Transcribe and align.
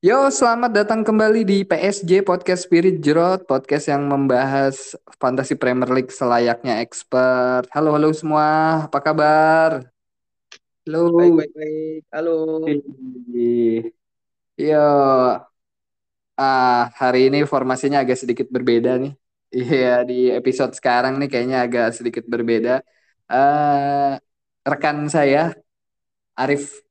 Yo, 0.00 0.32
selamat 0.32 0.72
datang 0.72 1.04
kembali 1.04 1.44
di 1.44 1.60
PSJ 1.60 2.24
Podcast 2.24 2.64
Spirit 2.64 3.04
Jerot, 3.04 3.44
podcast 3.44 3.92
yang 3.92 4.08
membahas 4.08 4.96
fantasi 5.20 5.60
Premier 5.60 5.92
League 5.92 6.08
selayaknya 6.08 6.80
expert. 6.80 7.68
Halo, 7.68 7.92
halo 7.92 8.08
semua, 8.16 8.88
apa 8.88 8.96
kabar? 9.04 9.84
Baik, 10.88 10.88
Halo. 10.88 11.36
baik, 11.36 11.52
baik. 11.52 12.00
Halo. 12.16 12.36
Ih, 12.64 13.92
Yo, 14.56 14.88
ah 16.40 16.88
hari 16.96 17.28
ini 17.28 17.44
formasinya 17.44 18.00
agak 18.00 18.24
sedikit 18.24 18.48
berbeda 18.48 18.96
nih. 18.96 19.12
Iya, 19.52 20.00
di 20.08 20.32
episode 20.32 20.72
sekarang 20.72 21.20
nih 21.20 21.28
kayaknya 21.28 21.68
agak 21.68 21.92
sedikit 21.92 22.24
berbeda. 22.24 22.80
Eh, 23.28 24.16
rekan 24.64 25.12
saya 25.12 25.52
Arif 26.40 26.88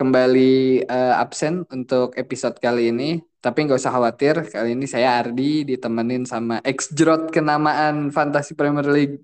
kembali 0.00 0.80
eh, 0.88 1.14
absen 1.20 1.68
untuk 1.68 2.16
episode 2.16 2.56
kali 2.56 2.88
ini. 2.88 3.20
Tapi 3.44 3.68
nggak 3.68 3.76
usah 3.76 3.92
khawatir, 3.92 4.48
kali 4.48 4.72
ini 4.72 4.88
saya 4.88 5.20
Ardi 5.20 5.68
ditemenin 5.68 6.24
sama 6.24 6.64
ex-jrot 6.64 7.28
kenamaan 7.28 8.08
Fantasi 8.08 8.56
Premier 8.56 8.88
League, 8.88 9.20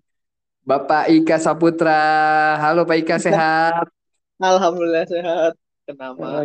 Bapak 0.64 1.08
Ika 1.08 1.40
Saputra. 1.40 2.56
Halo 2.60 2.84
Pak 2.84 2.96
Ika, 3.00 3.16
sehat? 3.16 3.88
Alhamdulillah 4.36 5.04
sehat. 5.08 5.52
Kenapa? 5.88 6.44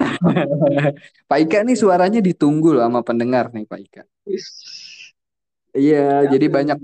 Pak 1.28 1.38
Ika 1.44 1.64
nih 1.64 1.76
suaranya 1.76 2.20
ditunggu 2.20 2.76
loh 2.76 2.84
sama 2.84 3.00
pendengar 3.00 3.48
nih 3.52 3.64
Pak 3.64 3.80
Ika. 3.80 4.02
Iya, 5.72 6.28
jadi 6.28 6.46
banyak 6.52 6.76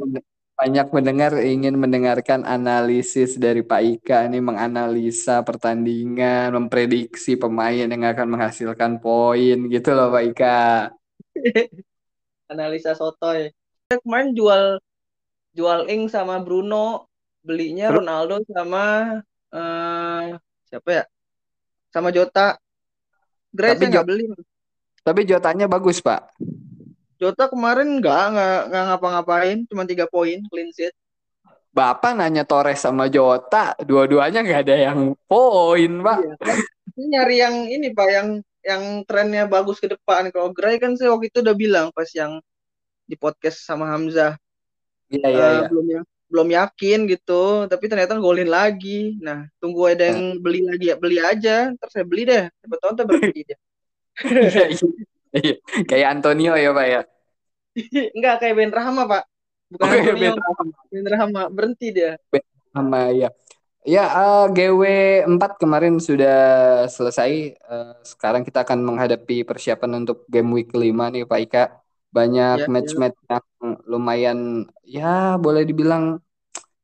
banyak 0.58 0.90
pendengar 0.90 1.38
ingin 1.38 1.78
mendengarkan 1.78 2.42
analisis 2.42 3.38
dari 3.38 3.62
Pak 3.62 3.78
Ika 3.78 4.26
nih 4.26 4.42
menganalisa 4.42 5.46
pertandingan, 5.46 6.50
memprediksi 6.50 7.38
pemain 7.38 7.86
yang 7.86 8.02
akan 8.02 8.34
menghasilkan 8.34 8.98
poin 8.98 9.70
gitu 9.70 9.94
loh 9.94 10.10
Pak 10.10 10.24
Ika. 10.34 10.90
Analisa 12.50 12.98
sotoy. 12.98 13.54
Kemarin 13.86 14.34
jual 14.34 14.82
jual 15.54 15.86
Ing 15.86 16.10
sama 16.10 16.42
Bruno, 16.42 17.06
belinya 17.46 17.94
Ronaldo 17.94 18.42
sama 18.50 19.14
eh 19.54 20.34
siapa 20.66 20.90
ya? 20.90 21.04
Sama 21.94 22.10
Jota. 22.10 22.58
Gray 23.54 23.78
tapi 23.78 23.86
saya 23.86 23.90
Jo 23.94 23.94
nggak 23.94 24.06
beli. 24.10 24.24
tapi 25.06 25.20
Jotanya 25.22 25.70
bagus 25.70 26.02
Pak. 26.02 26.34
Jota 27.18 27.50
kemarin 27.50 27.98
nggak 27.98 28.22
nggak 28.70 28.84
ngapa-ngapain, 28.94 29.58
cuma 29.66 29.82
tiga 29.84 30.06
poin 30.06 30.38
clean 30.46 30.70
sheet. 30.70 30.94
Bapak 31.74 32.14
nanya 32.14 32.46
Torres 32.46 32.80
sama 32.82 33.10
Jota, 33.10 33.74
dua-duanya 33.82 34.40
nggak 34.42 34.60
ada 34.66 34.76
yang 34.78 34.98
poin 35.26 35.92
Pak. 36.02 36.18
Iya 36.22 36.34
kan? 36.38 36.56
Ini 36.98 37.04
nyari 37.14 37.36
yang 37.38 37.56
ini 37.66 37.88
Pak, 37.90 38.08
yang 38.08 38.28
yang 38.62 38.82
trennya 39.06 39.44
bagus 39.50 39.82
ke 39.82 39.90
depan. 39.90 40.30
Kalau 40.30 40.54
Gray 40.54 40.78
kan 40.78 40.94
saya 40.94 41.10
waktu 41.10 41.30
itu 41.30 41.42
udah 41.42 41.54
bilang 41.58 41.86
pas 41.90 42.08
yang 42.14 42.38
di 43.08 43.16
podcast 43.16 43.64
sama 43.64 43.88
Hamzah 43.88 44.36
Iya 45.08 45.28
iya 45.32 45.46
eh, 45.48 45.52
iya. 45.56 45.66
belum 45.72 45.86
ya 45.88 46.00
belum 46.28 46.48
yakin 46.52 46.98
gitu 47.08 47.64
tapi 47.72 47.88
ternyata 47.88 48.20
golin 48.20 48.52
lagi 48.52 49.16
nah 49.24 49.48
tunggu 49.56 49.96
ada 49.96 50.12
yang 50.12 50.36
beli 50.44 50.60
lagi 50.60 50.92
ya 50.92 50.96
beli 51.00 51.16
aja 51.16 51.72
ntar 51.72 51.88
saya 51.88 52.04
beli 52.04 52.28
deh 52.28 52.44
siapa 52.52 52.76
tahu 52.76 53.08
berhenti 53.08 53.48
dia 53.48 53.58
iya. 54.28 54.64
Iya. 54.76 54.86
Kayak 55.90 56.08
Antonio 56.18 56.54
ya 56.56 56.70
Pak 56.72 56.86
ya. 56.86 57.00
enggak 58.16 58.34
kayak 58.42 58.54
Ben 58.58 58.72
Rahma 58.74 59.02
pak 59.06 59.22
bukan 59.68 59.86
Oke, 59.86 59.98
Antonio 60.00 60.20
Ben 60.24 60.34
Ben 60.90 61.06
Rahma 61.06 61.42
berhenti 61.52 61.94
dia 61.94 62.16
sama 62.72 63.10
ya. 63.10 63.28
Ya, 63.88 64.04
eh, 64.04 64.44
GW 64.52 64.82
4 65.24 65.56
kemarin 65.56 65.96
sudah 65.96 66.36
selesai. 66.92 67.56
Eh, 67.56 67.92
sekarang 68.04 68.44
kita 68.44 68.66
akan 68.66 68.84
menghadapi 68.84 69.48
persiapan 69.48 70.04
untuk 70.04 70.28
game 70.28 70.50
week 70.52 70.70
5 70.76 71.08
nih 71.08 71.24
Pak 71.24 71.40
Ika. 71.48 71.64
Banyak 72.12 72.56
ya 72.60 72.66
ya 72.66 72.68
match-match 72.68 73.16
yang 73.28 73.44
lumayan 73.88 74.38
ya 74.84 75.36
boleh 75.40 75.64
dibilang 75.64 76.20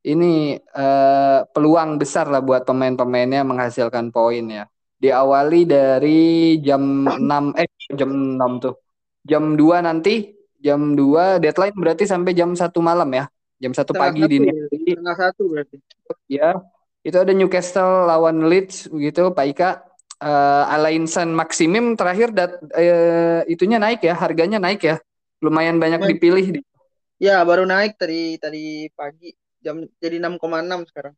ini 0.05 0.57
eh, 0.57 1.39
peluang 1.53 2.01
besar 2.01 2.29
lah 2.33 2.41
buat 2.41 2.65
pemain-pemainnya 2.65 3.45
menghasilkan 3.45 4.09
poin 4.09 4.45
ya. 4.49 4.65
Diawali 5.05 5.69
dari 5.69 6.57
jam 6.65 7.05
6 7.05 7.53
eh 7.61 7.69
jam 7.93 8.09
6 8.09 8.53
tuh. 8.65 8.75
Jam 9.21 9.53
2 9.53 9.85
nanti, 9.85 10.33
jam 10.57 10.97
2 10.97 11.45
deadline 11.45 11.77
berarti 11.77 12.09
sampai 12.09 12.33
jam 12.33 12.57
satu 12.57 12.81
malam 12.81 13.13
ya. 13.13 13.29
Jam 13.61 13.77
satu 13.77 13.93
setengah 13.93 14.09
pagi 14.09 14.23
satu 14.25 14.33
dini 14.33 14.49
ya 14.49 14.65
setengah 14.73 15.17
satu 15.21 15.43
berarti 15.53 15.77
ya. 16.25 16.51
Itu 17.05 17.21
ada 17.21 17.37
Newcastle 17.37 18.09
lawan 18.09 18.49
Leeds 18.49 18.89
begitu 18.89 19.29
Pak 19.29 19.47
Ika. 19.53 19.71
Eh 20.25 20.65
Alain 20.73 21.05
San 21.05 21.37
Maximim 21.37 22.01
terakhir 22.01 22.33
dat, 22.33 22.57
eh, 22.73 23.45
itunya 23.45 23.77
naik 23.77 24.01
ya, 24.01 24.17
harganya 24.17 24.57
naik 24.57 24.81
ya. 24.81 24.97
Lumayan 25.45 25.77
banyak 25.77 26.01
Nah, 26.01 26.09
dipilih 26.09 26.47
di 26.57 26.61
ya 27.21 27.45
baru 27.45 27.69
naik 27.69 28.01
tadi 28.01 28.41
tadi 28.41 28.89
pagi 28.97 29.37
jam 29.61 29.85
jadi 30.01 30.17
6,6 30.17 30.89
sekarang 30.89 31.15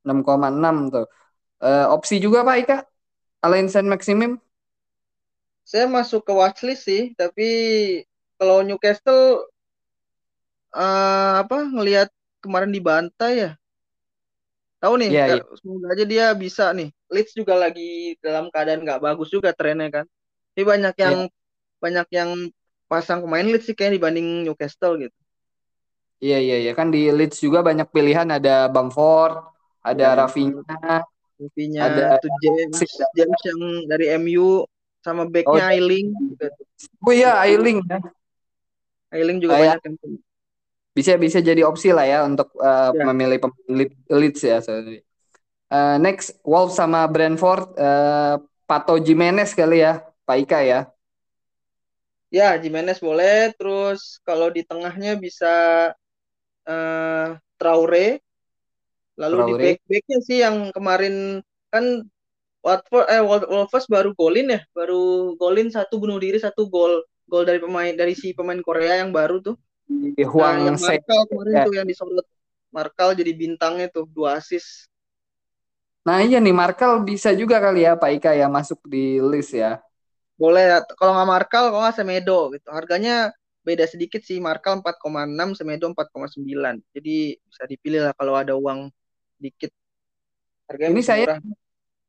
6,6 0.00 0.76
tuh. 0.88 1.06
Eh, 1.62 1.86
opsi 1.92 2.18
juga 2.18 2.42
Pak 2.42 2.56
Ika, 2.58 2.78
Alain 3.42 3.68
San 3.68 3.88
Maximim. 3.88 4.40
saya 5.70 5.86
masuk 5.96 6.20
ke 6.26 6.32
watchlist 6.40 6.82
sih 6.88 7.02
tapi 7.20 7.48
kalau 8.38 8.58
Newcastle 8.66 9.46
eh, 10.82 11.32
apa 11.42 11.56
ngelihat 11.74 12.08
kemarin 12.42 12.70
dibantai 12.76 13.32
ya 13.42 13.50
Tahu 14.82 14.94
nih, 14.98 15.12
iya. 15.26 15.26
Kak, 15.26 15.40
semoga 15.62 15.86
aja 15.94 16.04
dia 16.12 16.24
bisa 16.34 16.64
nih. 16.74 16.88
Leeds 17.12 17.32
juga 17.38 17.54
lagi 17.54 18.18
dalam 18.24 18.50
keadaan 18.52 18.82
nggak 18.84 19.00
bagus 19.06 19.28
juga 19.30 19.50
trennya 19.54 19.88
kan. 19.94 20.04
Tapi 20.52 20.62
banyak 20.72 20.94
yang 21.04 21.16
Iya, 21.16 21.24
banyak 21.82 22.06
yang 22.18 22.30
pasang 22.90 23.18
pemain 23.24 23.46
Leeds 23.46 23.66
sih 23.70 23.76
kayak 23.78 23.94
dibanding 23.98 24.46
Newcastle 24.46 24.94
gitu. 25.02 25.16
iya, 26.24 26.34
iya, 26.44 26.54
iya. 26.62 26.70
Kan 26.78 26.88
di 26.94 26.98
Leeds 27.16 27.36
juga 27.46 27.58
banyak 27.68 27.86
pilihan 27.94 28.28
ada 28.36 28.50
Bamford, 28.74 29.32
ada 29.88 30.04
Ya, 30.04 30.12
Rafinha, 30.18 30.74
intinya 31.44 31.84
ada 31.86 32.04
tuh 32.20 32.32
James, 32.42 32.88
James 33.16 33.40
yang 33.48 33.60
dari 33.90 34.06
MU 34.22 34.64
sama 35.06 35.22
Oh, 35.44 35.58
backnya 35.58 35.62
Ailing 35.74 36.06
juga 36.30 36.46
tuh. 36.56 36.66
oh 37.06 37.12
iya, 37.14 37.30
Ailing 37.42 37.78
ya. 37.90 37.98
Ailing 39.14 39.38
juga 39.44 39.54
Kayak 39.54 39.62
banyak 39.62 39.80
yang 39.86 39.94
bisa 40.96 41.12
bisa 41.16 41.38
jadi 41.40 41.62
opsi 41.64 41.88
lah 41.96 42.04
ya 42.04 42.18
untuk 42.28 42.52
eh, 42.60 42.90
ya. 42.92 43.06
memilih 43.06 43.38
pemain 43.42 43.88
Leeds 44.20 44.40
ya. 44.44 44.56
sorry. 44.60 45.00
Eh, 45.72 45.96
next 46.04 46.40
Wolves 46.46 46.76
sama 46.80 47.00
Brentford 47.10 47.64
eh, 47.78 48.34
Pato 48.68 48.94
Jimenez 49.06 49.50
kali 49.58 49.82
ya 49.84 49.92
Pak 50.26 50.36
Ika 50.44 50.58
ya 50.64 50.80
Ya, 52.36 52.56
Jimenez 52.62 52.98
boleh. 53.06 53.52
Terus 53.58 54.00
kalau 54.26 54.48
di 54.56 54.62
tengahnya 54.70 55.12
bisa 55.24 55.46
eh, 56.66 57.28
Traore. 57.58 58.21
Lalu 59.20 59.38
di 59.48 59.54
Traore 59.54 59.62
back-backnya 59.62 60.18
sih 60.28 60.38
yang 60.44 60.56
kemarin 60.76 61.14
kan 61.72 61.84
Watford 62.66 63.06
eh 63.14 63.22
Wol- 63.22 63.48
Wolves 63.52 63.86
baru 63.90 64.10
golin 64.20 64.48
ya, 64.54 64.60
baru 64.78 65.34
golin 65.40 65.68
satu 65.76 65.94
bunuh 66.02 66.18
diri 66.22 66.38
satu 66.42 66.62
gol 66.74 67.02
gol 67.30 67.44
dari 67.48 67.60
pemain 67.62 67.94
dari 67.96 68.14
si 68.18 68.28
pemain 68.38 68.60
Korea 68.62 69.00
yang 69.02 69.10
baru 69.18 69.36
tuh. 69.46 69.56
di 70.16 70.24
Nah, 70.38 70.56
Huang 70.56 70.56
yang 70.66 70.76
Se 70.84 70.94
Markal 71.00 71.20
kemarin 71.30 71.56
ya. 71.56 71.64
tuh 71.64 71.72
yang 71.78 71.86
disorot 71.90 72.26
Markal 72.76 73.10
jadi 73.18 73.32
bintangnya 73.36 73.88
tuh 73.92 74.06
dua 74.16 74.40
assist. 74.40 74.88
Nah 76.06 76.18
iya 76.26 76.38
nih 76.44 76.54
Markal 76.60 76.92
bisa 77.08 77.30
juga 77.40 77.56
kali 77.64 77.78
ya 77.86 77.92
Pak 78.00 78.10
Ika 78.18 78.30
ya 78.40 78.46
masuk 78.56 78.78
di 78.92 79.22
list 79.30 79.52
ya 79.62 79.68
Boleh 80.40 80.64
kalau 80.98 81.12
nggak 81.16 81.28
Markal 81.34 81.62
kalau 81.70 81.82
nggak 81.84 81.96
Semedo 81.98 82.38
gitu. 82.54 82.68
Harganya 82.76 83.30
beda 83.66 83.84
sedikit 83.86 84.20
sih 84.28 84.38
Markal 84.42 84.80
4,6 84.82 85.48
Semedo 85.58 85.84
4,9. 85.92 86.74
Jadi 86.96 87.38
bisa 87.48 87.62
dipilih 87.70 88.00
lah 88.10 88.14
kalau 88.18 88.34
ada 88.34 88.54
uang 88.58 88.90
dikit. 89.42 89.70
Harganya 90.70 90.90
ini 90.94 91.02
saya 91.02 91.24
murah. 91.26 91.40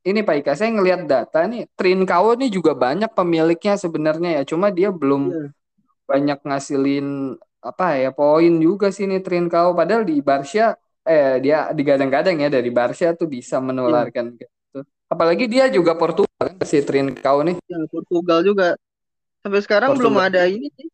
ini 0.05 0.19
Pak 0.21 0.35
Ika 0.39 0.53
saya 0.53 0.69
ngelihat 0.75 1.01
data 1.09 1.39
nih 1.49 1.65
Trincao 1.73 2.37
nih 2.37 2.49
juga 2.53 2.71
banyak 2.77 3.11
pemiliknya 3.11 3.73
sebenarnya 3.75 4.29
ya 4.37 4.43
cuma 4.45 4.69
dia 4.69 4.93
belum 4.93 5.33
Iya. 5.33 5.47
banyak 6.05 6.39
ngasilin 6.45 7.07
apa 7.63 7.95
ya 7.97 8.09
poin 8.11 8.53
juga 8.59 8.91
sih 8.91 9.07
nih 9.07 9.23
Trincao 9.23 9.71
padahal 9.73 10.03
di 10.03 10.19
Barca 10.19 10.75
eh 11.03 11.39
dia 11.43 11.71
digadang-gadang 11.71 12.39
ya 12.43 12.47
dari 12.51 12.69
Barca 12.71 13.15
tuh 13.15 13.27
bisa 13.27 13.57
Iya. 13.59 13.65
menularkan 13.65 14.25
gitu 14.37 14.79
apalagi 15.07 15.45
dia 15.47 15.67
juga 15.71 15.95
Portugal 15.95 16.39
kan 16.39 16.59
si 16.67 16.79
Trincao 16.83 17.39
nih 17.47 17.55
Ya, 17.67 17.79
Portugal 17.89 18.39
juga. 18.43 18.75
Sampai 19.43 19.59
sekarang 19.59 19.95
belum 19.99 20.13
Portugal 20.15 20.29
ada 20.39 20.43
ini 20.47 20.67
sih. 20.75 20.87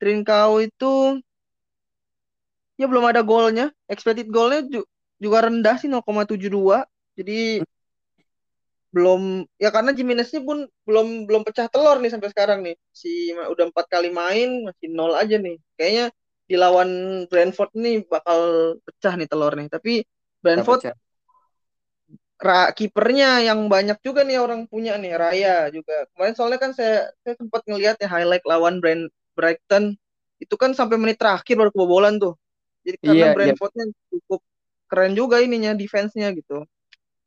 Trincao 0.00 0.60
itu 0.64 1.20
ya 2.80 2.86
belum 2.88 3.04
ada 3.12 3.20
golnya. 3.20 3.68
Expected 3.92 4.28
golnya 4.32 4.64
juga 5.20 5.46
rendah 5.46 5.76
sih 5.76 5.86
0,72. 5.86 6.88
Jadi 7.14 7.60
belum 8.90 9.46
ya 9.54 9.70
karena 9.70 9.94
Jimeneznya 9.94 10.42
pun 10.42 10.66
belum 10.82 11.30
belum 11.30 11.46
pecah 11.46 11.70
telur 11.70 12.02
nih 12.02 12.10
sampai 12.10 12.28
sekarang 12.32 12.58
nih. 12.66 12.74
Si 12.90 13.30
udah 13.30 13.70
empat 13.70 13.86
kali 13.86 14.10
main 14.10 14.66
masih 14.66 14.90
nol 14.90 15.14
aja 15.14 15.38
nih. 15.38 15.60
Kayaknya 15.78 16.04
di 16.50 16.56
lawan 16.58 16.90
Brentford 17.30 17.70
nih 17.78 18.02
bakal 18.10 18.40
pecah 18.82 19.14
nih 19.14 19.28
telur 19.30 19.54
nih. 19.54 19.70
Tapi 19.70 20.02
Brentford 20.42 20.90
kipernya 22.74 23.44
yang 23.44 23.68
banyak 23.68 24.00
juga 24.00 24.24
nih 24.24 24.40
orang 24.40 24.64
punya 24.66 24.96
nih 24.96 25.12
Raya 25.14 25.68
juga. 25.70 26.08
Kemarin 26.16 26.34
soalnya 26.34 26.58
kan 26.58 26.72
saya 26.74 27.12
saya 27.22 27.36
sempat 27.36 27.62
ngelihat 27.68 28.00
ya 28.00 28.08
highlight 28.10 28.42
lawan 28.48 28.80
Brand 28.82 29.12
Brighton 29.36 29.94
itu 30.40 30.54
kan 30.56 30.72
sampai 30.72 30.96
menit 30.96 31.20
terakhir 31.20 31.54
baru 31.54 31.70
kebobolan 31.70 32.16
tuh. 32.16 32.34
Jadi 32.80 32.96
karena 33.04 33.14
Iya, 33.14 33.26
iya. 33.28 33.36
Brentfordnya 33.36 33.84
cukup 34.08 34.40
keren 34.90 35.14
juga 35.14 35.38
ininya 35.38 35.72
defense-nya 35.72 36.34
gitu. 36.34 36.66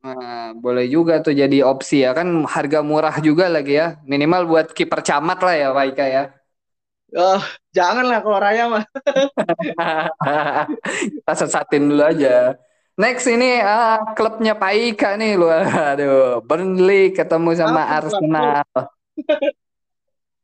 Nah, 0.04 0.52
boleh 0.60 0.84
juga 0.92 1.24
tuh 1.24 1.32
jadi 1.32 1.64
opsi 1.64 2.04
ya 2.04 2.12
kan 2.12 2.28
harga 2.44 2.84
murah 2.84 3.16
juga 3.24 3.48
lagi 3.48 3.80
ya. 3.80 4.04
Minimal 4.04 4.52
buat 4.52 4.68
kiper 4.76 5.00
camat 5.00 5.40
lah 5.40 5.56
ya 5.56 5.68
Pak 5.72 5.86
Ika 5.96 6.06
ya. 6.12 6.24
Oh, 7.14 7.42
janganlah 7.72 8.20
kalau 8.20 8.40
Raya 8.42 8.66
mah. 8.68 8.84
Kita 11.16 11.34
sesatin 11.40 11.88
dulu 11.88 12.04
aja. 12.04 12.60
Next 13.00 13.26
ini 13.32 13.64
ah, 13.64 14.12
klubnya 14.12 14.60
Pak 14.60 14.74
Ika 14.76 15.16
nih 15.16 15.40
lu. 15.40 15.48
Aduh, 15.48 16.44
Burnley 16.44 17.16
ketemu 17.16 17.56
sama 17.56 17.88
Apa 17.88 18.04
Arsenal. 18.04 18.68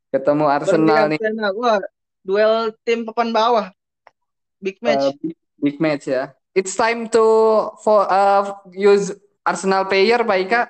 Ketemu 0.08 0.44
Burnley 0.46 0.56
Arsenal 0.56 1.02
nih 1.10 1.18
Arsenal. 1.20 1.52
Wah, 1.60 1.80
duel 2.24 2.72
tim 2.86 3.04
papan 3.04 3.28
bawah. 3.28 3.66
Big 4.56 4.80
uh, 4.80 4.88
match. 4.88 5.04
big, 5.20 5.36
big 5.60 5.76
match 5.76 6.08
ya. 6.08 6.32
It's 6.50 6.74
time 6.74 7.06
to 7.14 7.24
for 7.86 8.06
uh, 8.10 8.58
use 8.74 9.14
Arsenal 9.46 9.86
player 9.86 10.26
Pak 10.26 10.38
Ika. 10.46 10.62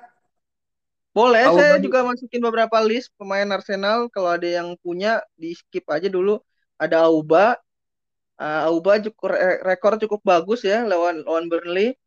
Boleh, 1.10 1.50
Auba 1.50 1.58
saya 1.58 1.74
juga 1.82 2.06
masukin 2.06 2.38
beberapa 2.38 2.78
list 2.86 3.10
pemain 3.18 3.48
Arsenal. 3.50 4.06
Kalau 4.14 4.30
ada 4.30 4.46
yang 4.46 4.78
punya, 4.78 5.18
di 5.34 5.56
skip 5.56 5.82
aja 5.90 6.06
dulu. 6.06 6.38
Ada 6.78 7.10
Auba. 7.10 7.58
Uh, 8.38 8.70
Auba 8.70 9.02
cukup 9.02 9.36
rekor 9.66 10.00
cukup 10.00 10.20
bagus 10.24 10.64
ya 10.64 10.86
lawan 10.86 11.26
lawan 11.26 11.50
Burnley. 11.50 11.98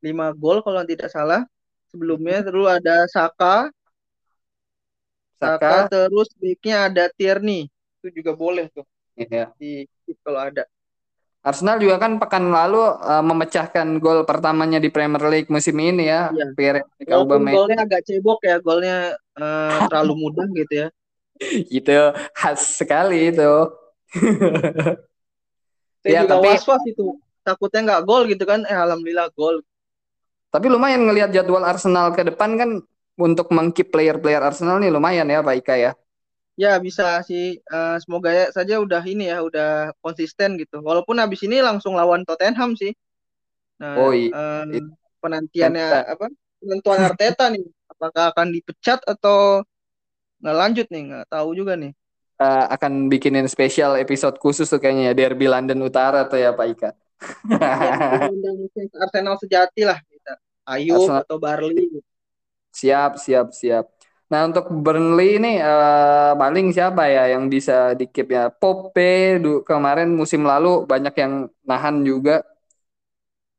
5 0.00 0.40
gol 0.40 0.62
kalau 0.64 0.86
tidak 0.86 1.12
salah. 1.12 1.44
Sebelumnya 1.90 2.46
terus 2.46 2.66
ada 2.70 3.04
Saka. 3.10 3.68
Saka, 5.36 5.84
Saka. 5.86 5.92
terus 5.92 6.28
backnya 6.40 6.88
ada 6.88 7.04
Tierney. 7.12 7.68
Itu 8.00 8.08
juga 8.22 8.32
boleh 8.32 8.72
tuh. 8.72 8.86
Iya. 9.18 9.52
Di 9.60 9.84
skip 9.84 10.16
kalau 10.24 10.40
ada. 10.40 10.64
Arsenal 11.46 11.78
juga 11.78 12.02
kan 12.02 12.18
pekan 12.18 12.50
lalu 12.50 12.82
uh, 12.82 13.22
memecahkan 13.22 14.02
gol 14.02 14.26
pertamanya 14.26 14.82
di 14.82 14.90
Premier 14.90 15.22
League 15.30 15.46
musim 15.46 15.78
ini 15.78 16.10
ya. 16.10 16.34
Iya. 16.34 16.82
Aubameyang. 17.14 17.54
golnya 17.54 17.78
agak 17.86 18.02
cebok 18.02 18.42
ya, 18.42 18.58
golnya 18.58 18.96
uh, 19.38 19.78
terlalu 19.88 20.26
mudah 20.26 20.46
gitu 20.50 20.74
ya. 20.74 20.88
Itu 21.70 21.94
khas 22.34 22.82
sekali 22.82 23.30
itu. 23.30 23.46
Saya 26.02 26.10
Ya, 26.10 26.20
juga 26.26 26.34
tapi- 26.42 26.50
was-was 26.50 26.82
itu. 26.86 27.14
Takutnya 27.46 27.80
nggak 27.86 28.02
gol 28.02 28.26
gitu 28.26 28.42
kan. 28.42 28.66
Eh, 28.66 28.74
alhamdulillah 28.74 29.30
gol. 29.30 29.62
Tapi 30.50 30.66
lumayan 30.66 31.06
ngelihat 31.06 31.30
jadwal 31.30 31.62
Arsenal 31.62 32.10
ke 32.10 32.26
depan 32.26 32.58
kan 32.58 32.70
untuk 33.16 33.46
mengkeep 33.54 33.94
player-player 33.94 34.42
Arsenal 34.42 34.82
nih 34.82 34.90
lumayan 34.90 35.30
ya 35.30 35.46
Pak 35.46 35.54
Ika 35.62 35.74
ya. 35.78 35.92
Ya 36.56 36.80
bisa 36.80 37.20
sih. 37.28 37.60
Eh, 37.60 37.96
semoga 38.00 38.32
ya 38.32 38.48
saja 38.48 38.80
udah 38.80 39.04
ini 39.04 39.28
ya, 39.28 39.44
udah 39.44 39.92
konsisten 40.00 40.56
gitu. 40.56 40.80
Walaupun 40.80 41.20
habis 41.20 41.44
ini 41.44 41.60
langsung 41.60 41.92
lawan 41.94 42.24
Tottenham 42.24 42.72
sih. 42.74 42.96
Nah, 43.76 44.00
Oh, 44.00 44.10
iya. 44.16 44.32
eh, 44.72 44.84
penantiannya 45.20 45.86
apa? 46.16 46.26
Penentuan 46.56 47.00
Arteta 47.04 47.52
nih, 47.52 47.60
apakah 47.92 48.32
akan 48.32 48.48
dipecat 48.56 49.04
atau 49.04 49.60
nggak 50.40 50.56
lanjut 50.56 50.86
nih? 50.88 51.02
Nggak 51.12 51.26
tahu 51.28 51.48
juga 51.52 51.76
nih. 51.76 51.92
Uh, 52.36 52.68
akan 52.68 53.08
bikinin 53.08 53.48
spesial 53.48 53.96
episode 53.96 54.36
khusus 54.36 54.68
tuh 54.68 54.76
kayaknya 54.76 55.08
ya 55.08 55.14
Derby 55.16 55.48
London 55.48 55.80
Utara 55.80 56.28
tuh 56.28 56.36
ya 56.36 56.52
Pak 56.52 56.66
Ika. 56.72 56.90
Ya, 57.48 58.28
fans 58.76 58.92
Arsenal 58.92 59.36
sejati 59.40 59.88
lah 59.88 59.96
kita. 60.04 60.36
Ayub 60.68 61.00
Arsenal. 61.00 61.24
atau 61.24 61.36
Barley. 61.40 61.88
Siap, 62.76 63.16
siap, 63.16 63.56
siap. 63.56 63.88
Nah 64.30 64.40
untuk 64.50 64.64
Burnley 64.84 65.38
ini 65.38 65.48
uh, 65.62 66.34
paling 66.40 66.66
siapa 66.74 67.02
ya 67.14 67.22
yang 67.34 67.44
bisa 67.54 67.94
di 67.98 68.04
keep 68.12 68.28
ya? 68.36 68.42
Pope 68.60 69.38
du- 69.44 69.62
kemarin 69.68 70.08
musim 70.20 70.42
lalu 70.50 70.68
banyak 70.90 71.14
yang 71.22 71.32
nahan 71.68 71.96
juga. 72.02 72.42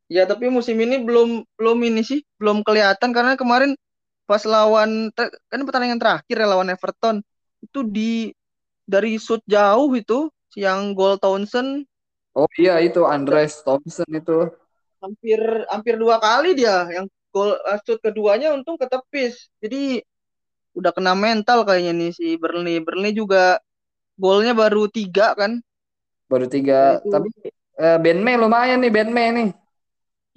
Ya 0.08 0.24
tapi 0.24 0.48
musim 0.48 0.80
ini 0.80 1.04
belum 1.04 1.44
belum 1.60 1.78
ini 1.84 2.00
sih, 2.04 2.19
belum 2.40 2.64
kelihatan 2.64 3.12
karena 3.12 3.36
kemarin 3.36 3.75
pas 4.28 4.44
lawan 4.44 5.12
kan 5.52 5.62
pertandingan 5.68 6.00
terakhir 6.04 6.36
ya 6.44 6.48
lawan 6.48 6.72
Everton 6.75 7.18
itu 7.63 7.80
di 7.88 8.12
dari 8.88 9.16
shoot 9.20 9.40
jauh 9.48 9.92
itu 9.96 10.28
yang 10.60 10.92
gol 10.96 11.16
Townsend 11.24 11.88
Oh 12.40 12.48
iya 12.62 12.74
itu 12.88 13.00
Andres 13.13 13.52
Thompson 13.66 14.10
itu. 14.20 14.31
hampir 15.04 15.40
hampir 15.72 15.96
dua 16.02 16.18
kali 16.25 16.48
dia 16.58 16.75
yang 16.96 17.06
gol 17.34 17.54
eh, 17.70 17.78
shoot 17.86 18.00
keduanya 18.02 18.54
untung 18.56 18.78
ketepis. 18.81 19.50
Jadi 19.63 20.02
udah 20.77 20.94
kena 20.94 21.18
mental 21.18 21.65
kayaknya 21.65 21.94
nih 21.97 22.12
si 22.13 22.38
Burnley. 22.38 22.77
Burnley 22.85 23.18
juga 23.18 23.57
golnya 24.13 24.53
baru 24.53 24.85
tiga 24.85 25.33
kan. 25.33 25.57
Baru 26.29 26.45
tiga. 26.45 27.01
Itu. 27.01 27.09
Tapi 27.09 27.29
uh, 27.81 27.97
Ben 27.97 28.21
Mee 28.21 28.38
lumayan 28.38 28.77
nih 28.79 28.91
Ben 28.94 29.09
Mee 29.09 29.29
nih. 29.33 29.50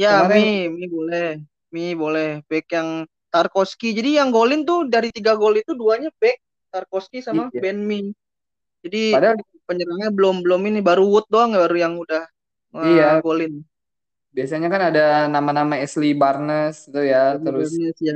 Ya, 0.00 0.24
Kemarin- 0.24 0.40
Mi, 0.40 0.80
Mi 0.80 0.86
boleh. 0.88 1.28
Mi 1.70 1.84
boleh. 1.92 2.30
Back 2.48 2.66
yang 2.72 2.88
Tarkowski. 3.28 3.92
Jadi 3.92 4.16
yang 4.16 4.32
golin 4.32 4.64
tuh 4.64 4.88
dari 4.88 5.12
tiga 5.12 5.36
gol 5.36 5.60
itu 5.60 5.76
duanya 5.76 6.08
back 6.16 6.40
Tarkowski 6.72 7.20
sama 7.20 7.52
Iya. 7.52 7.60
Ben 7.60 7.78
Mi. 7.84 8.08
Jadi 8.80 9.12
Padahal 9.12 9.36
penyerangnya 9.68 10.08
belum 10.10 10.40
belum 10.40 10.60
ini 10.72 10.80
baru 10.80 11.04
Wood 11.04 11.28
doang 11.28 11.52
baru 11.52 11.76
yang 11.76 11.94
udah 12.00 12.24
uh, 12.74 12.86
Iya. 12.86 13.20
golin. 13.20 13.60
biasanya 14.30 14.70
kan 14.70 14.94
ada 14.94 15.26
nama-nama 15.26 15.74
Ashley 15.74 16.14
Barnes 16.14 16.86
itu 16.86 17.02
ya, 17.02 17.34
terus 17.34 17.74
Barnes, 17.74 17.98
ya. 17.98 18.14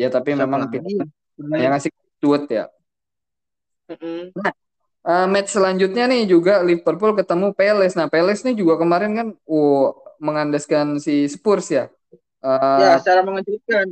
Ya 0.00 0.08
tapi 0.14 0.30
Siapa 0.34 0.42
memang 0.42 0.60
Bener. 1.38 1.58
yang 1.62 1.70
ngasih 1.74 1.90
duit 2.22 2.44
ya. 2.50 2.64
Mm-mm. 3.88 4.32
Eh, 5.08 5.26
match 5.32 5.50
selanjutnya 5.56 6.04
nih 6.10 6.22
juga 6.28 6.60
Liverpool 6.60 7.16
ketemu 7.16 7.46
Palace. 7.56 7.94
Nah, 7.96 8.08
Palace 8.12 8.42
nih 8.46 8.54
juga 8.60 8.74
kemarin 8.82 9.12
kan 9.18 9.28
uh, 9.48 9.86
mengandaskan 10.20 11.00
si 11.00 11.24
Spurs 11.30 11.66
ya. 11.72 11.88
Eh, 12.44 12.80
Ya, 12.84 12.98
secara 13.00 13.20
mengejutkan. 13.24 13.86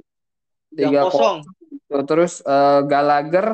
Tiga 0.76 1.08
3-0. 1.08 1.40
terus 2.10 2.32
eh, 2.44 2.80
Gallagher 2.90 3.46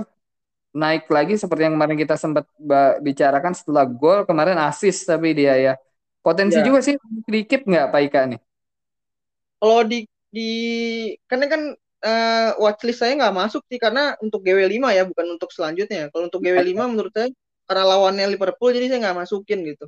naik 0.73 1.05
lagi 1.13 1.35
seperti 1.37 1.63
yang 1.69 1.77
kemarin 1.77 1.99
kita 2.01 2.17
sempat 2.17 2.45
ba- 2.57 2.97
bicarakan 3.05 3.53
setelah 3.53 3.85
gol 3.85 4.25
kemarin 4.29 4.57
assist 4.59 5.05
tapi 5.07 5.37
dia 5.37 5.55
ya. 5.57 5.75
Potensi 6.25 6.59
Ya. 6.59 6.65
juga 6.67 6.81
sih 6.87 6.97
dikit 7.29 7.63
nggak 7.69 7.87
Pak 7.93 8.01
Ika 8.09 8.21
nih? 8.33 8.41
Kalau 9.61 9.81
di 9.91 9.99
di 10.33 10.49
karena 11.29 11.47
kan 11.53 11.63
eh, 12.03 12.51
watchlist 12.59 13.01
saya 13.03 13.13
nggak 13.19 13.35
masuk 13.35 13.63
sih 13.71 13.79
karena 13.79 14.15
untuk 14.23 14.43
GW5 14.43 14.91
ya 14.95 15.03
bukan 15.07 15.27
untuk 15.39 15.51
selanjutnya. 15.55 16.11
Kalau 16.11 16.27
untuk 16.29 16.43
GW5 16.43 16.83
menurut 16.91 17.13
saya 17.15 17.29
karena 17.67 17.85
lawannya 17.87 18.27
Liverpool 18.35 18.71
jadi 18.75 18.87
saya 18.91 19.01
nggak 19.09 19.19
masukin 19.27 19.59
gitu. 19.65 19.87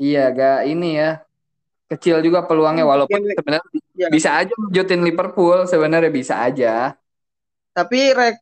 Iya, 0.00 0.32
gak 0.32 0.58
ini 0.72 0.96
ya. 0.96 1.10
Kecil 1.90 2.22
juga 2.22 2.46
peluangnya 2.46 2.86
walaupun 2.86 3.20
Game- 3.20 3.36
sebenarnya 3.36 3.66
Ya. 3.98 4.08
bisa 4.08 4.30
aja 4.38 4.52
lanjutin 4.56 5.02
Liverpool 5.04 5.66
sebenarnya 5.68 6.08
bisa 6.08 6.34
aja. 6.40 6.94
Tapi 7.74 8.14
rek 8.16 8.38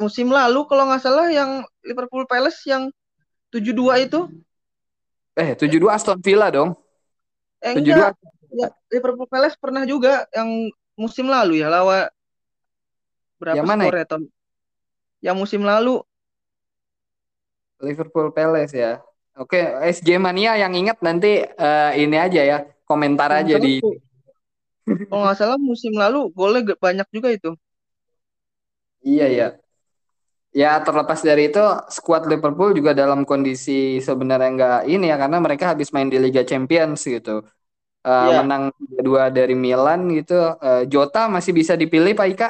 musim 0.00 0.30
lalu 0.32 0.64
kalau 0.70 0.88
nggak 0.88 1.02
salah 1.02 1.28
yang 1.28 1.62
Liverpool 1.84 2.24
Palace 2.24 2.64
yang 2.64 2.88
7-2 3.52 4.00
itu 4.00 4.30
Eh, 5.36 5.56
7-2 5.56 5.96
Aston 5.96 6.18
Villa 6.24 6.48
dong. 6.48 6.76
eh 7.60 7.72
7-2 7.76 8.12
enggak 8.12 8.12
ya, 8.52 8.68
Liverpool 8.92 9.28
Palace 9.28 9.56
pernah 9.60 9.82
juga 9.84 10.24
yang 10.32 10.48
musim 11.00 11.26
lalu 11.28 11.62
ya 11.62 11.68
lawan 11.72 12.08
berapa 13.40 13.58
Yang 13.58 13.66
mana 13.68 13.82
skornya 13.84 14.06
tahun 14.06 14.22
yang 15.22 15.36
musim 15.38 15.62
lalu 15.62 16.02
Liverpool 17.82 18.30
Palace 18.30 18.74
ya. 18.78 18.92
Oke, 19.34 19.58
SJ 19.80 20.20
Mania 20.20 20.54
yang 20.60 20.72
ingat 20.76 21.00
nanti 21.00 21.42
eh, 21.42 21.90
ini 21.98 22.16
aja 22.20 22.40
ya, 22.44 22.58
komentar 22.84 23.32
aja 23.32 23.56
di 23.58 23.80
kalau 25.08 25.22
nggak 25.24 25.38
salah 25.40 25.58
musim 25.60 25.92
lalu 26.02 26.18
golnya 26.36 26.74
banyak 26.84 27.06
juga 27.14 27.28
itu 27.36 27.50
Iya 29.02 29.26
ya. 29.38 29.46
Ya 30.52 30.76
terlepas 30.84 31.20
dari 31.24 31.48
itu, 31.48 31.64
skuad 31.96 32.28
Liverpool 32.28 32.76
juga 32.76 32.92
dalam 32.92 33.24
kondisi 33.24 33.72
sebenarnya 34.04 34.48
nggak 34.56 34.78
ini 34.92 35.04
ya 35.08 35.16
karena 35.16 35.38
mereka 35.40 35.64
habis 35.72 35.88
main 35.96 36.08
di 36.12 36.20
Liga 36.20 36.44
Champions 36.44 37.00
gitu. 37.08 37.40
Eh, 38.02 38.10
Iya. 38.10 38.42
menang 38.42 38.74
dua 38.98 39.30
dari 39.30 39.54
Milan 39.54 40.10
gitu. 40.10 40.34
Eh, 40.58 40.90
Jota 40.90 41.30
masih 41.30 41.54
bisa 41.54 41.78
dipilih 41.78 42.18
Pak 42.18 42.28
Ika? 42.34 42.48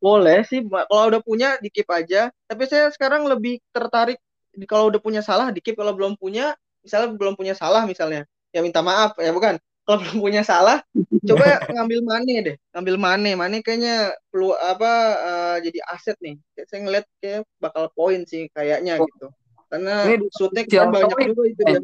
Boleh 0.00 0.44
sih, 0.48 0.64
kalau 0.64 1.08
udah 1.12 1.20
punya 1.24 1.56
di 1.60 1.68
keep 1.68 1.88
aja. 1.88 2.32
Tapi 2.48 2.64
saya 2.64 2.88
sekarang 2.92 3.28
lebih 3.28 3.60
tertarik 3.72 4.16
kalau 4.64 4.88
udah 4.88 5.00
punya 5.00 5.20
salah 5.20 5.52
di 5.52 5.60
keep, 5.60 5.76
kalau 5.76 5.92
belum 5.92 6.16
punya, 6.16 6.56
misalnya 6.80 7.12
belum 7.12 7.36
punya 7.36 7.52
salah 7.52 7.84
misalnya, 7.84 8.24
ya 8.56 8.64
minta 8.64 8.80
maaf 8.80 9.16
ya 9.20 9.32
bukan. 9.36 9.60
Kalau 9.86 10.02
belum 10.02 10.18
punya 10.18 10.42
salah, 10.42 10.82
coba 11.22 11.46
ngambil 11.78 12.02
Mane 12.02 12.34
deh, 12.42 12.56
ngambil 12.74 12.96
Mane. 12.98 13.30
Mane 13.38 13.62
kayaknya 13.62 14.18
perlu 14.34 14.50
apa 14.58 14.92
eh, 15.14 15.56
jadi 15.62 15.78
aset 15.94 16.18
nih. 16.18 16.34
Kayak 16.58 16.66
Saya 16.66 16.80
ngeliat 16.82 17.06
kayak 17.22 17.40
bakal 17.62 17.84
poin 17.94 18.26
sih 18.26 18.50
kayaknya 18.50 18.98
Oh. 18.98 19.06
gitu. 19.06 19.30
Karena 19.70 20.10
shootnya 20.34 20.62
kan 20.66 20.90
banyak 20.90 21.30
juga 21.30 21.42
itu 21.46 21.62
dia. 21.62 21.78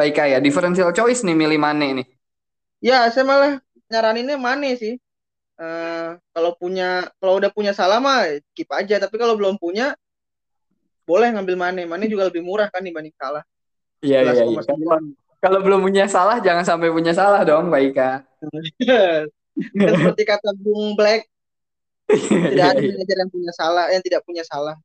Pak 0.00 0.08
Ika 0.16 0.24
ya, 0.32 0.38
differential 0.40 0.96
choice 0.96 1.20
nih 1.20 1.36
milih 1.36 1.60
Mane 1.60 1.88
nih. 2.00 2.06
Ya, 2.80 3.04
saya 3.12 3.28
malah 3.28 3.60
nyaraninnya 3.92 4.40
Mane 4.40 4.72
sih. 4.80 4.96
Uh, 5.60 6.16
kalau 6.32 6.56
punya 6.56 7.04
kalau 7.20 7.36
udah 7.36 7.52
punya 7.52 7.76
salah 7.76 8.00
mah 8.00 8.24
keep 8.56 8.72
aja. 8.72 8.96
Tapi 8.96 9.20
kalau 9.20 9.36
belum 9.36 9.60
punya 9.60 9.92
boleh 11.04 11.36
ngambil 11.36 11.56
Mane 11.60 11.82
Mane 11.84 12.08
juga 12.08 12.32
lebih 12.32 12.40
murah 12.40 12.72
kan 12.72 12.80
dibanding 12.80 13.12
salah. 13.20 13.44
Iya 14.00 14.24
iya 14.24 14.48
iya. 14.48 14.60
Kalau 15.44 15.60
belum 15.60 15.84
punya 15.84 16.08
salah 16.08 16.40
jangan 16.40 16.64
sampai 16.64 16.88
punya 16.88 17.12
salah 17.12 17.44
dong 17.44 17.68
Mbak 17.68 17.82
Ika. 17.92 18.10
Dan 19.76 19.92
seperti 20.00 20.24
kata 20.24 20.56
Bung 20.56 20.96
Black 20.96 21.28
tidak 22.56 22.66
ada 22.72 22.80
manajer 22.80 23.16
yang 23.20 23.30
punya 23.30 23.52
salah 23.52 23.84
yang 23.92 24.00
tidak 24.00 24.24
punya 24.24 24.48
salah. 24.48 24.80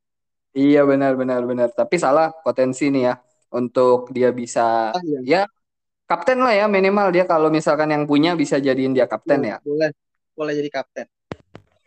Iya 0.52 0.84
benar 0.84 1.16
benar 1.16 1.40
benar. 1.48 1.72
Tapi 1.72 1.96
salah 1.96 2.36
potensi 2.44 2.92
nih 2.92 3.08
ya 3.08 3.16
untuk 3.52 4.10
dia 4.10 4.30
bisa 4.30 4.90
ah, 4.92 5.02
iya. 5.02 5.20
ya 5.22 5.42
kapten 6.06 6.38
lah 6.38 6.54
ya 6.54 6.66
minimal 6.70 7.10
dia 7.10 7.26
kalau 7.26 7.50
misalkan 7.50 7.90
yang 7.90 8.06
punya 8.06 8.38
bisa 8.38 8.62
jadiin 8.62 8.94
dia 8.94 9.10
kapten 9.10 9.42
ya, 9.42 9.58
ya. 9.58 9.66
boleh. 9.66 9.90
Boleh 10.36 10.52
jadi 10.52 10.70
kapten. 10.70 11.06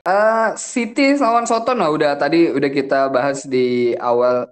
Uh, 0.01 0.57
City 0.57 1.13
lawan 1.21 1.45
Soton 1.45 1.77
lah 1.77 1.93
udah 1.93 2.17
tadi 2.17 2.49
udah 2.49 2.71
kita 2.71 3.13
bahas 3.13 3.45
di 3.45 3.93
awal 3.99 4.49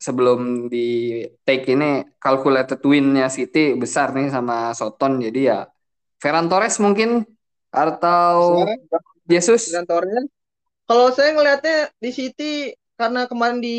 sebelum 0.00 0.70
di 0.70 1.20
take 1.44 1.74
ini 1.74 2.06
calculated 2.16 2.78
win-nya 2.80 3.28
City 3.28 3.74
besar 3.74 4.14
nih 4.16 4.30
sama 4.30 4.70
Soton 4.72 5.20
jadi 5.20 5.40
ya 5.42 5.60
Ferran 6.22 6.46
Torres 6.46 6.76
mungkin 6.78 7.24
atau 7.72 8.64
Jesus? 9.26 9.72
Ferran 9.72 9.88
Torres. 9.88 10.26
Kalau 10.84 11.06
saya 11.14 11.30
ngelihatnya 11.34 11.78
di 12.02 12.10
City 12.10 12.52
karena 13.00 13.24
kemarin 13.24 13.64
di 13.64 13.78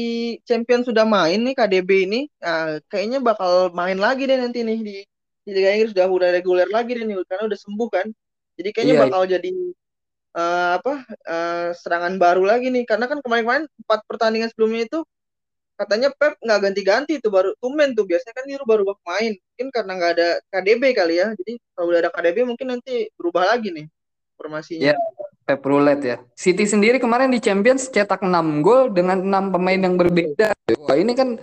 Champion 0.50 0.82
sudah 0.82 1.06
main 1.06 1.38
nih 1.46 1.54
KDB 1.54 2.10
ini 2.10 2.20
nah, 2.42 2.82
kayaknya 2.90 3.22
bakal 3.22 3.70
main 3.70 4.02
lagi 4.02 4.26
deh 4.26 4.42
nanti 4.42 4.66
nih 4.66 4.80
di 4.82 4.98
di 5.46 5.52
Liga 5.52 5.70
Inggris. 5.74 5.92
Sudah 5.94 6.08
udah 6.10 6.30
reguler 6.34 6.70
lagi 6.70 6.98
deh 6.98 7.06
nih 7.06 7.18
karena 7.26 7.44
udah 7.50 7.60
sembuh 7.60 7.90
kan. 7.90 8.08
Jadi 8.60 8.70
kayaknya 8.74 8.96
iya, 8.98 9.04
bakal 9.08 9.22
iya. 9.26 9.30
jadi 9.38 9.52
uh, 10.38 10.70
apa 10.78 10.94
uh, 11.28 11.70
serangan 11.74 12.14
baru 12.22 12.44
lagi 12.46 12.70
nih. 12.70 12.84
Karena 12.86 13.06
kan 13.10 13.20
kemarin-kemarin 13.24 13.66
empat 13.86 14.00
pertandingan 14.06 14.50
sebelumnya 14.54 14.86
itu 14.88 15.00
katanya 15.80 16.14
Pep 16.14 16.38
nggak 16.38 16.60
ganti-ganti 16.62 17.14
itu 17.18 17.28
baru 17.34 17.58
tumen 17.58 17.98
tuh. 17.98 18.06
Biasanya 18.06 18.34
kan 18.38 18.46
dia 18.46 18.62
baru 18.62 18.84
main 19.06 19.34
mungkin 19.38 19.68
karena 19.74 19.92
nggak 19.98 20.12
ada 20.18 20.30
KDB 20.54 20.84
kali 20.94 21.16
ya. 21.18 21.28
Jadi 21.34 21.54
kalau 21.74 21.88
udah 21.90 22.00
ada 22.06 22.12
KDB 22.14 22.38
mungkin 22.46 22.68
nanti 22.78 23.10
berubah 23.18 23.50
lagi 23.50 23.74
nih 23.74 23.86
formasinya. 24.38 24.94
Ya, 24.94 24.98
Pep 25.42 25.62
Roulette 25.66 26.06
ya. 26.06 26.18
City 26.38 26.64
sendiri 26.64 27.02
kemarin 27.02 27.34
di 27.34 27.42
Champions 27.42 27.90
cetak 27.90 28.22
6 28.22 28.62
gol 28.62 28.94
dengan 28.94 29.20
enam 29.20 29.50
pemain 29.50 29.78
yang 29.78 29.98
berbeda. 29.98 30.54
Wah, 30.86 30.98
ini 30.98 31.14
kan 31.18 31.42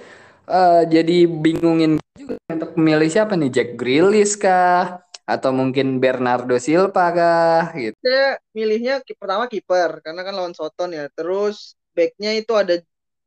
uh, 0.49 0.83
jadi 0.87 1.29
bingungin 1.29 2.01
juga 2.17 2.39
untuk 2.49 2.75
memilih 2.79 3.11
siapa 3.11 3.35
nih 3.35 3.51
Jack 3.51 3.71
Grealish 3.77 4.39
kah 4.39 5.03
atau 5.29 5.53
mungkin 5.53 6.01
Bernardo 6.01 6.57
Silva 6.57 7.13
kah 7.13 7.65
gitu. 7.77 7.93
Saya 8.01 8.41
milihnya 8.57 9.05
pertama 9.05 9.45
kiper 9.45 10.01
karena 10.01 10.25
kan 10.25 10.35
lawan 10.35 10.55
Soton 10.57 10.97
ya. 10.97 11.13
Terus 11.13 11.77
backnya 11.93 12.33
itu 12.33 12.57
ada 12.57 12.81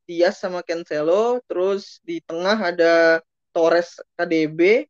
Diaz 0.09 0.41
sama 0.41 0.65
Cancelo, 0.65 1.39
terus 1.45 2.01
di 2.01 2.19
tengah 2.25 2.57
ada 2.57 3.21
Torres 3.53 4.01
KDB. 4.17 4.89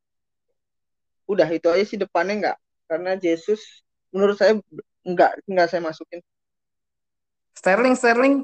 Udah 1.28 1.48
itu 1.52 1.68
aja 1.68 1.84
sih 1.84 2.00
depannya 2.00 2.36
enggak 2.40 2.58
karena 2.92 3.16
Jesus 3.16 3.64
menurut 4.12 4.36
saya 4.36 4.60
enggak 5.05 5.38
enggak 5.50 5.67
saya 5.70 5.81
masukin. 5.84 6.20
Sterling 7.58 7.96
Sterling 7.98 8.36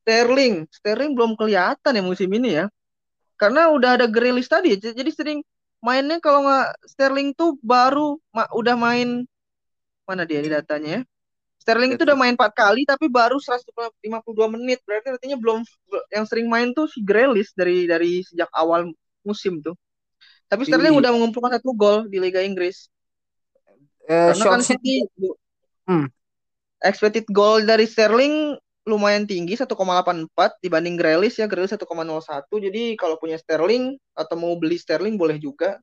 Sterling 0.00 0.54
Sterling 0.70 1.10
belum 1.16 1.34
kelihatan 1.34 1.96
ya 1.96 2.02
musim 2.04 2.30
ini 2.32 2.62
ya. 2.62 2.66
Karena 3.34 3.72
udah 3.72 3.98
ada 3.98 4.06
Grealish 4.06 4.48
tadi 4.48 4.76
jadi 4.78 5.10
sering 5.10 5.42
mainnya 5.84 6.16
kalau 6.22 6.46
nggak 6.46 6.68
Sterling 6.88 7.36
tuh 7.36 7.60
baru 7.60 8.16
ma 8.32 8.48
udah 8.54 8.76
main 8.78 9.28
mana 10.08 10.24
dia 10.28 10.40
di 10.40 10.52
datanya 10.52 11.00
ya. 11.00 11.02
Sterling 11.64 11.96
itu 11.96 12.04
udah 12.04 12.12
main 12.12 12.36
4 12.36 12.52
kali 12.52 12.84
tapi 12.84 13.08
baru 13.08 13.40
152 13.40 14.04
menit. 14.52 14.84
Berarti 14.84 15.16
artinya 15.16 15.40
belum 15.40 15.64
yang 16.12 16.28
sering 16.28 16.44
main 16.44 16.76
tuh 16.76 16.84
si 16.92 17.00
Grealish 17.00 17.56
dari 17.56 17.88
dari 17.88 18.20
sejak 18.20 18.52
awal 18.52 18.92
musim 19.24 19.64
tuh. 19.64 19.72
Tapi 20.44 20.68
Sterling 20.68 20.92
udah 20.92 21.08
mengumpulkan 21.16 21.56
satu 21.56 21.72
gol 21.72 22.04
di 22.04 22.20
Liga 22.20 22.44
Inggris. 22.44 22.92
Uh, 24.04 24.36
Karena 24.36 24.60
kan 24.60 24.62
City 24.62 25.04
hmm. 25.88 26.06
expected 26.84 27.24
goal 27.32 27.64
dari 27.64 27.88
Sterling 27.88 28.56
lumayan 28.84 29.24
tinggi 29.24 29.56
1,84 29.56 30.28
dibanding 30.60 31.00
Grealish 31.00 31.40
ya 31.40 31.48
Grealish 31.48 31.72
1,01 31.72 31.88
jadi 32.68 32.82
kalau 33.00 33.16
punya 33.16 33.40
Sterling 33.40 33.96
atau 34.12 34.36
mau 34.36 34.52
beli 34.60 34.76
Sterling 34.76 35.16
boleh 35.16 35.40
juga. 35.40 35.80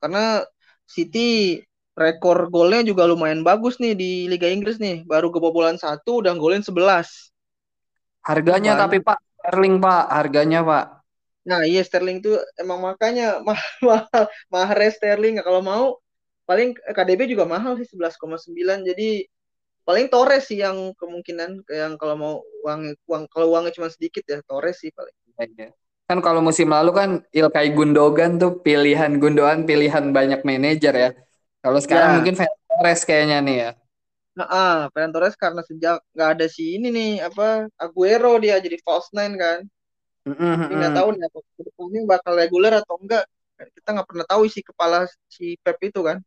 Karena 0.00 0.42
City 0.88 1.60
rekor 1.92 2.48
golnya 2.48 2.80
juga 2.80 3.04
lumayan 3.04 3.44
bagus 3.44 3.76
nih 3.76 3.92
di 3.92 4.10
Liga 4.32 4.48
Inggris 4.48 4.80
nih. 4.80 5.04
Baru 5.04 5.28
kebobolan 5.28 5.76
satu 5.76 6.24
udah 6.24 6.32
golin 6.40 6.64
11 6.64 7.32
harganya 8.22 8.78
Cuman, 8.78 8.82
tapi 8.88 8.96
Pak. 9.02 9.18
Sterling 9.42 9.76
Pak. 9.82 10.04
Harganya 10.08 10.60
Pak. 10.62 10.84
Nah 11.42 11.60
iya 11.66 11.82
Sterling 11.82 12.22
tuh 12.22 12.38
emang 12.56 12.80
makanya 12.80 13.38
mahal 13.46 13.76
mahal 13.82 14.24
mahal 14.48 14.78
Sterling. 14.88 15.42
Kalau 15.42 15.60
mau 15.60 16.01
paling 16.44 16.74
KDB 16.74 17.30
juga 17.30 17.46
mahal 17.46 17.78
sih 17.78 17.86
11,9 17.86 18.52
jadi 18.82 19.26
paling 19.82 20.06
Torres 20.10 20.46
sih 20.46 20.62
yang 20.62 20.94
kemungkinan 20.94 21.66
yang 21.70 21.98
kalau 21.98 22.14
mau 22.14 22.34
uang 22.62 22.94
uang 23.06 23.22
kalau 23.30 23.50
uangnya 23.54 23.74
cuma 23.74 23.90
sedikit 23.90 24.22
ya 24.26 24.38
Torres 24.46 24.78
sih 24.78 24.94
paling. 24.94 25.14
Ya. 25.58 25.74
Kan 26.06 26.22
kalau 26.22 26.44
musim 26.44 26.70
lalu 26.70 26.90
kan 26.94 27.10
Ilkay 27.34 27.74
Gundogan 27.74 28.38
tuh 28.38 28.62
pilihan 28.62 29.18
Gundogan 29.18 29.66
pilihan 29.66 30.14
banyak 30.14 30.46
manajer 30.46 30.94
ya. 30.94 31.10
Kalau 31.62 31.78
sekarang 31.82 32.10
ya. 32.10 32.16
mungkin 32.18 32.34
Torres 32.38 33.02
kayaknya 33.02 33.38
nih 33.42 33.56
ya. 33.58 33.70
Nah, 34.32 34.48
ah, 34.48 34.78
Ferran 34.96 35.12
Torres 35.12 35.36
karena 35.36 35.60
sejak 35.60 36.00
nggak 36.16 36.30
ada 36.38 36.46
si 36.48 36.80
ini 36.80 36.88
nih 36.88 37.10
apa 37.20 37.68
Aguero 37.76 38.40
dia 38.40 38.56
jadi 38.62 38.78
false 38.80 39.12
nine 39.12 39.36
kan. 39.36 39.60
Mm-hmm. 40.22 40.70
nggak 40.78 40.92
tahu 40.94 41.08
nih 41.18 41.24
apa 41.26 41.38
ke 41.42 41.62
depannya 41.66 42.00
bakal 42.06 42.32
reguler 42.38 42.72
atau 42.78 42.94
enggak. 43.02 43.26
Kita 43.58 43.88
nggak 43.94 44.08
pernah 44.08 44.26
tahu 44.26 44.40
isi 44.46 44.62
kepala 44.62 45.04
si 45.26 45.58
Pep 45.60 45.76
itu 45.82 46.00
kan. 46.00 46.22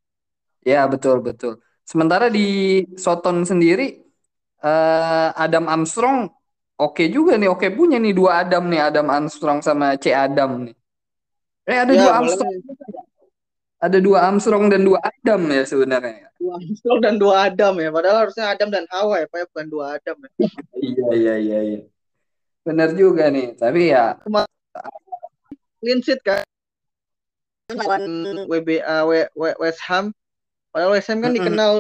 Ya 0.65 0.89
betul 0.89 1.21
betul. 1.21 1.61
Sementara 1.85 2.27
di 2.33 2.81
Soton 2.97 3.45
sendiri 3.45 4.01
uh, 4.65 5.29
Adam 5.37 5.69
Armstrong 5.69 6.25
oke 6.75 6.97
okay 6.97 7.07
juga 7.13 7.37
nih, 7.37 7.47
oke 7.47 7.61
okay 7.61 7.71
punya 7.71 8.01
nih 8.01 8.17
dua 8.17 8.41
Adam 8.41 8.65
nih, 8.67 8.81
Adam 8.81 9.07
Armstrong 9.13 9.61
sama 9.61 9.93
C 10.01 10.09
Adam 10.09 10.65
nih. 10.65 10.75
Eh 11.69 11.77
ada 11.77 11.93
ya, 11.93 12.01
dua 12.01 12.11
Armstrong. 12.17 12.51
Ada 13.75 13.97
dua 14.01 14.19
Armstrong 14.25 14.65
dan 14.73 14.81
dua 14.81 14.99
Adam 15.05 15.41
ya 15.45 15.63
sebenarnya. 15.63 16.27
Dua 16.41 16.57
Armstrong 16.57 16.99
dan 17.05 17.15
dua 17.21 17.33
Adam 17.45 17.73
ya, 17.77 17.89
padahal 17.93 18.17
harusnya 18.25 18.45
Adam 18.49 18.69
dan 18.73 18.85
Hawa 18.89 19.21
ya, 19.21 19.27
Pak, 19.29 19.37
ya, 19.37 19.45
bukan 19.53 19.67
dua 19.69 19.85
Adam 20.01 20.17
ya. 20.25 20.29
iya 20.81 21.07
iya 21.13 21.35
iya 21.37 21.59
iya. 21.61 21.81
Benar 22.65 22.97
juga 22.97 23.29
nih, 23.29 23.53
tapi 23.53 23.93
ya 23.93 24.17
clean 25.85 26.01
sheet 26.01 26.17
kan 26.25 26.41
WBA 28.49 28.97
West 29.37 29.81
Ham 29.85 30.09
Padahal 30.75 30.91
West 30.91 31.07
Ham 31.07 31.23
kan 31.23 31.31
mm 31.31 31.39
-hmm. 31.39 31.39
dikenal 31.39 31.73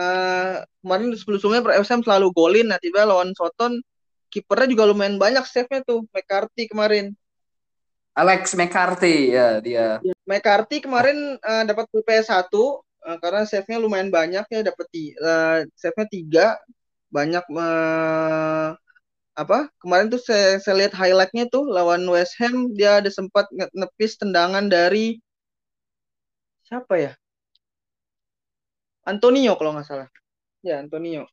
uh, 0.00 0.54
kemarin 0.80 1.12
sebelumnya 1.20 1.60
West 1.76 1.92
Ham 1.92 2.00
selalu 2.00 2.32
golin. 2.32 2.72
Nah 2.72 2.80
tiba 2.80 3.04
lawan 3.04 3.36
Soton 3.36 3.84
kipernya 4.32 4.72
juga 4.72 4.88
lumayan 4.88 5.20
banyak 5.20 5.44
save-nya 5.44 5.84
tuh 5.84 6.08
McCarthy 6.08 6.64
kemarin. 6.64 7.12
Alex 8.16 8.56
McCarthy 8.56 9.36
ya 9.36 9.60
dia. 9.60 10.00
McCarthy 10.24 10.80
kemarin 10.80 11.36
uh, 11.44 11.64
dapat 11.68 11.84
PS 11.92 12.32
1 12.32 12.48
uh, 12.48 13.16
karena 13.20 13.44
save-nya 13.44 13.76
lumayan 13.76 14.08
banyak 14.08 14.48
ya 14.48 14.60
dapat 14.64 14.88
uh, 15.20 15.68
save-nya 15.76 16.06
tiga 16.08 16.46
banyak 17.12 17.44
uh, 17.52 18.72
apa 19.32 19.68
kemarin 19.80 20.08
tuh 20.08 20.20
saya, 20.20 20.56
saya 20.60 20.84
lihat 20.84 20.96
highlightnya 20.96 21.52
tuh 21.52 21.68
lawan 21.68 22.04
West 22.08 22.40
Ham 22.40 22.72
dia 22.72 23.04
ada 23.04 23.12
sempat 23.12 23.48
nepis 23.52 24.16
tendangan 24.16 24.68
dari 24.72 25.20
siapa 26.64 26.96
ya 26.96 27.12
Antonio 29.02 29.58
kalau 29.58 29.74
nggak 29.74 29.86
salah. 29.86 30.08
Ya, 30.62 30.78
Antonio. 30.78 31.26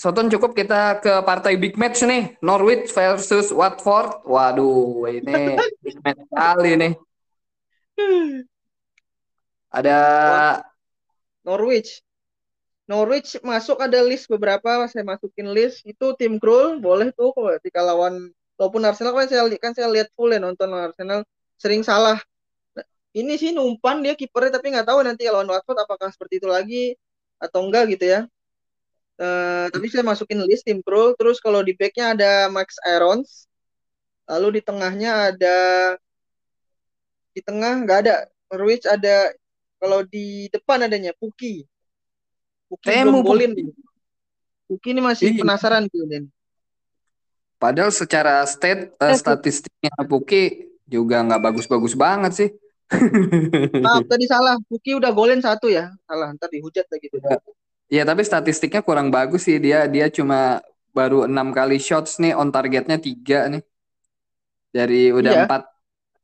Soton 0.00 0.32
cukup 0.32 0.56
kita 0.56 0.96
ke 1.04 1.12
partai 1.28 1.60
big 1.60 1.76
match 1.76 2.00
nih, 2.08 2.34
Norwich 2.40 2.88
versus 2.90 3.52
Watford. 3.52 4.24
Waduh, 4.24 5.06
ini 5.12 5.60
big 5.84 5.98
match 6.00 6.24
kali 6.32 6.72
nih. 6.74 6.92
Ada 9.70 9.98
Norwich. 11.44 12.00
Norwich 12.90 13.38
masuk 13.46 13.78
ada 13.78 14.02
list 14.02 14.26
beberapa, 14.26 14.88
saya 14.90 15.06
masukin 15.06 15.52
list. 15.54 15.86
Itu 15.86 16.18
tim 16.18 16.42
Krul 16.42 16.82
boleh 16.82 17.14
tuh 17.14 17.30
ketika 17.60 17.84
lawan 17.84 18.34
walaupun 18.58 18.82
Arsenal 18.82 19.14
kan 19.14 19.30
saya 19.30 19.46
kan 19.62 19.72
saya 19.72 19.88
lihat 19.88 20.10
full 20.18 20.32
ya 20.32 20.42
nonton 20.42 20.68
Arsenal 20.74 21.22
sering 21.60 21.80
salah 21.86 22.18
ini 23.10 23.34
sih 23.34 23.50
numpan 23.50 24.02
dia 24.06 24.14
kipernya 24.14 24.58
tapi 24.58 24.70
nggak 24.70 24.86
tahu 24.86 25.02
nanti 25.02 25.26
lawan 25.26 25.50
Watford 25.50 25.82
apakah 25.82 26.08
seperti 26.14 26.38
itu 26.38 26.46
lagi 26.46 26.94
atau 27.42 27.66
enggak 27.66 27.90
gitu 27.96 28.06
ya. 28.06 28.20
Uh, 29.20 29.68
tapi 29.68 29.92
saya 29.92 30.00
masukin 30.06 30.40
list 30.46 30.64
tim 30.64 30.80
pro. 30.80 31.12
Terus 31.18 31.42
kalau 31.42 31.60
di 31.60 31.74
backnya 31.74 32.14
ada 32.16 32.32
Max 32.48 32.78
Irons. 32.86 33.50
Lalu 34.30 34.58
di 34.58 34.62
tengahnya 34.62 35.34
ada 35.34 35.58
di 37.34 37.40
tengah 37.42 37.82
nggak 37.82 37.98
ada 38.06 38.14
Norwich 38.50 38.86
ada 38.86 39.34
Kalau 39.80 40.04
di 40.04 40.44
depan 40.52 40.84
adanya 40.84 41.16
Puki. 41.16 41.64
Puki 42.68 42.84
Temu 42.84 43.24
belum 43.24 43.24
golin. 43.24 43.52
Puki. 44.68 44.92
Ini 44.92 45.00
masih 45.00 45.32
Iya. 45.32 45.40
penasaran 45.40 45.88
gitu 45.88 46.04
Den. 46.04 46.28
Padahal 47.56 47.88
secara 47.88 48.44
stat 48.44 48.92
eh, 49.00 49.08
Eh, 49.08 49.16
statistiknya 49.16 50.04
Puki 50.04 50.68
juga 50.84 51.24
nggak 51.24 51.40
bagus-bagus 51.48 51.96
banget 51.96 52.32
sih. 52.36 52.50
Maaf 53.80 54.04
tadi 54.12 54.26
salah. 54.26 54.58
Puki 54.66 54.98
udah 54.98 55.10
golin 55.14 55.38
satu 55.38 55.70
ya. 55.70 55.90
Salah. 56.06 56.34
Ntar 56.34 56.50
dihujat 56.50 56.86
lagi 56.90 57.06
tuh. 57.10 57.22
Ya 57.90 58.06
tapi 58.06 58.22
statistiknya 58.22 58.82
kurang 58.86 59.10
bagus 59.10 59.46
sih 59.46 59.58
dia 59.58 59.86
dia 59.90 60.06
cuma 60.10 60.62
baru 60.94 61.26
enam 61.26 61.50
kali 61.50 61.78
shots 61.78 62.18
nih 62.22 62.34
on 62.34 62.50
targetnya 62.50 62.98
tiga 62.98 63.50
nih 63.50 63.62
dari 64.70 65.10
udah 65.10 65.32
Iya. 65.34 65.42
empat 65.46 65.62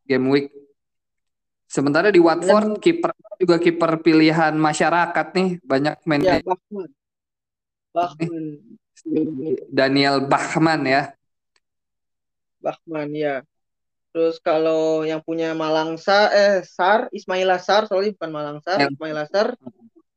game 0.07 0.27
week. 0.31 0.47
Sementara 1.67 2.15
di 2.15 2.23
Watford 2.23 2.79
kiper 2.79 3.11
juga 3.43 3.59
kiper 3.59 3.99
pilihan 3.99 4.55
masyarakat 4.55 5.27
nih 5.35 5.49
banyak 5.67 5.95
main 6.07 6.23
Ya, 6.23 6.39
di 6.39 6.47
Bachman. 6.47 6.91
Bachman. 7.91 8.45
Daniel 9.71 10.23
Bachman 10.23 10.81
ya. 10.87 11.03
Bachman 12.63 13.11
ya. 13.11 13.43
Terus 14.17 14.41
kalau 14.41 15.05
yang 15.05 15.21
punya 15.21 15.53
Malang 15.53 16.01
Sar, 16.01 16.33
eh 16.33 16.65
Sar, 16.65 17.13
Ismail 17.13 17.53
Sar, 17.61 17.85
soalnya 17.85 18.17
bukan 18.17 18.33
Malang 18.33 18.59
Sar, 18.65 18.81
Ya. 18.81 18.89
Ismail 18.89 19.29
Sar 19.29 19.53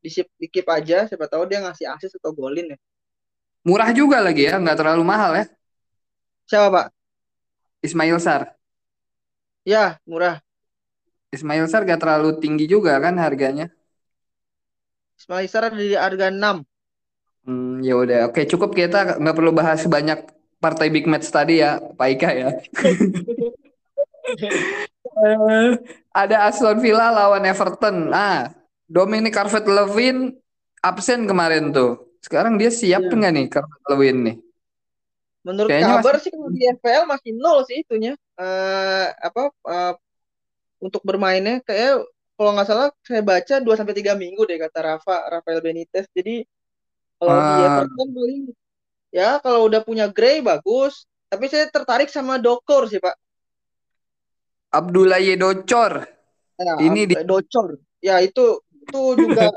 di 0.00 0.08
di 0.40 0.46
keep 0.48 0.64
aja, 0.72 1.04
siapa 1.04 1.28
tahu 1.28 1.44
dia 1.44 1.60
ngasih 1.60 1.84
assist 1.84 2.16
atau 2.16 2.32
golin 2.32 2.72
ya. 2.72 2.78
Murah 3.60 3.92
juga 3.92 4.24
lagi 4.24 4.48
ya, 4.48 4.56
nggak 4.56 4.72
terlalu 4.80 5.04
mahal 5.04 5.36
ya. 5.36 5.44
Siapa 6.48 6.72
Pak? 6.72 6.86
Ismail 7.84 8.16
Sar. 8.24 8.56
Ya, 9.68 10.00
murah. 10.08 10.40
Ismail 11.28 11.68
Sar 11.68 11.84
gak 11.84 12.00
terlalu 12.00 12.40
tinggi 12.40 12.64
juga 12.64 12.96
kan 13.04 13.20
harganya. 13.20 13.68
Ismail 15.20 15.44
Sar 15.52 15.68
ada 15.68 15.76
di 15.76 15.92
harga 15.92 16.32
6. 16.32 16.64
Hmm, 17.44 17.84
ya 17.84 18.00
udah, 18.00 18.32
oke 18.32 18.48
cukup 18.48 18.72
kita 18.72 19.20
nggak 19.20 19.36
perlu 19.36 19.52
bahas 19.52 19.84
banyak 19.84 20.24
partai 20.56 20.88
big 20.88 21.04
match 21.04 21.28
tadi 21.28 21.60
ya, 21.60 21.76
Pak 21.76 22.08
Ika 22.16 22.30
ya. 22.32 22.48
Ada 26.20 26.36
Aston 26.50 26.78
Villa 26.78 27.10
lawan 27.10 27.44
Everton. 27.46 28.10
Ah, 28.14 28.50
Dominic 28.86 29.34
Calvert-Lewin 29.34 30.34
absen 30.82 31.26
kemarin 31.26 31.70
tuh. 31.70 32.18
Sekarang 32.20 32.58
dia 32.60 32.68
siap 32.68 33.06
Iya. 33.06 33.14
nggak 33.16 33.32
nih 33.32 33.46
Calvert-Lewin 33.48 34.16
nih? 34.26 34.36
Menurut 35.40 35.72
Kayaknya 35.72 36.04
kabar 36.04 36.14
sih 36.20 36.28
kalau 36.28 36.48
di 36.52 36.62
FPL 36.68 37.04
masih 37.08 37.32
nol 37.32 37.64
sih 37.64 37.80
itunya. 37.80 38.12
Eh 38.36 39.06
apa 39.08 39.48
eh, 39.48 39.94
untuk 40.84 41.00
bermainnya 41.00 41.64
kayak 41.64 42.04
kalau 42.36 42.50
nggak 42.56 42.68
salah 42.68 42.88
saya 43.04 43.20
baca 43.24 43.54
2 43.60 43.72
sampai 43.76 43.96
3 43.96 44.16
minggu 44.16 44.44
deh 44.44 44.60
kata 44.60 44.78
Rafa, 44.80 45.16
Rafael 45.32 45.60
Benitez. 45.64 46.08
Jadi 46.12 46.44
kalau 47.16 47.36
di 47.36 47.52
Ah. 47.56 47.64
Everton 47.84 48.08
paling 48.12 48.40
ya 49.12 49.30
kalau 49.40 49.64
udah 49.68 49.80
punya 49.80 50.08
Gray 50.12 50.40
bagus, 50.44 51.04
tapi 51.32 51.48
saya 51.48 51.68
tertarik 51.72 52.08
sama 52.12 52.36
Dokor 52.36 52.88
sih, 52.88 53.00
Pak. 53.00 53.16
Abdullah 54.70 55.18
Yedocor. 55.18 55.92
Nah, 56.60 56.76
Ini 56.78 57.00
di- 57.10 57.16
Docor. 57.26 57.78
Ya 58.00 58.20
itu 58.22 58.60
itu 58.84 59.00
juga 59.16 59.48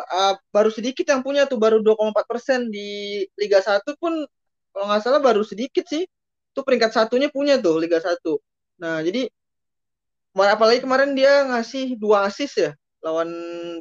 uh, 0.00 0.34
baru 0.54 0.70
sedikit 0.72 1.06
yang 1.08 1.20
punya 1.26 1.44
tuh 1.50 1.58
baru 1.60 1.80
2,4% 1.84 2.68
di 2.72 3.22
Liga 3.36 3.60
1 3.62 3.96
pun 4.00 4.12
kalau 4.72 4.84
nggak 4.88 5.02
salah 5.02 5.20
baru 5.22 5.42
sedikit 5.44 5.84
sih. 5.88 6.04
Itu 6.50 6.60
peringkat 6.66 6.90
satunya 6.94 7.28
punya 7.30 7.58
tuh 7.62 7.78
Liga 7.82 7.98
1. 8.02 8.38
Nah, 8.82 9.00
jadi 9.06 9.28
apalagi 10.34 10.80
kemarin 10.84 11.12
dia 11.18 11.42
ngasih 11.50 11.98
dua 11.98 12.30
assist 12.30 12.54
ya 12.58 12.70
lawan 13.02 13.28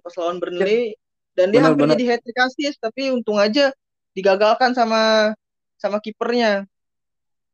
pas 0.01 0.13
lawan 0.17 0.41
Burnley 0.41 0.97
dan 1.37 1.53
dia 1.53 1.61
Benar, 1.61 1.71
hampir 1.71 1.85
benar. 1.85 1.95
jadi 1.95 2.03
hat 2.15 2.19
trick 2.25 2.39
assist 2.41 2.77
tapi 2.81 3.13
untung 3.13 3.37
aja 3.37 3.69
digagalkan 4.17 4.73
sama 4.73 5.31
sama 5.79 5.97
kipernya. 6.03 6.65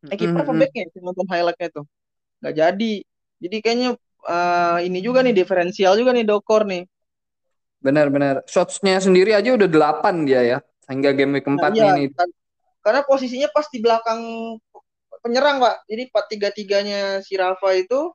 Eh 0.09 0.17
kiper 0.17 0.41
apa 0.41 0.53
Mm-mm. 0.53 0.61
backnya? 0.61 0.83
Saya 0.93 1.01
nonton 1.05 1.25
highlightnya 1.29 1.69
tuh. 1.75 1.85
Nggak 2.45 2.61
jadi. 2.61 2.93
Jadi 3.41 3.57
kayaknya 3.57 3.89
uh, 4.29 4.77
ini 4.85 5.01
juga 5.01 5.25
nih 5.25 5.33
diferensial 5.33 5.97
juga 5.97 6.13
nih 6.13 6.29
Dokor 6.29 6.69
nih. 6.69 6.85
Benar-benar. 7.81 8.45
Shotsnya 8.45 9.01
sendiri 9.01 9.33
aja 9.33 9.57
udah 9.57 9.65
8 9.65 10.29
dia 10.29 10.45
ya. 10.45 10.57
Hingga 10.85 11.17
game 11.17 11.41
week 11.41 11.49
Nah, 11.49 11.57
4 11.57 11.73
iya, 11.73 11.97
ini. 11.97 12.13
karena 12.85 13.01
posisinya 13.01 13.49
pas 13.49 13.65
di 13.73 13.81
belakang 13.81 14.21
penyerang, 15.25 15.57
Pak. 15.57 15.89
Jadi 15.89 16.03
4-3-3-nya 16.13 17.25
si 17.25 17.33
Rafa 17.33 17.73
itu, 17.73 18.13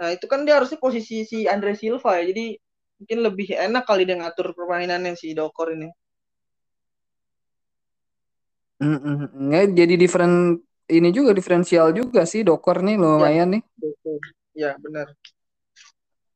nah 0.00 0.08
itu 0.08 0.24
kan 0.24 0.48
dia 0.48 0.56
harusnya 0.56 0.80
posisi 0.80 1.28
si 1.28 1.44
Andre 1.44 1.76
Silva 1.76 2.16
ya. 2.16 2.32
Jadi 2.32 2.56
mungkin 2.96 3.18
lebih 3.20 3.52
enak 3.52 3.84
kali 3.84 4.08
dia 4.08 4.16
ngatur 4.16 4.56
permainannya 4.56 5.12
si 5.20 5.36
Dokor 5.36 5.76
ini. 5.76 5.92
Mm-mm. 8.80 9.52
Ya, 9.52 9.68
jadi 9.68 10.00
different 10.00 10.64
ini 10.86 11.08
juga 11.10 11.34
diferensial 11.34 11.90
juga 11.90 12.22
sih 12.26 12.46
Dokor 12.46 12.82
nih 12.82 12.96
lumayan 12.98 13.58
nih. 13.58 13.62
Dokor. 13.78 14.20
Ya, 14.56 14.78
benar. 14.78 15.12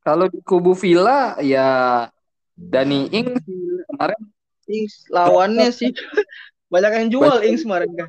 Kalau 0.01 0.27
di 0.27 0.41
kubu 0.43 0.73
Villa 0.73 1.37
ya 1.45 2.09
Dani 2.57 3.09
Ings 3.13 3.41
kemarin 3.89 4.21
Ings 4.65 4.95
lawannya 5.13 5.69
sih 5.73 5.93
banyak 6.73 6.93
yang 7.05 7.09
jual 7.13 7.37
Ings 7.45 7.65
kemarin 7.69 7.91
kan. 7.93 8.09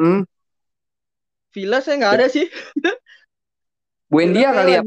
hmm, 0.00 0.22
Villa 1.52 1.80
saya 1.80 1.96
nggak 1.98 2.14
ada 2.20 2.26
sih. 2.30 2.46
Buendia 4.12 4.52
Villa 4.52 4.56
kali 4.56 4.72
ya. 4.72 4.82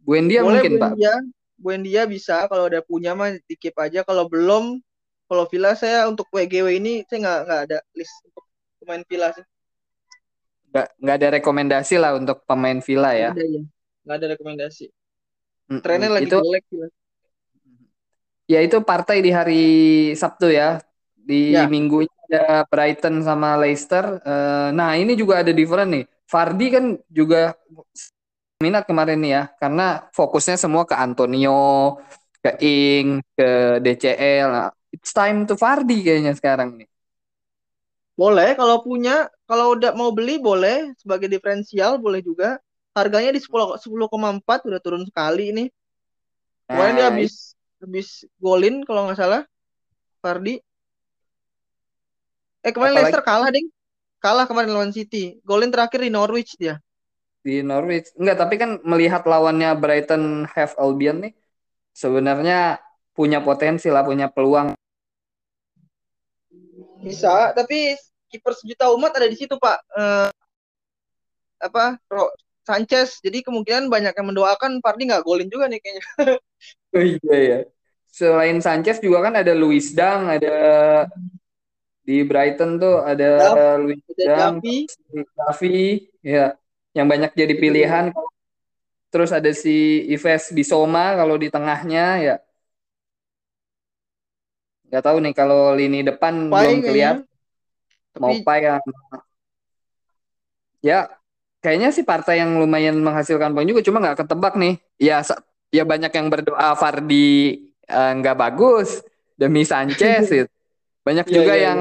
Buendia 0.00 0.40
Boleh 0.44 0.62
mungkin 0.62 0.72
Pak. 0.78 0.90
Buendia. 0.94 1.14
Buendia 1.60 2.02
bisa 2.08 2.48
kalau 2.48 2.72
ada 2.72 2.80
punya 2.80 3.12
mah 3.12 3.36
di 3.36 3.54
keep 3.58 3.76
aja. 3.76 4.00
Kalau 4.00 4.24
belum, 4.30 4.80
kalau 5.28 5.44
Villa 5.50 5.76
saya 5.76 6.08
untuk 6.08 6.24
WGW 6.32 6.80
ini 6.80 7.04
saya 7.04 7.18
nggak 7.20 7.38
nggak 7.44 7.60
ada 7.68 7.78
list 7.92 8.14
untuk 8.24 8.44
pemain 8.80 9.04
Villa 9.04 9.28
sih. 9.36 9.44
Nggak, 10.70 10.86
nggak 11.02 11.16
ada 11.18 11.28
rekomendasi 11.38 11.94
lah 11.98 12.14
untuk 12.14 12.46
pemain 12.46 12.78
Villa 12.78 13.10
ya. 13.14 13.30
Nggak 13.34 13.42
ada 13.42 13.44
ya. 13.46 13.62
Nggak 14.06 14.16
ada 14.16 14.26
rekomendasi. 14.34 14.84
Mm-mm. 15.70 15.80
Trennya 15.82 16.10
lagi 16.10 16.26
itu 16.26 16.36
jelek 16.38 16.64
Villa. 16.70 16.88
ya 18.50 18.58
itu 18.62 18.76
partai 18.82 19.22
di 19.22 19.30
hari 19.30 19.62
Sabtu 20.14 20.50
ya. 20.50 20.78
Di 21.20 21.54
Ya. 21.54 21.66
minggu 21.70 22.02
ini 22.06 22.14
ada 22.30 22.64
Brighton 22.66 23.22
sama 23.22 23.54
Leicester. 23.58 24.18
Eh, 24.22 24.68
nah 24.74 24.94
ini 24.98 25.14
juga 25.14 25.42
ada 25.42 25.52
different 25.54 25.90
nih. 25.90 26.04
Vardy 26.30 26.66
kan 26.70 26.84
juga 27.10 27.58
minat 28.62 28.84
kemarin 28.86 29.18
nih 29.18 29.32
ya, 29.34 29.42
karena 29.58 30.06
fokusnya 30.14 30.54
semua 30.60 30.84
ke 30.86 30.94
Antonio, 30.94 31.96
ke 32.44 32.50
Ing, 32.62 33.24
ke 33.34 33.80
DCL. 33.82 34.48
Nah, 34.52 34.68
it's 34.94 35.10
time 35.10 35.48
to 35.48 35.56
Vardy 35.56 36.04
kayaknya 36.04 36.36
sekarang 36.36 36.76
nih. 36.78 36.88
Boleh 38.14 38.52
kalau 38.52 38.84
punya, 38.84 39.32
kalau 39.50 39.74
udah 39.74 39.90
mau 39.98 40.14
beli 40.14 40.38
boleh 40.38 40.94
sebagai 40.94 41.26
diferensial 41.26 41.98
boleh 41.98 42.22
juga. 42.22 42.62
Harganya 42.94 43.34
di 43.34 43.42
10 43.42 43.78
10,4 43.82 44.66
udah 44.66 44.78
turun 44.78 45.02
sekali 45.02 45.50
ini. 45.50 45.64
Kemarin 46.70 46.94
dia 46.94 47.06
habis 47.10 47.58
habis 47.82 48.22
golin 48.38 48.86
kalau 48.86 49.10
nggak 49.10 49.18
salah. 49.18 49.42
Fardi. 50.22 50.62
Eh 52.62 52.70
kemarin 52.70 52.94
Apalagi- 52.94 53.10
Leicester 53.10 53.24
kalah, 53.26 53.50
Ding. 53.50 53.66
Kalah 54.20 54.44
kemarin 54.46 54.70
lawan 54.70 54.92
City. 54.94 55.40
Golin 55.42 55.72
terakhir 55.74 55.98
di 55.98 56.10
Norwich 56.14 56.54
dia. 56.54 56.78
di 57.40 57.64
Norwich. 57.64 58.12
Enggak, 58.20 58.36
tapi 58.36 58.60
kan 58.60 58.84
melihat 58.84 59.24
lawannya 59.24 59.72
Brighton 59.80 60.44
Hove 60.44 60.76
Albion 60.76 61.24
nih 61.24 61.32
sebenarnya 61.96 62.76
punya 63.16 63.40
potensi 63.40 63.88
lah, 63.88 64.04
punya 64.04 64.28
peluang. 64.28 64.76
Bisa, 67.00 67.56
tapi 67.56 67.96
kiper 68.30 68.54
sejuta 68.54 68.88
umat 68.94 69.10
ada 69.18 69.26
di 69.26 69.36
situ, 69.36 69.58
Pak. 69.58 69.78
Eh, 69.98 70.30
apa? 71.60 71.98
Ro 72.08 72.30
Sanchez. 72.64 73.18
Jadi 73.20 73.42
kemungkinan 73.42 73.90
banyak 73.90 74.14
yang 74.14 74.28
mendoakan 74.30 74.78
Fardi 74.80 75.10
nggak 75.10 75.24
golin 75.26 75.48
juga 75.50 75.66
nih 75.66 75.80
kayaknya. 75.82 76.04
Oh 76.90 76.98
iya 77.06 77.36
ya. 77.38 77.58
Selain 78.10 78.58
Sanchez 78.58 78.98
juga 78.98 79.30
kan 79.30 79.38
ada 79.38 79.54
Luis 79.54 79.94
Dang, 79.94 80.26
ada 80.26 80.54
di 82.02 82.26
Brighton 82.26 82.82
tuh 82.82 82.98
ada 83.06 83.54
Dav- 83.54 83.78
Luis 83.86 84.02
Ada 84.18 84.24
Dang. 84.26 84.54
Xavi, 85.14 86.10
ya, 86.26 86.58
yang 86.90 87.06
banyak 87.06 87.30
jadi 87.38 87.54
pilihan. 87.54 88.10
Terus 89.14 89.30
ada 89.30 89.50
si 89.54 90.06
Ives 90.10 90.50
Bisoma 90.50 91.14
kalau 91.14 91.38
di 91.38 91.46
tengahnya 91.50 92.06
ya. 92.18 92.34
Nggak 94.90 95.02
tahu 95.06 95.16
nih 95.22 95.34
kalau 95.38 95.70
lini 95.78 96.02
depan 96.02 96.50
Pai 96.50 96.66
belum 96.66 96.76
kelihatan 96.82 97.29
Tapi 98.14 98.42
Pai 98.46 98.58
yang 98.66 98.80
ya 100.80 101.08
kayaknya 101.60 101.88
sih 101.92 102.04
partai 102.04 102.40
yang 102.40 102.56
lumayan 102.60 102.96
menghasilkan 103.00 103.52
poin 103.52 103.68
juga 103.68 103.84
cuma 103.84 104.00
nggak 104.02 104.24
ketebak 104.24 104.54
nih. 104.56 104.74
Ya 105.00 105.20
ya 105.70 105.84
banyak 105.86 106.12
yang 106.12 106.26
berdoa 106.32 106.68
Fardi 106.74 107.56
eh, 107.86 108.10
nggak 108.18 108.36
bagus 108.36 109.04
demi 109.36 109.62
Sanchez 109.64 110.26
gitu. 110.36 110.50
Banyak 111.06 111.26
Iya, 111.28 111.36
juga 111.36 111.52
iya, 111.56 111.64
yang 111.72 111.80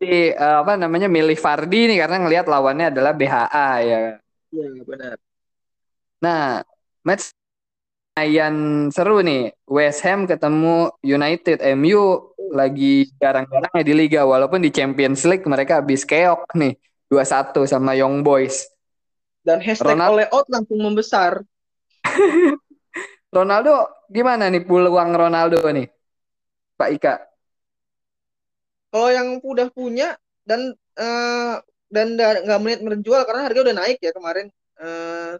di, 0.00 0.30
eh, 0.34 0.56
apa 0.62 0.76
namanya 0.76 1.08
milih 1.08 1.38
Fardi 1.38 1.88
nih 1.90 1.98
karena 2.02 2.16
ngelihat 2.26 2.46
lawannya 2.50 2.86
adalah 2.92 3.12
BHA 3.16 3.68
ya. 3.82 3.98
Iya, 4.52 4.66
benar. 4.88 5.16
Nah, 6.24 6.64
match 7.06 7.32
lumayan 8.16 8.56
seru 8.94 9.20
nih. 9.20 9.52
West 9.68 10.00
Ham 10.06 10.24
ketemu 10.30 10.90
United. 11.04 11.58
MU 11.62 12.32
lagi 12.52 13.10
jarang-jarangnya 13.18 13.82
di 13.82 13.94
Liga. 13.94 14.22
Walaupun 14.22 14.62
di 14.62 14.70
Champions 14.70 15.22
League 15.26 15.46
mereka 15.46 15.82
habis 15.82 16.06
keok 16.06 16.52
nih. 16.54 16.74
2-1 17.06 17.62
sama 17.70 17.94
Young 17.94 18.26
Boys. 18.26 18.66
Dan 19.46 19.62
hashtag 19.62 19.94
Ronaldo- 19.94 20.14
oleh 20.18 20.26
out 20.34 20.46
langsung 20.50 20.78
membesar. 20.82 21.38
Ronaldo 23.36 23.86
gimana 24.10 24.50
nih 24.50 24.66
peluang 24.66 25.14
Ronaldo 25.14 25.62
nih? 25.70 25.86
Pak 26.74 26.90
Ika. 26.98 27.14
Kalau 28.90 29.10
yang 29.12 29.38
udah 29.38 29.68
punya 29.70 30.18
dan 30.42 30.74
eh, 30.98 31.54
dan 31.86 32.06
da- 32.18 32.42
nggak 32.42 32.60
menit 32.62 32.80
menjual 32.82 33.22
karena 33.22 33.46
harga 33.46 33.60
udah 33.70 33.76
naik 33.76 33.98
ya 34.02 34.10
kemarin. 34.10 34.50
Eh, 34.82 35.32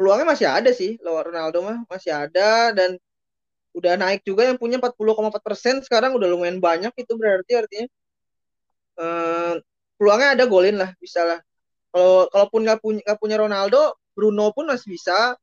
peluangnya 0.00 0.32
masih 0.32 0.48
ada 0.48 0.70
sih, 0.72 0.96
lawan 1.04 1.28
Ronaldo 1.28 1.58
mah 1.60 1.78
masih 1.84 2.16
ada 2.16 2.72
dan 2.72 2.96
udah 3.78 3.94
naik 4.00 4.20
juga 4.26 4.42
yang 4.50 4.58
punya 4.58 4.76
40,4 4.82 5.42
persen 5.46 5.74
sekarang 5.86 6.12
udah 6.18 6.28
lumayan 6.30 6.58
banyak 6.58 6.92
itu 6.98 7.12
berarti 7.14 7.52
artinya 7.60 7.86
eh, 9.00 9.54
peluangnya 9.98 10.28
ada 10.38 10.44
golin 10.50 10.76
lah 10.80 10.90
bisa 11.02 11.20
lah. 11.26 11.38
Kalau 11.90 12.30
kalaupun 12.32 12.60
nggak 12.66 12.78
punya 12.84 13.00
nggak 13.06 13.18
punya 13.22 13.36
Ronaldo, 13.42 13.80
Bruno 14.14 14.46
pun 14.54 14.64
masih 14.70 14.88
bisa. 14.94 15.34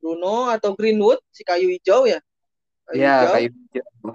Bruno 0.00 0.48
atau 0.54 0.72
Greenwood 0.78 1.20
si 1.32 1.42
kayu 1.44 1.68
hijau 1.74 2.06
ya. 2.08 2.18
Kayu 2.86 3.00
Ya, 3.02 3.10
hijau. 3.10 3.32
kayak 3.34 3.50
gitu. 3.74 4.08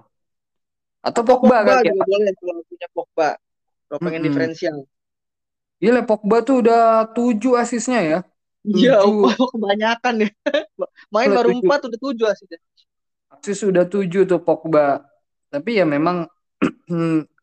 Atau 1.07 1.21
Pogba, 1.25 1.65
Pogba 1.65 1.73
ya. 1.81 1.91
juga 1.93 2.03
boleh 2.05 2.33
kalau 2.39 2.63
punya 2.69 2.87
Pogba. 2.95 3.29
Kalau 3.89 3.99
pengen 4.05 4.21
Mm-mm. 4.21 4.27
diferensial. 4.29 4.77
Gila 5.81 6.01
Pogba 6.09 6.37
tuh 6.47 6.55
udah 6.61 6.81
7 7.15 7.51
asisnya 7.57 7.99
ya. 8.11 8.19
Iya, 8.61 9.01
Tujuh. 9.01 9.25
kebanyakan 9.53 10.13
ya. 10.23 10.29
Main 11.13 11.29
baru 11.33 11.49
tujuh. 11.49 11.65
empat 11.65 11.79
udah 11.89 11.99
tujuh 11.99 12.25
aslinya. 12.29 12.59
Asis 13.31 13.63
sudah 13.63 13.87
7 13.87 14.27
tuh 14.27 14.41
Pogba. 14.43 15.07
Tapi 15.47 15.79
ya 15.79 15.85
memang 15.87 16.27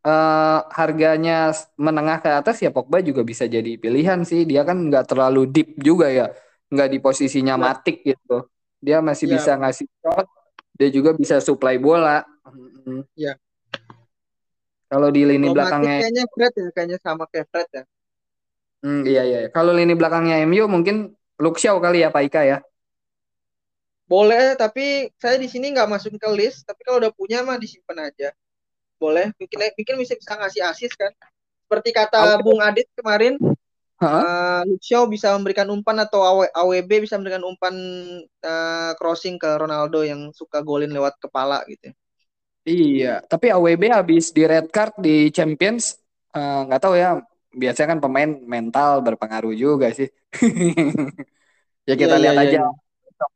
eh, 0.05 0.59
harganya 0.73 1.51
menengah 1.75 2.21
ke 2.21 2.29
atas 2.29 2.61
ya 2.61 2.69
Pogba 2.69 3.01
juga 3.01 3.25
bisa 3.25 3.49
jadi 3.49 3.75
pilihan 3.75 4.21
sih. 4.23 4.45
Dia 4.45 4.61
kan 4.63 4.77
nggak 4.87 5.09
terlalu 5.09 5.49
deep 5.49 5.75
juga 5.81 6.07
ya. 6.07 6.29
Nggak 6.69 6.87
di 6.93 6.97
posisinya 7.01 7.57
Ya. 7.57 7.61
matik 7.61 8.05
gitu. 8.05 8.45
Dia 8.79 9.01
masih 9.01 9.25
Ya. 9.27 9.33
bisa 9.41 9.51
ngasih 9.57 9.87
shot. 9.99 10.27
Dia 10.77 10.89
juga 10.93 11.11
bisa 11.17 11.41
supply 11.43 11.75
bola. 11.81 12.23
Ya. 13.17 13.35
Kalau 14.89 15.13
di 15.13 15.21
lini 15.21 15.45
Kalau 15.45 15.53
Matip 15.53 15.53
belakangnya 15.53 15.97
kayaknya 16.01 16.25
Fred 16.33 16.53
ya, 16.57 16.67
kayaknya 16.73 16.97
sama 16.97 17.23
kayak 17.29 17.45
Fred 17.53 17.69
ya. 17.69 17.83
Hmm, 18.79 19.03
iya 19.05 19.21
iya. 19.27 19.39
Kalau 19.51 19.75
lini 19.75 19.93
belakangnya 19.93 20.41
MU 20.47 20.65
mungkin 20.65 21.13
Shaw 21.39 21.77
kali 21.77 22.01
ya 22.01 22.09
Pak 22.09 22.23
Ika 22.25 22.41
ya. 22.47 22.57
Boleh, 24.09 24.57
tapi 24.57 25.13
saya 25.21 25.37
di 25.37 25.45
sini 25.53 25.65
nggak 25.73 25.89
masukin 25.93 26.17
ke 26.21 26.29
list. 26.33 26.65
Tapi 26.69 26.81
kalau 26.85 26.97
udah 27.01 27.13
punya 27.13 27.39
mah 27.47 27.57
disimpan 27.61 28.09
aja. 28.09 28.29
Boleh, 29.01 29.31
bikin 29.41 29.59
bikin 29.79 29.95
bisa 30.01 30.13
bisa 30.19 30.33
ngasih 30.39 30.63
asis 30.71 30.93
kan. 31.01 31.11
Seperti 31.67 31.89
kata 31.95 32.19
Oke. 32.19 32.43
Bung 32.43 32.61
Adit 32.63 32.87
kemarin, 32.97 33.35
eh 34.19 34.61
Luke 34.69 34.83
Shaw 34.85 35.05
bisa 35.09 35.33
memberikan 35.37 35.67
umpan 35.73 35.97
atau 36.05 36.21
AW- 36.23 36.53
AWB 36.53 36.91
bisa 37.05 37.15
memberikan 37.19 37.43
umpan 37.47 37.75
eh, 38.45 38.91
crossing 38.99 39.37
ke 39.41 39.49
Ronaldo 39.61 39.99
yang 40.07 40.21
suka 40.35 40.59
golin 40.65 40.91
lewat 40.95 41.17
kepala 41.23 41.63
gitu. 41.71 41.91
Iya, 42.69 43.07
tapi 43.31 43.45
AWB 43.55 43.83
habis 43.97 44.23
di 44.35 44.41
red 44.51 44.65
card 44.75 44.93
di 45.05 45.09
Champions 45.35 45.83
eh, 46.35 46.59
nggak 46.65 46.79
tahu 46.83 46.93
ya. 47.03 47.07
Biasanya 47.61 47.87
kan 47.97 47.99
pemain 48.05 48.29
mental 48.53 48.89
berpengaruh 49.05 49.53
juga 49.63 49.87
sih. 49.97 50.07
ya 51.89 51.93
kita 52.01 52.15
Iya, 52.15 52.15
iya, 52.21 52.31
lihat 52.31 52.37
iya, 52.39 52.49
aja 52.49 52.57
iya. 52.57 52.65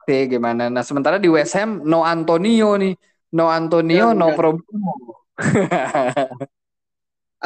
Sih 0.08 0.22
gimana. 0.34 0.62
Nah 0.74 0.84
sementara 0.88 1.18
di 1.24 1.28
West 1.36 1.54
Ham 1.58 1.70
no 1.92 2.04
Antonio 2.04 2.76
nih, 2.82 2.94
no 3.38 3.44
Antonio 3.52 4.06
Ya, 4.12 4.18
no 4.20 4.26
benar. 4.28 4.38
problem. 4.40 4.78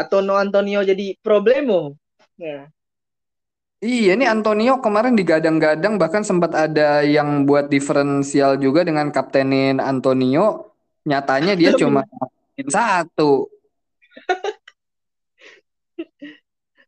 Atau 0.02 0.22
No 0.22 0.38
Antonio 0.38 0.80
jadi 0.86 1.18
problemo. 1.26 1.98
Ya. 2.38 2.70
Iya, 3.78 4.18
ini 4.18 4.26
Antonio 4.26 4.82
kemarin 4.82 5.14
digadang-gadang 5.14 6.02
bahkan 6.02 6.26
sempat 6.26 6.50
ada 6.58 7.06
yang 7.06 7.46
buat 7.46 7.70
diferensial 7.70 8.58
juga 8.58 8.82
dengan 8.82 9.14
kaptenin 9.14 9.78
Antonio. 9.78 10.74
Nyatanya 11.06 11.54
dia 11.54 11.72
cuma 11.78 12.02
satu. 12.66 13.46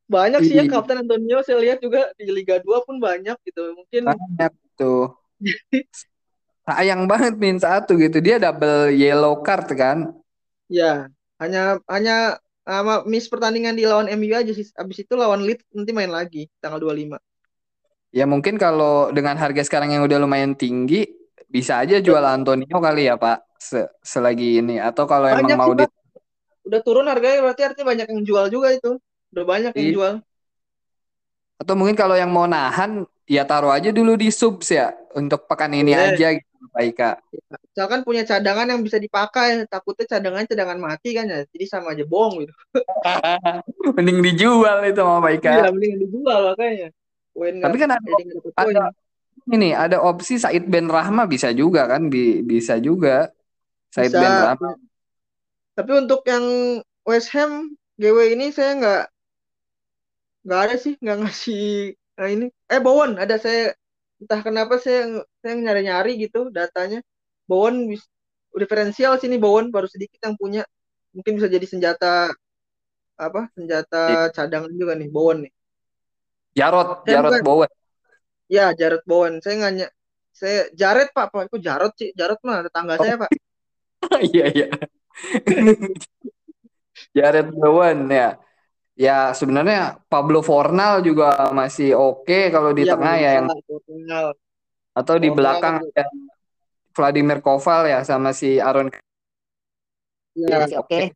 Banyak 0.09 0.41
sih 0.41 0.57
ya 0.57 0.65
Iya. 0.65 0.73
Kapten 0.73 1.05
Antonio 1.05 1.37
saya 1.45 1.61
lihat 1.61 1.77
juga 1.85 2.09
di 2.17 2.25
Liga 2.33 2.57
2 2.57 2.81
pun 2.81 2.97
banyak 2.97 3.37
gitu. 3.45 3.61
Mungkin 3.77 4.09
Banyak 4.09 4.51
tuh. 4.73 5.18
Sayang 6.67 7.09
banget 7.09 7.33
main 7.41 7.57
satu 7.57 7.97
gitu. 7.97 8.21
Dia 8.21 8.37
double 8.37 8.93
yellow 8.93 9.41
card 9.41 9.67
kan. 9.73 9.97
ya 10.69 11.09
hanya 11.41 11.81
hanya 11.89 12.37
sama 12.61 13.01
miss 13.09 13.25
pertandingan 13.25 13.73
di 13.73 13.89
lawan 13.89 14.05
MU 14.13 14.29
aja 14.37 14.53
sih. 14.53 14.69
Abis 14.77 15.01
itu 15.07 15.13
lawan 15.17 15.41
Leeds 15.41 15.65
nanti 15.73 15.91
main 15.95 16.11
lagi 16.13 16.45
tanggal 16.61 16.77
25. 16.77 17.17
Ya 18.09 18.25
mungkin 18.25 18.57
kalau 18.57 19.09
dengan 19.13 19.37
harga 19.37 19.61
sekarang 19.65 19.93
yang 19.93 20.05
udah 20.05 20.17
lumayan 20.21 20.53
tinggi, 20.57 21.05
bisa 21.49 21.81
aja 21.81 22.01
jual 22.01 22.21
Antonio 22.21 22.77
kali 22.77 23.09
ya 23.09 23.17
Pak. 23.17 23.57
Se- 23.57 23.89
selagi 24.01 24.61
ini. 24.61 24.77
Atau 24.81 25.05
kalau 25.09 25.25
emang 25.29 25.49
Banyak 25.49 25.57
mau 25.57 25.71
sih, 25.73 25.77
di. 25.77 25.85
Udah 26.69 26.79
turun 26.85 27.05
harganya 27.09 27.41
berarti 27.41 27.61
artinya 27.65 27.87
banyak 27.93 28.07
yang 28.13 28.21
jual 28.25 28.45
juga 28.53 28.69
itu. 28.73 28.97
Udah 29.33 29.45
banyak 29.45 29.73
yang 29.73 29.89
Iya. 29.89 29.95
jual. 29.97 30.13
atau 31.59 31.75
mungkin 31.75 31.91
kalau 31.99 32.15
yang 32.15 32.31
mau 32.31 32.47
nahan, 32.47 33.03
ya 33.29 33.45
taruh 33.45 33.69
aja 33.69 33.93
dulu 33.93 34.17
di 34.17 34.33
subs 34.33 34.73
ya 34.73 34.89
untuk 35.13 35.45
pekan 35.45 35.69
ini 35.77 35.93
Boleh. 35.93 36.17
aja 36.17 36.27
gitu 36.33 36.65
Pak 36.73 36.83
Ika. 36.89 37.09
Misalkan 37.71 38.01
punya 38.03 38.23
cadangan 38.27 38.67
yang 38.67 38.81
bisa 38.83 38.99
dipakai, 38.99 39.63
takutnya 39.69 40.05
cadangan 40.17 40.43
cadangan 40.49 40.79
mati 40.81 41.15
kan 41.15 41.25
ya. 41.29 41.39
Jadi 41.47 41.65
sama 41.69 41.95
aja 41.95 42.03
bohong 42.03 42.43
gitu. 42.43 42.53
Mending 43.95 44.19
dijual 44.25 44.83
itu 44.83 44.99
sama 44.99 45.23
Pak 45.23 45.31
Ika. 45.39 45.49
Iya, 45.53 45.67
mending 45.71 45.93
dijual 46.03 46.39
makanya. 46.51 46.87
Poin 47.31 47.55
Tapi 47.61 47.75
kan 47.79 47.89
ada, 47.95 48.07
ada 48.59 48.83
ini 49.49 49.69
ada 49.71 49.97
opsi 50.03 50.35
Said 50.35 50.67
Ben 50.67 50.89
Rahma 50.91 51.25
bisa 51.29 51.49
juga 51.55 51.87
kan 51.87 52.11
Bi- 52.11 52.43
bisa 52.43 52.77
juga 52.81 53.31
Said 53.93 54.11
Bisa. 54.11 54.19
Ben 54.19 54.33
Rahma. 54.35 54.69
Tapi 55.79 55.91
untuk 55.95 56.21
yang 56.27 56.43
West 57.07 57.31
Ham 57.33 57.71
GW 57.95 58.35
ini 58.35 58.51
saya 58.51 58.75
nggak 58.75 59.03
nggak 60.43 60.61
ada 60.65 60.75
sih 60.79 60.93
nggak 60.99 61.17
ngasih 61.23 61.95
nah 62.19 62.27
ini 62.27 62.51
eh 62.67 62.81
Bowen 62.83 63.15
ada 63.15 63.39
saya 63.39 63.71
entah 64.19 64.43
kenapa 64.43 64.75
saya 64.75 65.23
saya 65.39 65.53
nyari-nyari 65.55 66.19
gitu 66.19 66.51
datanya. 66.51 66.99
Bowen 67.47 67.95
diferensial 68.51 69.15
sini 69.17 69.39
Bowen 69.39 69.71
baru 69.71 69.87
sedikit 69.87 70.19
yang 70.21 70.35
punya. 70.35 70.67
Mungkin 71.15 71.39
bisa 71.39 71.47
jadi 71.47 71.63
senjata 71.63 72.27
apa 73.15 73.47
senjata 73.55 74.27
cadangan 74.35 74.69
juga 74.75 74.99
nih 74.99 75.07
Bowen 75.07 75.47
nih. 75.47 75.53
Jarot 76.59 77.07
Saya 77.07 77.23
Jarot 77.23 77.31
bukan- 77.31 77.45
Bowen. 77.47 77.71
ya 78.51 78.65
Jared 78.75 79.03
Bowen. 79.07 79.33
Saya 79.39 79.53
nggak 79.63 79.73
ny- 79.79 79.93
saya 80.35 80.59
Jared 80.75 81.09
pak. 81.15 81.31
Pak 81.31 81.47
kok 81.47 81.61
Jarot 81.63 81.93
sih? 81.95 82.11
Jarot 82.19 82.39
mah 82.43 82.67
tetangga 82.67 82.99
saya 82.99 83.15
pak. 83.15 83.31
Iya 84.31 84.45
iya. 84.51 84.67
Jared 87.15 87.49
Bowen 87.55 88.07
ya. 88.11 88.35
Ya 88.99 89.31
sebenarnya 89.31 89.95
Pablo 90.11 90.43
Fornal 90.43 90.99
juga 90.99 91.31
masih 91.55 91.95
oke 91.95 92.51
kalau 92.51 92.75
di 92.75 92.83
Iya, 92.83 92.91
tengah 92.99 93.15
ya 93.15 93.29
yang 93.39 93.47
Portugal. 93.63 94.35
atau 94.91 95.15
di 95.15 95.31
Fornal 95.31 95.37
belakang 95.39 95.75
kan- 95.79 95.87
ada 95.87 96.05
Vladimir 96.91 97.39
Koval 97.39 97.87
ya 97.87 98.03
sama 98.03 98.35
si 98.35 98.59
Aaron 98.59 98.91
ya 100.35 100.55
masih 100.59 100.83
oke. 100.83 101.15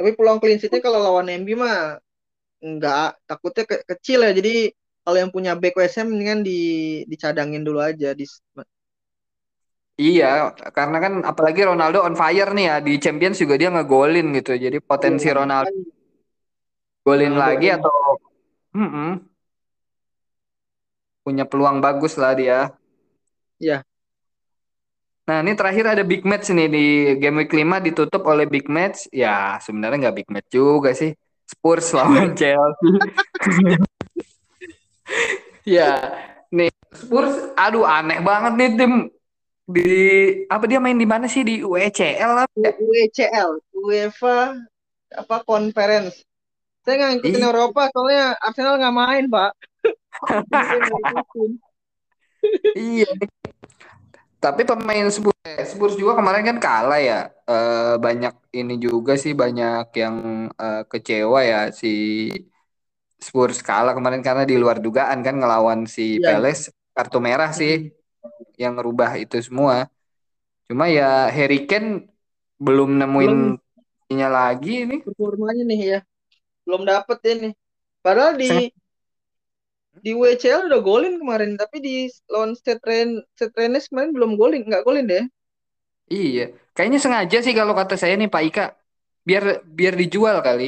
Tapi 0.00 0.10
peluang 0.16 0.40
clean 0.40 0.56
sheet-nya 0.56 0.80
kalau 0.80 0.96
lawan 1.04 1.28
MB 1.28 1.48
mah 1.52 2.00
enggak, 2.64 3.20
takutnya 3.28 3.64
ke- 3.68 3.84
kecil 3.84 4.24
ya. 4.24 4.32
Jadi 4.32 4.72
kalau 5.04 5.16
yang 5.20 5.28
punya 5.28 5.52
back 5.52 5.76
Ham 5.76 6.08
mendingan 6.08 6.40
di 6.40 6.60
dicadangin 7.04 7.60
dulu 7.60 7.84
aja 7.84 8.16
di 8.16 8.24
Iya, 10.02 10.24
karena 10.76 10.96
kan 11.04 11.12
apalagi 11.30 11.60
Ronaldo 11.70 11.98
on 12.06 12.14
fire 12.20 12.50
nih 12.56 12.64
ya 12.70 12.74
di 12.86 12.92
Champions 13.04 13.36
juga 13.42 13.54
dia 13.60 13.68
ngegolin 13.74 14.26
gitu. 14.36 14.50
Jadi 14.64 14.76
potensi 14.90 15.26
Iya, 15.26 15.34
Ronaldo 15.38 15.70
kan 15.72 15.74
golin 17.06 17.34
Ronaldo 17.34 17.42
lagi 17.42 17.66
ini. 17.68 17.76
atau 17.76 17.92
Mm-mm. 18.76 19.08
punya 21.24 21.44
peluang 21.50 21.78
bagus 21.84 22.14
lah 22.20 22.32
dia. 22.40 22.58
Iya. 23.60 23.84
Nah, 25.28 25.38
ini 25.46 25.52
terakhir 25.54 25.84
ada 25.94 26.02
big 26.10 26.22
match 26.30 26.50
nih 26.56 26.66
di 26.74 26.84
game 27.22 27.36
week 27.44 27.52
5 27.54 27.76
ditutup 27.86 28.22
oleh 28.32 28.46
big 28.50 28.66
match. 28.66 29.06
Ya, 29.14 29.60
sebenarnya 29.64 29.96
nggak 30.08 30.16
big 30.18 30.28
match 30.34 30.48
juga 30.50 30.90
sih. 31.00 31.10
Spurs 31.46 31.86
lawan 31.96 32.34
Chelsea. 32.38 32.90
ya, 35.76 35.98
nih 36.50 36.70
Spurs 36.92 37.34
aduh 37.54 37.84
aneh 37.86 38.18
banget 38.24 38.52
nih 38.58 38.68
tim 38.78 38.92
di 39.74 39.90
apa 40.46 40.64
dia 40.66 40.78
main 40.82 40.98
di 40.98 41.06
mana 41.06 41.26
sih 41.30 41.42
di 41.46 41.62
UECL 41.62 42.32
apa 42.44 42.54
ya? 42.58 42.72
UECL, 42.78 43.50
UEFA 43.72 44.38
apa 45.12 45.36
conference. 45.46 46.22
Saya 46.82 46.94
nggak 46.96 47.10
ngikutin. 47.20 47.44
Eropa 47.44 47.82
soalnya 47.92 48.24
Arsenal 48.40 48.74
nggak 48.80 48.96
main, 48.96 49.24
Pak. 49.28 49.50
Iya, 52.72 53.10
tapi 54.40 54.64
pemain 54.64 55.04
Spurs, 55.12 55.36
eh, 55.44 55.68
Spurs 55.68 55.94
juga 56.00 56.16
kemarin 56.16 56.40
kan 56.48 56.56
kalah 56.56 56.96
ya. 56.96 57.28
Eh, 57.44 57.94
banyak 58.00 58.32
ini 58.56 58.80
juga 58.80 59.12
sih 59.20 59.36
banyak 59.36 59.92
yang 59.92 60.16
eh, 60.56 60.82
kecewa 60.88 61.40
ya 61.44 61.60
si 61.68 61.92
Spurs 63.20 63.60
kalah 63.60 63.92
kemarin 63.92 64.24
karena 64.24 64.48
di 64.48 64.56
luar 64.56 64.80
dugaan 64.80 65.20
kan 65.20 65.36
ngelawan 65.36 65.84
si 65.84 66.16
Iya. 66.16 66.40
Palace 66.40 66.72
kartu 66.96 67.18
merah 67.20 67.52
sih 67.52 67.92
Hmm. 67.92 67.99
Yang 68.62 68.72
ngerubah 68.76 69.10
itu 69.22 69.36
semua. 69.48 69.76
Cuma 70.68 70.84
ya 70.96 71.04
Harry 71.36 71.56
Kane 71.68 71.88
belum 72.66 72.88
nemuin 73.00 73.34
Belum 73.34 73.56
ininya 74.10 74.28
lagi 74.38 74.70
ini. 74.84 74.96
performanya 75.04 75.62
nih 75.70 75.80
ya. 75.92 75.98
Belum 76.66 76.82
dapet 76.92 77.18
ini. 77.32 77.48
Padahal 78.04 78.34
di 78.42 78.46
Sengaja, 78.46 78.70
di 80.04 80.10
WCL 80.20 80.62
udah 80.68 80.80
golin 80.88 81.14
kemarin, 81.20 81.52
tapi 81.60 81.76
di 81.86 81.94
lawan 82.32 82.52
Stade 82.58 82.82
Rennes 83.58 83.84
kemarin 83.90 84.10
belum 84.16 84.32
golin, 84.40 84.62
nggak 84.68 84.84
golin 84.88 85.04
deh. 85.12 85.24
iya, 86.14 86.42
kayaknya 86.74 86.98
sengaja 87.04 87.36
sih 87.44 87.54
kalau 87.58 87.74
kata 87.80 87.94
saya 88.02 88.14
nih 88.20 88.28
Pak 88.34 88.42
Ika 88.48 88.62
biar 89.28 89.44
biar 89.78 89.94
dijual 90.00 90.36
kali. 90.46 90.64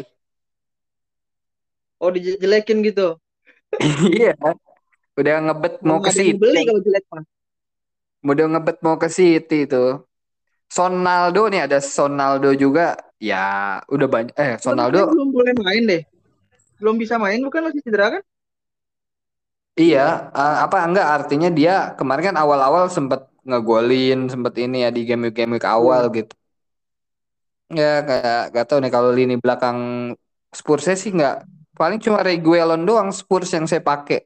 Oh 2.04 2.11
dijelekin 2.16 2.78
gitu. 2.88 3.06
Iya, 4.16 4.28
udah 5.20 5.35
ngebet 5.44 5.74
mau 5.88 5.98
ke 6.04 6.11
City, 6.18 6.32
beli 6.40 6.61
kalau 6.68 6.80
jelek 6.87 7.04
mah. 7.12 7.24
Udah 8.30 8.46
ngebet 8.50 8.76
mau 8.85 8.96
ke 9.02 9.08
City 9.18 9.56
itu. 9.66 9.76
Sonaldo 10.76 11.40
nih 11.52 11.61
ada 11.66 11.78
Sonaldo 11.96 12.48
juga, 12.62 12.96
ya 13.28 13.37
udah 13.94 14.08
banyak. 14.14 14.35
Eh, 14.44 14.52
Sonaldo, 14.64 15.00
belum 15.11 15.28
boleh 15.37 15.52
main 15.64 15.82
deh. 15.90 16.02
Belum 16.80 16.96
bisa 17.02 17.16
main 17.24 17.40
bukan 17.46 17.62
masih 17.68 17.82
cedera 17.87 18.06
kan? 18.20 18.22
iya, 19.80 20.00
eh, 20.38 20.54
apa 20.64 20.76
enggak 20.87 21.06
artinya 21.16 21.48
dia 21.58 21.70
kemarin 21.98 22.24
kan 22.28 22.37
awal-awal 22.42 22.85
sempet 22.96 23.20
ngegolin, 23.48 24.18
sempet 24.32 24.54
ini 24.62 24.76
ya 24.85 24.88
di 24.96 25.00
game-game 25.08 25.50
week 25.54 25.66
awal 25.74 26.02
Iya. 26.02 26.16
gitu. 26.16 26.32
Ya 27.78 27.85
kayak 28.08 28.37
gak 28.54 28.64
tau 28.68 28.78
nih 28.82 28.92
kalau 28.96 29.11
lini 29.18 29.35
belakang 29.42 29.78
Spursnya 30.58 30.94
sih 31.02 31.11
nggak 31.16 31.35
paling 31.80 31.98
cuma 32.04 32.18
Reguilon 32.26 32.80
doang 32.88 33.08
Spurs 33.18 33.48
yang 33.56 33.64
saya 33.70 33.80
pakai. 33.90 34.18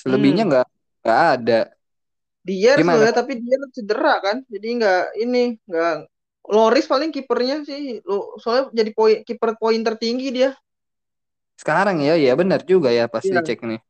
Selebihnya 0.00 0.42
Hmm. 0.42 0.50
nggak 0.50 0.66
nggak 1.02 1.20
ada. 1.34 1.54
Gimana? 2.48 2.96
soalnya 2.96 3.14
tapi 3.20 3.32
dia 3.44 3.56
cedera 3.76 4.12
kan. 4.24 4.36
Jadi 4.52 4.66
nggak 4.80 5.00
ini 5.22 5.38
nggak 5.68 5.94
Loris 6.50 6.86
paling 6.88 7.10
kipernya 7.12 7.56
sih. 7.68 8.00
Lo- 8.08 8.36
Soalnya 8.42 8.64
jadi 8.74 8.90
poin 8.96 9.16
kiper 9.28 9.50
poin 9.60 9.80
tertinggi 9.86 10.28
dia. 10.32 10.50
Sekarang 11.60 11.96
ya, 12.00 12.14
ya 12.16 12.32
benar 12.40 12.60
juga 12.64 12.88
ya 12.98 13.04
pas 13.12 13.24
Iya. 13.24 13.40
dicek 13.44 13.60
nih. 13.68 13.80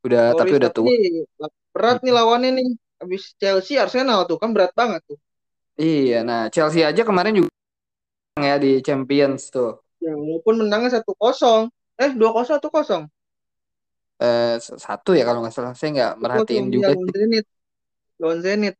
Udah 0.00 0.32
tapi 0.32 0.56
Loris 0.56 0.60
udah 0.60 0.70
tapi 0.72 0.80
tua. 0.86 0.88
berat 1.74 1.98
nih 2.04 2.12
lawannya 2.16 2.50
nih. 2.58 2.68
Habis 3.00 3.22
Chelsea 3.40 3.80
Arsenal 3.80 4.28
tuh 4.28 4.36
kan 4.36 4.52
berat 4.52 4.72
banget 4.76 5.00
tuh. 5.08 5.16
Iya, 5.80 6.20
nah 6.28 6.40
Chelsea 6.52 6.84
aja 6.84 7.02
kemarin 7.08 7.32
juga 7.40 7.48
ya 8.40 8.56
di 8.60 8.80
Champions 8.84 9.48
tuh. 9.48 9.80
Ya 10.00 10.12
walaupun 10.16 10.54
menangnya 10.64 11.00
satu 11.00 11.12
kosong. 11.16 11.68
Eh 12.00 12.10
dua 12.16 12.30
kosong 12.32 12.56
satu 12.60 12.68
kosong. 12.72 13.04
Eh, 14.20 14.60
satu 14.60 15.10
ya 15.16 15.22
kalau 15.24 15.40
nggak 15.40 15.54
salah. 15.56 15.72
Saya 15.72 15.90
nggak 15.96 16.12
merhatiin 16.22 16.66
ya 16.68 16.72
juga 16.76 16.92
lawan. 16.92 17.08
Zenit. 17.16 17.44
Lawan 18.20 18.38
Zenit. 18.44 18.74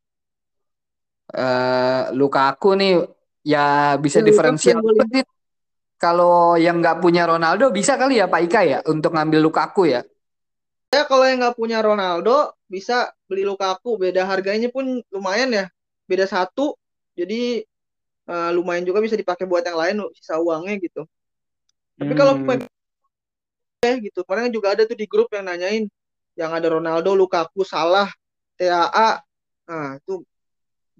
Eh, 1.31 2.03
Lukaku 2.19 2.69
nih 2.81 2.93
ya 3.47 3.97
bisa 4.05 4.19
Ya 4.21 4.27
diferensial. 4.29 4.79
Kalau 6.01 6.57
yang 6.57 6.81
nggak 6.81 7.05
punya 7.05 7.29
Ronaldo 7.29 7.69
bisa 7.69 8.01
kali 8.01 8.21
ya 8.21 8.27
Pak 8.33 8.41
Ika 8.49 8.61
ya 8.65 8.79
untuk 8.89 9.13
ngambil 9.13 9.41
Lukaku 9.45 9.83
ya. 9.95 10.01
Ya 10.91 11.07
kalau 11.07 11.25
yang 11.29 11.39
nggak 11.45 11.57
punya 11.61 11.79
Ronaldo 11.81 12.57
bisa 12.67 13.13
beli 13.29 13.47
Lukaku. 13.47 14.01
Beda 14.01 14.27
harganya 14.27 14.69
pun 14.73 15.05
lumayan 15.15 15.51
ya. 15.53 15.65
Beda 16.11 16.27
satu. 16.27 16.75
Jadi 17.15 17.63
eh, 18.31 18.51
lumayan 18.57 18.85
juga 18.89 19.01
bisa 19.05 19.15
dipakai 19.15 19.45
buat 19.45 19.63
yang 19.65 19.79
lain 19.79 19.97
sisa 20.17 20.41
uangnya 20.41 20.77
gitu. 20.81 21.03
Tapi 22.01 22.13
kalau 22.17 22.41
Hmm, 22.41 22.49
eh 22.49 22.70
gitu. 23.81 24.21
Kemarin 24.29 24.53
juga 24.53 24.77
ada 24.77 24.85
tuh 24.85 24.97
di 24.97 25.09
grup 25.09 25.33
yang 25.33 25.49
nanyain 25.49 25.89
yang 26.37 26.53
ada 26.53 26.69
Ronaldo, 26.69 27.17
Lukaku, 27.17 27.65
Salah, 27.65 28.09
TAA. 28.61 29.25
Nah, 29.69 29.97
itu 29.97 30.21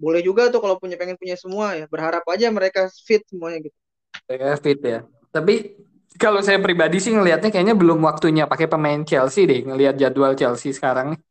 boleh 0.01 0.25
juga 0.25 0.49
tuh 0.49 0.57
kalau 0.65 0.81
punya 0.81 0.97
pengen 0.97 1.17
punya 1.17 1.37
semua 1.37 1.77
ya. 1.77 1.85
Berharap 1.85 2.25
aja 2.25 2.49
mereka 2.49 2.89
fit 3.05 3.21
semuanya 3.29 3.69
gitu. 3.69 3.77
saya 4.25 4.57
fit 4.57 4.79
ya. 4.81 5.05
Tapi 5.29 5.77
kalau 6.17 6.41
saya 6.41 6.57
pribadi 6.57 6.97
sih 6.97 7.13
ngelihatnya 7.13 7.53
kayaknya 7.53 7.77
belum 7.77 8.01
waktunya 8.01 8.49
pakai 8.49 8.65
pemain 8.65 9.05
Chelsea 9.05 9.45
deh. 9.45 9.61
Ngelihat 9.61 9.95
jadwal 10.01 10.33
Chelsea 10.33 10.73
sekarang 10.73 11.15
nih. 11.15 11.21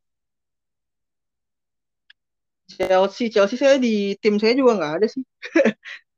Chelsea, 2.70 3.26
Chelsea 3.34 3.58
saya 3.58 3.82
di 3.82 4.14
tim 4.22 4.38
saya 4.38 4.54
juga 4.54 4.78
nggak 4.78 4.94
ada 5.02 5.06
sih. 5.10 5.26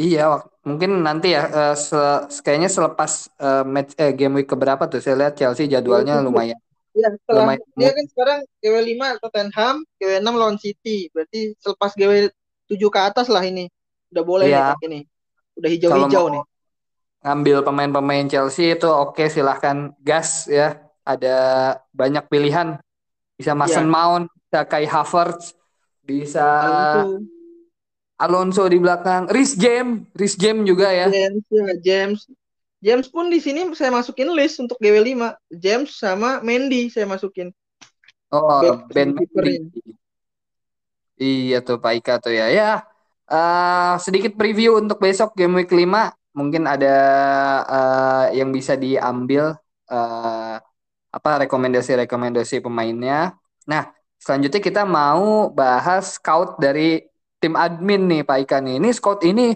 Iya, 0.00 0.20
mungkin 0.68 0.90
nanti 1.06 1.26
ya 1.36 1.40
eh, 1.58 1.72
se- 1.86 2.40
kayaknya 2.44 2.70
selepas 2.76 3.12
eh, 3.44 3.60
match 3.74 3.92
eh, 4.02 4.10
game 4.18 4.32
week 4.38 4.48
keberapa 4.52 4.82
tuh 4.92 5.00
saya 5.04 5.16
lihat 5.20 5.34
Chelsea 5.38 5.64
jadwalnya 5.74 6.14
GW7. 6.14 6.24
lumayan 6.26 6.58
Ya, 6.92 7.08
setelah 7.16 7.46
lumayan 7.46 7.64
dia 7.78 7.90
kan 7.96 8.04
sekarang 8.12 8.38
GW5 8.60 9.08
Tottenham, 9.22 9.74
GW6 9.98 10.34
lawan 10.40 10.58
City. 10.64 11.08
Berarti 11.14 11.38
selepas 11.62 11.90
GW7 11.98 12.88
ke 12.94 13.00
atas 13.08 13.26
lah 13.34 13.42
ini. 13.50 13.64
Udah 14.12 14.24
boleh 14.30 14.48
nih 14.54 14.62
Iya, 14.62 14.64
pakai 14.68 14.86
nih. 14.92 15.02
Udah 15.58 15.70
kalau 15.88 16.08
hijau-hijau 16.08 16.24
nih. 16.34 16.42
ngambil 17.22 17.56
pemain-pemain 17.66 18.26
Chelsea 18.32 18.74
itu 18.74 18.86
oke 18.90 19.24
silahkan 19.30 19.94
gas 20.02 20.46
ya. 20.50 20.78
Ada 21.02 21.28
banyak 21.94 22.24
pilihan. 22.30 22.78
Bisa 23.38 23.52
Mason 23.58 23.86
Ya, 23.86 23.90
Mount, 23.90 24.30
bisa 24.46 24.60
Kai 24.70 24.86
Havertz, 24.86 25.54
bisa 26.06 26.42
Alonso, 26.60 27.20
Alonso 28.22 28.70
di 28.70 28.78
belakang, 28.78 29.26
Rhys 29.26 29.58
James, 29.58 30.06
Rhys 30.14 30.38
James 30.38 30.62
juga 30.62 30.94
ya. 30.94 31.10
James, 31.10 31.42
ya, 31.50 31.74
James. 31.82 32.20
James 32.82 33.06
pun 33.10 33.30
di 33.30 33.38
sini 33.42 33.66
saya 33.74 33.90
masukin 33.90 34.30
list 34.30 34.62
untuk 34.62 34.78
GW5. 34.78 35.34
James 35.54 35.90
sama 35.98 36.38
Mendy 36.42 36.86
saya 36.90 37.06
masukin. 37.06 37.50
Oh, 38.30 38.82
Ben 38.90 39.14
Mendy. 39.14 39.26
kipernya. 39.26 39.60
Iya 41.18 41.62
tuh 41.62 41.78
Pak 41.78 41.92
Ika 42.02 42.14
tuh 42.18 42.34
ya. 42.34 42.46
Ya, 42.50 42.70
eh, 43.30 43.94
sedikit 44.02 44.34
preview 44.34 44.78
untuk 44.78 44.98
besok 44.98 45.34
game 45.38 45.62
week 45.62 45.70
5. 45.70 46.10
Mungkin 46.34 46.66
ada 46.66 46.96
eh, 47.70 48.26
yang 48.42 48.50
bisa 48.50 48.74
diambil 48.74 49.54
eh, 49.86 50.56
apa 51.12 51.30
rekomendasi-rekomendasi 51.46 52.64
pemainnya. 52.64 53.38
Nah, 53.68 53.94
selanjutnya 54.18 54.58
kita 54.58 54.82
mau 54.82 55.54
bahas 55.54 56.18
scout 56.18 56.58
dari 56.58 57.11
tim 57.42 57.58
admin 57.58 58.06
nih 58.06 58.22
Pak 58.22 58.38
Ika 58.46 58.62
nih. 58.62 58.78
Ini 58.78 58.88
scout 58.94 59.26
ini 59.26 59.50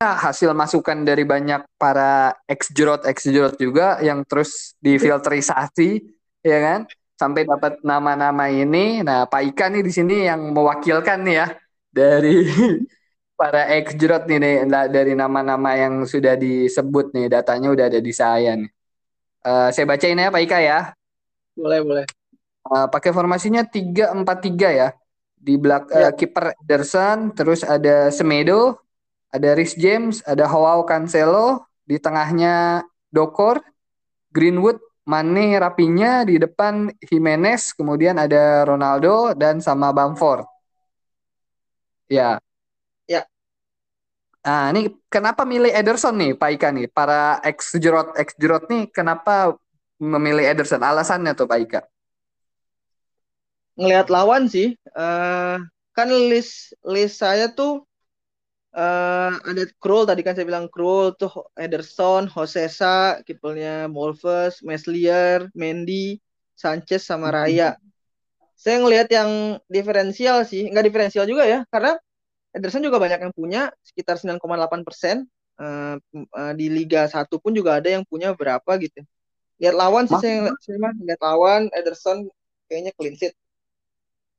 hasil 0.00 0.52
masukan 0.56 1.04
dari 1.04 1.24
banyak 1.24 1.64
para 1.80 2.32
ex-jerot 2.48 3.04
ex-jerot 3.08 3.56
juga 3.56 3.96
yang 4.04 4.24
terus 4.28 4.76
difilterisasi 4.80 6.04
ya 6.44 6.58
kan 6.60 6.80
sampai 7.16 7.48
dapat 7.48 7.80
nama-nama 7.80 8.48
ini. 8.48 9.00
Nah, 9.04 9.24
Pak 9.28 9.42
Ika 9.52 9.72
nih 9.72 9.84
di 9.84 9.92
sini 9.92 10.28
yang 10.28 10.52
mewakilkan 10.52 11.24
nih 11.24 11.36
ya 11.44 11.46
dari 11.92 12.44
para 13.40 13.68
ex-jerot 13.76 14.28
nih 14.28 14.38
nih, 14.40 14.54
da- 14.68 14.88
dari 14.88 15.12
nama-nama 15.16 15.76
yang 15.76 16.04
sudah 16.04 16.36
disebut 16.36 17.12
nih 17.12 17.28
datanya 17.32 17.68
udah 17.72 17.84
ada 17.88 18.00
di 18.00 18.12
saya 18.12 18.56
nih. 18.56 18.70
Eh, 19.46 19.68
saya 19.72 19.84
bacain 19.88 20.16
ya 20.16 20.28
Pak 20.28 20.42
Ika 20.44 20.58
ya. 20.60 20.78
Boleh, 21.56 21.80
boleh. 21.80 22.04
Eh, 22.66 22.86
pakai 22.92 23.10
formasinya 23.16 23.64
3-4-3 23.64 24.68
ya. 24.72 24.88
Di 25.46 25.54
belak 25.54 25.94
Ya, 25.94 26.10
eh, 26.10 26.12
kiper 26.18 26.58
Ederson, 26.58 27.30
terus 27.30 27.62
ada 27.62 28.10
Semedo, 28.10 28.82
ada 29.30 29.54
Rhys 29.54 29.78
James, 29.78 30.18
ada 30.26 30.50
Joao 30.50 30.82
Cancelo, 30.82 31.70
di 31.86 32.02
tengahnya 32.02 32.82
Dokor, 33.14 33.62
Greenwood, 34.34 34.82
Mane, 35.06 35.54
Rapinya, 35.54 36.26
di 36.26 36.34
depan 36.42 36.90
Jimenez, 36.98 37.70
kemudian 37.78 38.18
ada 38.18 38.66
Ronaldo 38.66 39.38
dan 39.38 39.62
sama 39.62 39.94
Bamford. 39.94 40.42
Ya. 42.10 42.42
ya. 43.06 43.22
Nah, 44.42 44.74
ini 44.74 44.90
kenapa 45.06 45.46
milih 45.46 45.70
Ederson 45.70 46.18
nih, 46.18 46.34
Pak 46.34 46.50
Ika 46.58 46.68
nih? 46.74 46.86
Para 46.90 47.38
ex 47.46 47.70
jerot 47.78 48.18
ex 48.18 48.34
jerot 48.34 48.66
nih, 48.66 48.90
kenapa 48.90 49.54
memilih 50.02 50.42
Ederson? 50.42 50.82
Alasannya 50.82 51.38
tuh, 51.38 51.46
Pak 51.46 51.58
Ika. 51.62 51.80
Ngelihat 53.76 54.08
lawan 54.12 54.48
sih. 54.48 54.72
eh 54.96 55.56
kan 55.96 56.08
list 56.12 56.76
list 56.84 57.24
saya 57.24 57.48
tuh 57.56 57.84
eh 58.76 59.32
ada 59.50 59.62
Krul 59.82 60.04
tadi 60.08 60.20
kan 60.26 60.34
saya 60.36 60.46
bilang 60.48 60.68
Krul 60.72 61.16
tuh 61.20 61.32
Ederson, 61.56 62.28
Hosesa, 62.28 63.20
kipernya 63.26 63.88
Wolves, 63.92 64.60
Meslier, 64.64 65.48
Mendy, 65.56 66.20
Sanchez 66.56 67.02
sama 67.08 67.28
Raya. 67.32 67.76
Saya 68.56 68.80
ngelihat 68.84 69.08
yang 69.12 69.60
diferensial 69.68 70.44
sih, 70.48 70.68
nggak 70.72 70.84
diferensial 70.88 71.24
juga 71.28 71.44
ya, 71.44 71.64
karena 71.72 71.96
Ederson 72.56 72.84
juga 72.84 72.96
banyak 73.00 73.20
yang 73.28 73.34
punya 73.36 73.68
sekitar 73.84 74.16
9,8 74.20 74.82
persen. 74.86 75.16
Eh, 75.60 75.96
eh, 76.16 76.52
di 76.56 76.66
Liga 76.72 77.08
1 77.08 77.40
pun 77.40 77.52
juga 77.56 77.80
ada 77.80 77.88
yang 77.88 78.04
punya 78.08 78.32
berapa 78.36 78.70
gitu. 78.80 79.00
Lihat 79.60 79.74
lawan 79.76 80.04
sih 80.08 80.18
saya, 80.20 80.52
saya 80.60 80.76
lihat 81.04 81.20
lawan 81.24 81.68
Ederson 81.72 82.28
kayaknya 82.68 82.92
clean 82.96 83.16
sheet. 83.16 83.34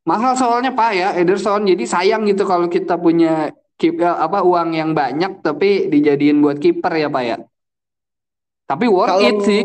Mahal 0.08 0.34
soalnya 0.40 0.72
Pak 0.72 0.92
ya 0.96 1.10
Ederson. 1.20 1.68
Jadi 1.68 1.84
sayang 1.84 2.24
gitu 2.24 2.48
kalau 2.48 2.72
kita 2.72 2.96
punya 2.96 3.52
keep 3.76 4.00
ya, 4.00 4.16
apa 4.16 4.42
uang 4.42 4.74
yang 4.74 4.96
banyak 4.96 5.44
tapi 5.44 5.92
dijadiin 5.92 6.40
buat 6.40 6.58
kiper 6.58 6.96
ya 6.96 7.12
Pak 7.12 7.24
ya. 7.28 7.38
Tapi 8.68 8.86
worth 8.88 9.12
Kalau 9.12 9.28
it 9.28 9.38
sih. 9.44 9.62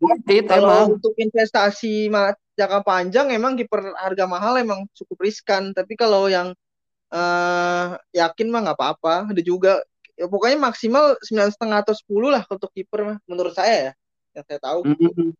Worth 0.00 0.30
it 0.30 0.46
kalau 0.46 0.88
emang. 0.88 0.96
untuk 0.96 1.12
investasi 1.18 2.08
jangka 2.56 2.80
panjang 2.86 3.34
emang 3.34 3.58
kiper 3.58 3.92
harga 3.98 4.24
mahal 4.30 4.56
emang 4.56 4.86
cukup 4.94 5.26
riskan. 5.26 5.74
Tapi 5.74 5.98
kalau 5.98 6.30
yang 6.30 6.54
eh 7.10 7.86
yakin 8.14 8.46
mah 8.48 8.70
nggak 8.70 8.78
apa-apa. 8.78 9.34
Ada 9.34 9.42
juga 9.42 9.82
ya, 10.14 10.30
pokoknya 10.30 10.56
maksimal 10.56 11.18
sembilan 11.20 11.50
setengah 11.50 11.78
atau 11.82 11.94
10 11.94 12.30
lah 12.30 12.42
untuk 12.46 12.70
kiper 12.72 13.18
menurut 13.26 13.52
saya 13.52 13.90
ya. 13.90 13.92
Yang 14.40 14.46
saya 14.50 14.60
tahu 14.66 14.80
Mm, 14.84 14.92
gitu. 14.92 15.08
mm, 15.16 15.32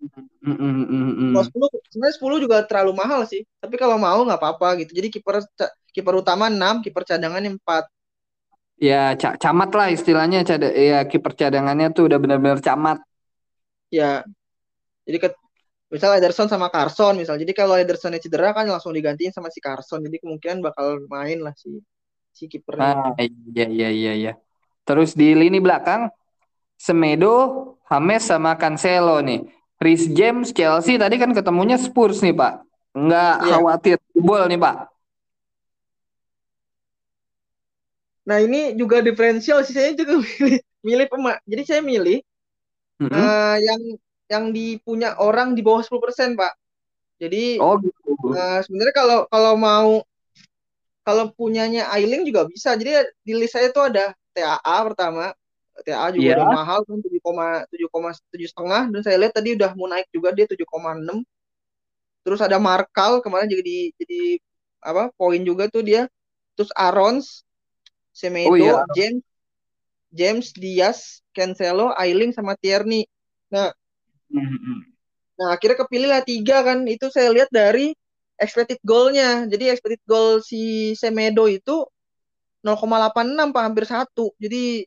mm, 0.43 0.57
mm, 0.61 0.85
mm, 0.91 1.11
mm. 1.21 1.31
Kalau 1.31 1.45
10 1.47 1.69
sebenarnya 1.91 2.15
10 2.19 2.37
juga 2.45 2.57
terlalu 2.69 2.93
mahal 3.01 3.21
sih. 3.33 3.43
Tapi 3.63 3.75
kalau 3.83 3.97
mau 4.07 4.19
nggak 4.27 4.41
apa-apa 4.41 4.69
gitu. 4.83 4.91
Jadi 4.99 5.09
kiper 5.15 5.37
kiper 5.95 6.15
utama 6.23 6.45
6, 6.51 6.75
kiper 6.85 7.03
cadangan 7.11 7.43
4. 7.55 7.85
Ya 8.89 9.01
ca- 9.21 9.37
camat 9.43 9.71
lah 9.79 9.89
istilahnya 9.97 10.39
cada 10.49 10.69
ya 10.91 10.99
kiper 11.11 11.33
cadangannya 11.41 11.87
tuh 11.97 12.03
udah 12.09 12.19
benar-benar 12.23 12.59
camat. 12.67 12.99
Ya, 13.91 14.23
jadi 15.09 15.19
ke, 15.25 15.29
misal 15.95 16.11
Ederson 16.19 16.49
sama 16.53 16.69
Carson 16.75 17.15
misal. 17.23 17.37
Jadi 17.43 17.53
kalau 17.61 17.77
Edersonnya 17.79 18.21
cedera 18.25 18.51
kan 18.57 18.67
langsung 18.71 18.93
digantiin 18.99 19.33
sama 19.37 19.49
si 19.55 19.61
Carson. 19.65 20.01
Jadi 20.07 20.19
kemungkinan 20.23 20.59
bakal 20.67 20.87
main 21.11 21.39
lah 21.47 21.55
si 21.59 21.71
si 22.37 22.45
kipernya. 22.53 22.95
Nah, 22.95 22.97
iya 23.23 23.63
iya 23.75 23.87
iya 23.99 24.11
iya. 24.21 24.31
Terus 24.87 25.09
di 25.21 25.25
lini 25.41 25.59
belakang 25.67 26.03
Semedo, 26.87 27.29
James 27.91 28.23
sama 28.31 28.51
Cancelo 28.61 29.19
nih. 29.29 29.41
Reece 29.85 30.09
James 30.19 30.49
Chelsea 30.57 30.95
tadi 31.03 31.17
kan 31.23 31.31
ketemunya 31.39 31.77
Spurs 31.81 32.21
nih, 32.25 32.35
Pak. 32.41 32.53
Nggak 32.97 33.33
Iya. 33.41 33.51
khawatir 33.51 33.97
jebol 34.15 34.43
nih, 34.51 34.59
Pak. 34.65 34.75
Nah, 38.29 38.39
ini 38.47 38.77
juga 38.81 39.01
diferensial 39.01 39.65
sih 39.67 39.75
saya 39.77 39.91
juga 39.97 40.15
milih 40.25 40.61
milih 40.87 41.07
pema. 41.13 41.33
Jadi 41.51 41.63
saya 41.69 41.81
milih 41.85 42.19
Mm-mm. 43.01 43.21
eh, 43.21 43.57
yang 43.67 43.83
yang 44.33 44.45
dipunya 44.55 45.19
orang 45.19 45.55
di 45.57 45.63
bawah 45.67 45.83
10%, 45.83 46.39
Pak. 46.39 46.53
Jadi 47.23 47.63
Oh 47.63 47.77
gitu. 47.83 48.13
eh, 48.37 48.61
sebenarnya 48.65 48.95
kalau 48.97 49.19
kalau 49.33 49.55
mau 49.59 49.91
kalau 51.07 51.33
punyanya 51.35 51.89
Ailing 51.93 52.23
juga 52.29 52.47
bisa. 52.47 52.77
Jadi 52.77 52.91
di 53.25 53.33
list 53.37 53.57
saya 53.57 53.69
tuh 53.73 53.89
ada 53.91 54.13
TAA 54.37 54.77
pertama. 54.87 55.33
TAA 55.85 56.07
juga 56.15 56.25
Iya. 56.25 56.35
udah 56.41 56.49
mahal 56.51 56.81
kan 56.87 56.99
7,7 57.03 58.49
setengah 58.51 58.83
dan 58.93 59.01
saya 59.05 59.17
lihat 59.21 59.33
tadi 59.35 59.57
udah 59.59 59.71
mau 59.75 59.87
naik 59.89 60.07
juga 60.13 60.31
dia 60.37 60.47
7,6. 60.47 61.25
Terus 62.21 62.41
ada 62.45 62.61
Markal 62.61 63.25
kemarin 63.25 63.49
jadi 63.49 63.93
jadi 63.97 64.21
apa 64.81 65.13
poin 65.17 65.41
juga 65.41 65.69
tuh 65.73 65.85
dia. 65.85 66.09
Terus 66.57 66.69
Arons, 66.77 67.45
Semedo, 68.13 68.53
Oh 68.53 68.57
iya. 68.59 68.85
James, 68.93 69.25
James 70.13 70.47
Diaz, 70.53 71.25
Cancelo, 71.33 71.95
Ailing 71.97 72.37
sama 72.37 72.53
Tierney. 72.61 73.09
Nah, 73.49 73.73
Mm-mm. 74.29 74.85
nah 75.41 75.57
akhirnya 75.57 75.81
kepilih 75.81 76.09
lah 76.11 76.21
tiga 76.21 76.61
kan. 76.61 76.85
Itu 76.85 77.09
saya 77.09 77.33
lihat 77.33 77.49
dari 77.49 77.97
expected 78.37 78.81
goal-nya. 78.85 79.49
Jadi 79.49 79.73
expected 79.73 80.03
goal 80.05 80.45
si 80.45 80.93
Semedo 80.99 81.49
itu 81.49 81.87
0,86 82.61 83.49
Pak, 83.57 83.63
hampir 83.65 83.85
satu. 83.89 84.37
Jadi 84.37 84.85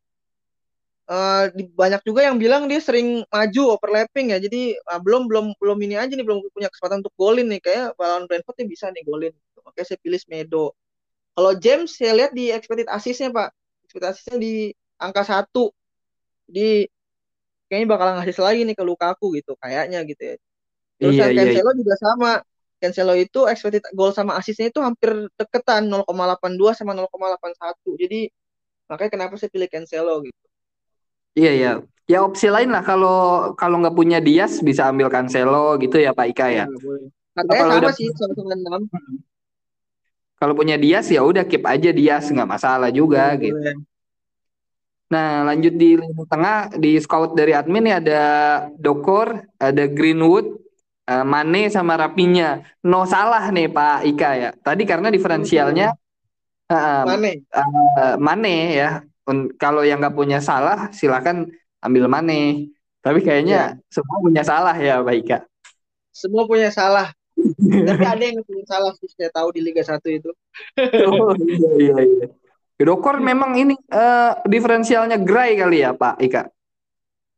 di- 1.52 1.68
banyak 1.74 2.02
juga 2.08 2.24
yang 2.24 2.40
bilang 2.40 2.66
dia 2.72 2.80
sering 2.80 3.28
maju 3.28 3.62
overlapping 3.76 4.32
ya. 4.32 4.40
Jadi 4.40 4.76
ah, 4.88 5.00
belum 5.04 5.28
belum 5.28 5.46
belum 5.60 5.78
ini 5.84 5.96
aja 6.00 6.14
nih 6.16 6.24
belum 6.24 6.40
punya 6.56 6.72
kesempatan 6.72 7.04
untuk 7.04 7.16
golin 7.20 7.48
nih. 7.52 7.60
Kayak 7.60 7.86
lawan 8.00 8.24
Brentford 8.30 8.56
dia 8.64 8.68
bisa 8.68 8.86
nih 8.92 9.04
golin. 9.04 9.34
Makanya 9.64 9.86
saya 9.94 10.00
pilih 10.00 10.20
Semedo. 10.20 10.66
Kalau 11.34 11.52
James 11.60 11.92
saya 11.98 12.14
lihat 12.16 12.32
di 12.32 12.54
expected 12.54 12.88
assist-nya 12.88 13.30
Pak. 13.34 13.50
Expected 13.88 14.10
assist-nya 14.16 14.38
di 14.40 14.54
angka 15.02 15.24
satu. 15.28 15.74
Jadi 16.48 16.88
kayaknya 17.68 17.88
bakal 17.90 18.08
ngasih 18.20 18.44
lagi 18.44 18.62
nih 18.68 18.76
ke 18.78 18.84
Lukaku 18.86 19.26
gitu 19.36 19.58
kayaknya 19.60 20.06
gitu 20.08 20.22
ya. 20.24 20.36
Terus 21.02 21.14
Iya 21.20 21.26
iya. 21.34 21.42
Cancelo 21.44 21.72
juga 21.76 21.96
sama. 22.00 22.32
Cancelo 22.80 23.14
itu 23.16 23.40
expected 23.48 23.84
goal 23.96 24.12
sama 24.12 24.36
assist-nya 24.40 24.68
itu 24.72 24.80
hampir 24.84 25.12
deketan 25.40 25.88
0,82 25.88 26.76
sama 26.76 26.92
0,81. 26.96 27.96
Jadi 28.00 28.28
makanya 28.92 29.12
kenapa 29.12 29.34
saya 29.40 29.52
pilih 29.52 29.68
Cancelo 29.72 30.20
gitu. 30.24 30.44
Iya 31.34 31.52
iya. 31.54 31.72
Ya 32.04 32.20
opsi 32.20 32.52
lain 32.52 32.70
lah 32.70 32.84
kalau 32.84 33.52
kalau 33.56 33.80
nggak 33.80 33.96
punya 33.96 34.20
Diaz 34.20 34.60
bisa 34.60 34.92
ambil 34.92 35.08
Cancelo 35.08 35.80
gitu 35.80 35.96
ya 35.98 36.12
Pak 36.12 36.28
Ika 36.36 36.48
ya. 36.52 36.66
Ya, 36.68 36.78
boleh. 36.84 37.08
Harganya 37.34 37.60
Kalau 37.64 37.74
sama 37.74 37.82
udah 37.82 37.94
sih, 37.98 38.08
sama-sama 38.14 38.54
6. 38.54 38.82
kalau 40.38 40.54
punya 40.60 40.76
Diaz 40.76 41.08
ya 41.08 41.24
udah 41.24 41.48
keep 41.48 41.64
aja 41.64 41.90
Diaz 41.96 42.28
nggak 42.28 42.50
masalah 42.50 42.92
juga 42.92 43.34
Boleh, 43.34 43.42
gitu. 43.50 43.58
boleh. 43.58 43.76
Nah, 45.14 45.46
lanjut 45.46 45.74
di 45.78 45.94
lini 45.94 46.24
tengah 46.26 46.74
di 46.74 46.98
scout 46.98 47.38
dari 47.38 47.54
admin 47.54 47.86
nih 47.86 47.96
ada 48.02 48.22
Dokor, 48.82 49.46
ada 49.62 49.86
Greenwood, 49.86 50.58
eh, 51.06 51.22
Mane 51.26 51.70
sama 51.70 51.94
Rapinya. 51.96 52.66
No 52.84 53.06
salah 53.06 53.48
nih 53.54 53.70
Pak 53.70 54.10
Ika 54.10 54.30
ya. 54.36 54.50
Tadi 54.58 54.84
karena 54.90 55.14
diferensialnya 55.14 55.94
eh, 56.68 57.04
Mane. 57.06 57.32
eh, 57.46 58.16
Mane 58.18 58.56
ya. 58.74 58.90
Kalau 59.56 59.82
yang 59.88 60.04
nggak 60.04 60.16
punya 60.16 60.40
salah 60.44 60.92
silakan 60.92 61.48
ambil 61.80 62.08
Mane. 62.12 62.72
Tapi 63.04 63.20
Ya, 63.20 63.26
kayaknya 63.28 63.60
semua 63.92 64.18
punya 64.24 64.44
salah 64.48 64.76
ya 64.80 65.04
Pak 65.04 65.16
Ika. 65.20 65.38
semua 66.14 66.44
punya 66.48 66.70
salah. 66.72 67.12
Tapi 67.90 68.06
ada 68.06 68.24
yang 68.24 68.40
punya 68.46 68.64
salah 68.70 68.94
sih 68.96 69.10
saya 69.12 69.28
tahu 69.34 69.52
di 69.58 69.62
Liga 69.66 69.84
1 69.84 70.00
itu. 70.08 70.32
Oh 71.10 71.34
iya 71.36 71.72
iya 71.82 71.98
iya. 72.00 72.28
Dokor 72.84 73.20
memang 73.24 73.56
ini 73.56 73.76
eh, 73.76 74.32
diferensialnya 74.44 75.16
Gray 75.20 75.56
kali 75.56 75.84
ya 75.84 75.96
Pak 75.96 76.16
Ika. 76.20 76.44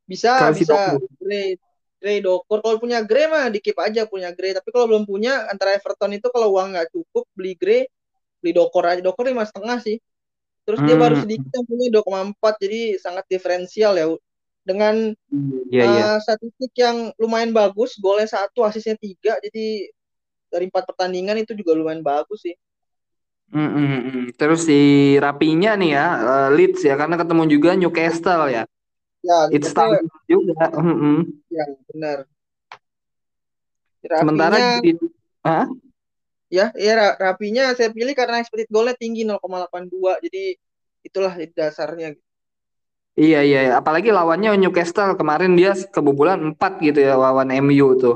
Bisa, 0.05 0.37
Kalau 0.37 0.53
si 0.53 0.65
bisa. 0.65 0.73
Dokor. 0.73 1.09
Gray, 1.21 1.47
Gray 2.01 2.17
Dokor. 2.21 2.57
Kalau 2.61 2.77
punya 2.77 2.99
Gray 3.05 3.25
mah 3.29 3.49
dikip 3.49 3.77
aja 3.81 4.05
punya 4.05 4.29
Gray. 4.33 4.53
Tapi 4.53 4.69
kalau 4.69 4.85
belum 4.89 5.05
punya 5.05 5.49
antara 5.49 5.73
Everton 5.77 6.13
itu 6.13 6.27
kalau 6.29 6.53
uang 6.53 6.73
nggak 6.77 6.89
cukup 6.93 7.25
beli 7.33 7.53
Gray, 7.57 7.81
beli 8.41 8.51
Dokor 8.53 8.85
aja. 8.85 9.01
Dokor 9.01 9.25
lima 9.29 9.45
setengah 9.45 9.77
sih. 9.81 9.97
Terus 10.65 10.81
dia 10.81 10.97
baru 10.97 11.13
Hmm, 11.15 11.23
sedikit 11.29 11.49
yang 11.53 11.65
punya 11.69 11.87
2,4 11.93 12.53
jadi 12.57 12.81
sangat 12.97 13.25
diferensial 13.29 13.93
ya. 13.93 14.05
Dengan 14.65 15.13
iya 15.69 15.83
iya. 15.85 16.03
eh, 16.17 16.19
statistik 16.25 16.73
yang 16.73 17.13
lumayan 17.21 17.53
bagus, 17.53 17.93
golnya 18.01 18.25
satu, 18.25 18.65
asisnya 18.65 18.97
tiga, 18.97 19.37
jadi 19.45 19.93
dari 20.49 20.65
empat 20.65 20.89
pertandingan 20.89 21.37
itu 21.37 21.53
juga 21.53 21.77
lumayan 21.77 22.01
bagus 22.01 22.41
sih. 22.41 22.57
Mm, 23.53 23.61
mm, 23.69 23.99
mm. 24.09 24.25
Terus 24.41 24.65
si 24.65 24.79
Rapinya 25.21 25.77
nih 25.77 25.91
ya, 25.93 26.05
eh, 26.17 26.49
Leeds 26.57 26.81
ya, 26.81 26.97
karena 26.97 27.13
ketemu 27.13 27.43
juga 27.45 27.69
Newcastle 27.77 28.49
ya. 28.49 28.63
Ya, 29.21 29.37
It's 29.53 29.69
time 29.69 30.01
juga. 30.25 30.73
Mm, 30.73 30.97
mm. 30.97 31.19
ya 31.53 31.65
benar. 31.93 32.17
Sementara 34.01 34.57
Rapinya 34.57 34.81
di, 34.81 34.91
Hah? 35.45 35.65
Ya, 36.57 36.65
ya 36.85 36.91
Ra- 36.99 37.17
Rapinya 37.25 37.63
saya 37.77 37.89
pilih 37.97 38.13
karena 38.19 38.35
expected 38.41 38.69
goalnya 38.73 38.95
tinggi 39.03 39.21
0,82, 39.29 40.13
jadi 40.25 40.41
itulah 41.07 41.33
dasarnya. 41.57 42.09
Iya 43.23 43.37
iya, 43.47 43.57
iya. 43.65 43.73
apalagi 43.81 44.09
lawannya 44.17 44.49
Newcastle 44.61 45.11
kemarin 45.19 45.51
dia 45.59 45.71
kebobolan 45.93 46.39
4 46.49 46.71
gitu 46.85 46.99
ya 47.07 47.13
lawan 47.23 47.49
MU 47.63 47.87
tuh. 48.03 48.15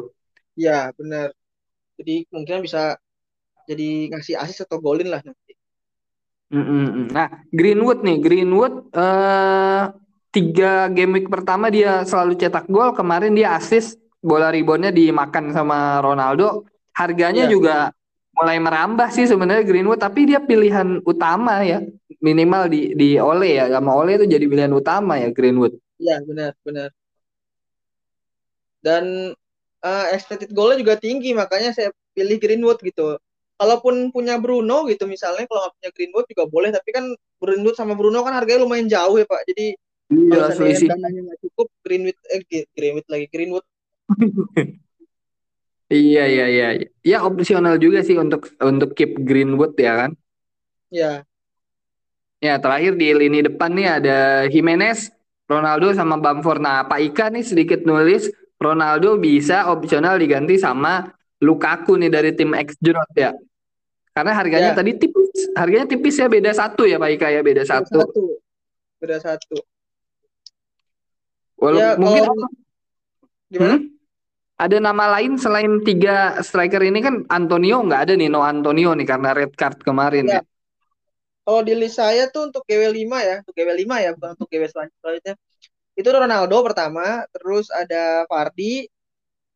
Ya, 0.63 0.77
benar. 0.99 1.27
Jadi 1.99 2.13
kemungkinan 2.29 2.61
bisa 2.67 2.81
jadi 3.69 3.87
ngasih 4.11 4.35
asis 4.43 4.59
atau 4.65 4.77
golin 4.85 5.09
lah 5.13 5.21
nanti. 5.27 5.53
Mm, 6.49 6.65
mm, 6.65 6.87
mm. 6.89 7.05
Nah, 7.13 7.27
Greenwood 7.53 7.99
nih, 8.01 8.17
Greenwood 8.25 8.73
eh 8.97 9.83
tiga 10.33 10.89
game 10.93 11.11
week 11.21 11.27
pertama 11.29 11.69
dia 11.69 12.01
selalu 12.05 12.33
cetak 12.41 12.65
gol, 12.69 12.93
kemarin 12.97 13.33
dia 13.37 13.53
assist, 13.57 13.97
bola 14.21 14.49
reboundnya 14.49 14.89
dimakan 14.89 15.53
sama 15.53 16.01
Ronaldo. 16.01 16.65
Harganya 16.97 17.45
Ya, 17.45 17.49
juga 17.49 17.93
mulai 18.39 18.55
merambah 18.63 19.11
sih 19.11 19.27
sebenarnya 19.27 19.67
Greenwood, 19.67 19.99
tapi 19.99 20.23
dia 20.31 20.39
pilihan 20.39 21.03
utama 21.03 21.59
ya, 21.59 21.83
minimal 22.23 22.71
di 22.71 22.95
di 22.95 23.19
Ole 23.19 23.59
ya, 23.59 23.67
sama 23.67 23.91
Ole 23.99 24.15
itu 24.15 24.25
jadi 24.31 24.45
pilihan 24.47 24.71
utama 24.71 25.19
ya 25.19 25.27
Greenwood. 25.35 25.75
ya 25.99 26.23
benar, 26.23 26.55
benar. 26.63 26.89
Dan 28.79 29.35
eh, 29.83 30.05
expected 30.15 30.55
goalnya 30.55 30.79
juga 30.79 30.95
tinggi, 30.95 31.35
makanya 31.35 31.75
saya 31.75 31.91
pilih 32.15 32.39
Greenwood 32.39 32.79
gitu. 32.79 33.19
Kalaupun 33.59 34.15
punya 34.15 34.39
Bruno 34.39 34.87
gitu 34.87 35.03
misalnya, 35.03 35.43
kalau 35.51 35.67
nggak 35.67 35.75
punya 35.75 35.89
Greenwood 35.91 36.25
juga 36.31 36.43
boleh, 36.47 36.69
tapi 36.71 36.89
kan 36.95 37.05
Greenwood 37.43 37.75
sama 37.75 37.91
Bruno 37.99 38.23
kan 38.23 38.31
harganya 38.39 38.63
lumayan 38.63 38.87
jauh 38.87 39.19
ya 39.19 39.27
Pak. 39.27 39.43
Jadi 39.51 39.75
Iya, 40.09 40.41
kalau 40.41 40.49
selisih. 40.57 40.87
dananya 40.89 41.21
nggak 41.21 41.39
cukup, 41.45 41.67
Greenwood 41.85 42.17
eh 42.33 42.41
Greenwood 42.73 43.05
lagi 43.05 43.25
Greenwood 43.29 43.65
Iya 45.89 46.23
iya 46.29 46.45
iya. 46.45 46.67
Ya 47.01 47.17
opsional 47.25 47.81
juga 47.81 48.05
sih 48.05 48.13
untuk 48.13 48.45
untuk 48.61 48.93
keep 48.93 49.17
Greenwood 49.25 49.73
ya 49.75 50.05
kan. 50.05 50.11
ya 50.93 51.25
Ya 52.39 52.55
terakhir 52.55 52.95
di 52.95 53.11
lini 53.11 53.43
depan 53.43 53.75
nih 53.75 53.99
ada 53.99 54.47
Jimenez, 54.47 55.11
Ronaldo 55.49 55.91
sama 55.91 56.15
Bamford. 56.21 56.61
Nah 56.63 56.87
Pak 56.87 56.99
Ika 57.11 57.25
nih 57.33 57.43
sedikit 57.43 57.83
nulis 57.83 58.31
Ronaldo 58.61 59.19
bisa 59.19 59.67
opsional 59.67 60.15
diganti 60.15 60.55
sama 60.55 61.09
Lukaku 61.43 61.99
nih 61.99 62.07
dari 62.13 62.31
tim 62.37 62.55
X 62.55 62.79
ya. 63.17 63.33
Karena 64.15 64.31
harganya 64.35 64.71
ya. 64.71 64.77
tadi 64.77 64.91
tipis, 64.95 65.51
harganya 65.55 65.87
tipis 65.89 66.15
ya 66.15 66.27
beda 66.31 66.51
satu 66.53 66.85
ya 66.87 66.95
Pak 66.95 67.11
Ika 67.17 67.27
ya 67.33 67.41
beda, 67.43 67.63
beda 67.63 67.63
satu. 67.65 67.99
satu. 68.03 68.23
Beda 68.99 69.17
satu. 69.19 69.57
Walau 71.59 71.79
ya, 71.79 71.89
mungkin 71.99 72.23
kalau... 72.23 72.47
gimana? 73.51 73.75
Hmm? 73.75 73.98
Ada 74.59 74.77
nama 74.83 75.15
lain 75.15 75.39
selain 75.39 75.79
tiga 75.87 76.35
striker 76.43 76.83
ini 76.83 76.99
kan 76.99 77.23
Antonio 77.31 77.79
nggak 77.79 78.01
ada 78.03 78.13
nih 78.19 78.27
No 78.27 78.43
Antonio 78.43 78.91
nih 78.91 79.07
karena 79.07 79.31
red 79.31 79.55
card 79.55 79.79
kemarin 79.79 80.27
ya. 80.27 80.39
ya. 80.39 80.41
Kalau 81.47 81.63
di 81.63 81.73
list 81.73 81.97
saya 81.97 82.27
tuh 82.27 82.51
untuk 82.51 82.67
GW5 82.67 83.09
ya, 83.23 83.35
untuk 83.41 83.55
GW5 83.55 83.93
ya 84.03 84.09
bukan 84.13 84.29
untuk 84.35 84.47
GW 84.51 84.63
selanjutnya. 84.69 85.35
Itu 85.95 86.09
Ronaldo 86.11 86.61
pertama, 86.61 87.23
terus 87.31 87.71
ada 87.71 88.27
Fardi, 88.27 88.85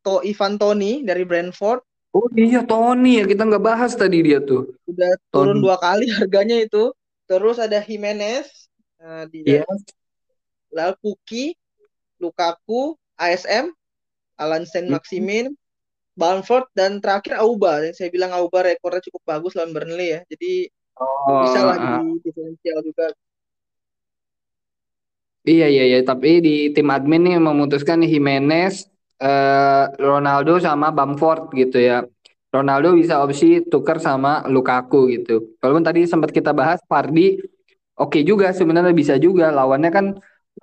To 0.02 0.24
Ivan 0.24 0.58
Toni 0.58 1.04
dari 1.06 1.22
Brentford, 1.22 1.84
Oh 2.14 2.30
iya 2.38 2.62
Tony 2.62 3.18
ya 3.18 3.26
kita 3.26 3.42
nggak 3.42 3.64
bahas 3.64 3.98
tadi 3.98 4.22
dia 4.22 4.38
tuh. 4.38 4.70
Udah 4.86 5.18
turun 5.34 5.58
Tony. 5.58 5.64
dua 5.66 5.76
kali 5.82 6.06
harganya 6.16 6.62
itu. 6.62 6.94
Terus 7.26 7.58
ada 7.58 7.82
Jimenez, 7.82 8.70
nah, 9.02 9.26
di 9.26 9.42
yes. 9.42 9.66
lalu 10.70 10.94
Puki, 11.02 11.56
Lukaku, 12.22 12.94
ASM, 13.18 13.74
Alan 14.38 14.64
Saint 14.66 14.90
Maximin, 14.90 15.52
hmm. 15.52 15.58
Bamford 16.18 16.66
dan 16.74 17.02
terakhir 17.02 17.38
Auba. 17.42 17.82
Dan 17.82 17.92
saya 17.94 18.08
bilang 18.10 18.30
Auba 18.34 18.66
rekornya 18.66 19.02
cukup 19.04 19.22
bagus 19.26 19.52
lawan 19.58 19.74
Burnley 19.74 20.14
ya. 20.14 20.20
Jadi 20.30 20.70
oh, 20.98 21.42
bisa 21.46 21.60
lah 21.62 21.76
uh. 21.76 22.00
di 22.02 22.22
diferensial 22.22 22.78
juga. 22.82 23.06
Iya 25.44 25.68
iya 25.68 25.84
iya, 25.84 25.98
tapi 26.00 26.40
di 26.40 26.72
tim 26.72 26.88
admin 26.88 27.20
nih 27.20 27.36
memutuskan 27.36 28.00
Jimenez, 28.00 28.88
uh, 29.20 29.92
Ronaldo 30.00 30.56
sama 30.56 30.88
Bamford 30.88 31.52
gitu 31.52 31.84
ya. 31.84 32.00
Ronaldo 32.48 32.96
bisa 32.96 33.20
opsi 33.20 33.60
tukar 33.66 34.00
sama 34.00 34.46
Lukaku 34.46 35.10
gitu. 35.12 35.58
Walaupun 35.60 35.84
tadi 35.84 36.06
sempat 36.06 36.30
kita 36.32 36.54
bahas 36.56 36.80
Fardi 36.86 37.42
oke 37.98 38.14
okay 38.14 38.22
juga 38.22 38.54
sebenarnya 38.54 38.94
bisa 38.94 39.18
juga 39.18 39.50
lawannya 39.50 39.90
kan 39.90 40.06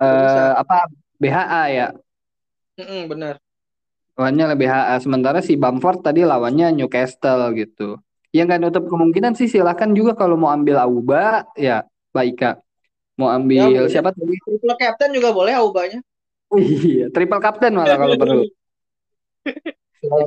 uh, 0.00 0.52
apa 0.56 0.88
BHA 1.20 1.62
ya. 1.70 1.88
Mm 2.80 2.86
-mm, 2.88 3.02
benar. 3.06 3.34
Lawannya 4.12 4.44
lebih 4.52 4.68
BHA 4.68 4.96
sementara 5.00 5.38
si 5.40 5.56
Bamford 5.56 6.04
tadi 6.04 6.20
lawannya 6.20 6.72
Newcastle 6.76 7.52
gitu. 7.56 7.96
Yang 8.32 8.44
nggak 8.48 8.60
nutup 8.60 8.84
kemungkinan 8.88 9.32
sih 9.36 9.48
silahkan 9.48 9.88
juga 9.92 10.12
kalau 10.16 10.36
mau 10.36 10.52
ambil 10.52 10.80
Auba 10.80 11.48
ya 11.56 11.84
Baika. 12.12 12.60
Mau 13.16 13.28
ambil 13.28 13.72
ya, 13.72 13.88
siapa 13.88 14.12
tadi? 14.12 14.36
Triple 14.40 14.76
captain 14.76 15.10
juga 15.12 15.32
boleh 15.32 15.52
Aubanya. 15.56 16.00
iya, 16.88 17.08
triple 17.08 17.40
captain 17.40 17.72
malah 17.76 17.96
kalau 17.96 18.16
perlu. 18.16 18.42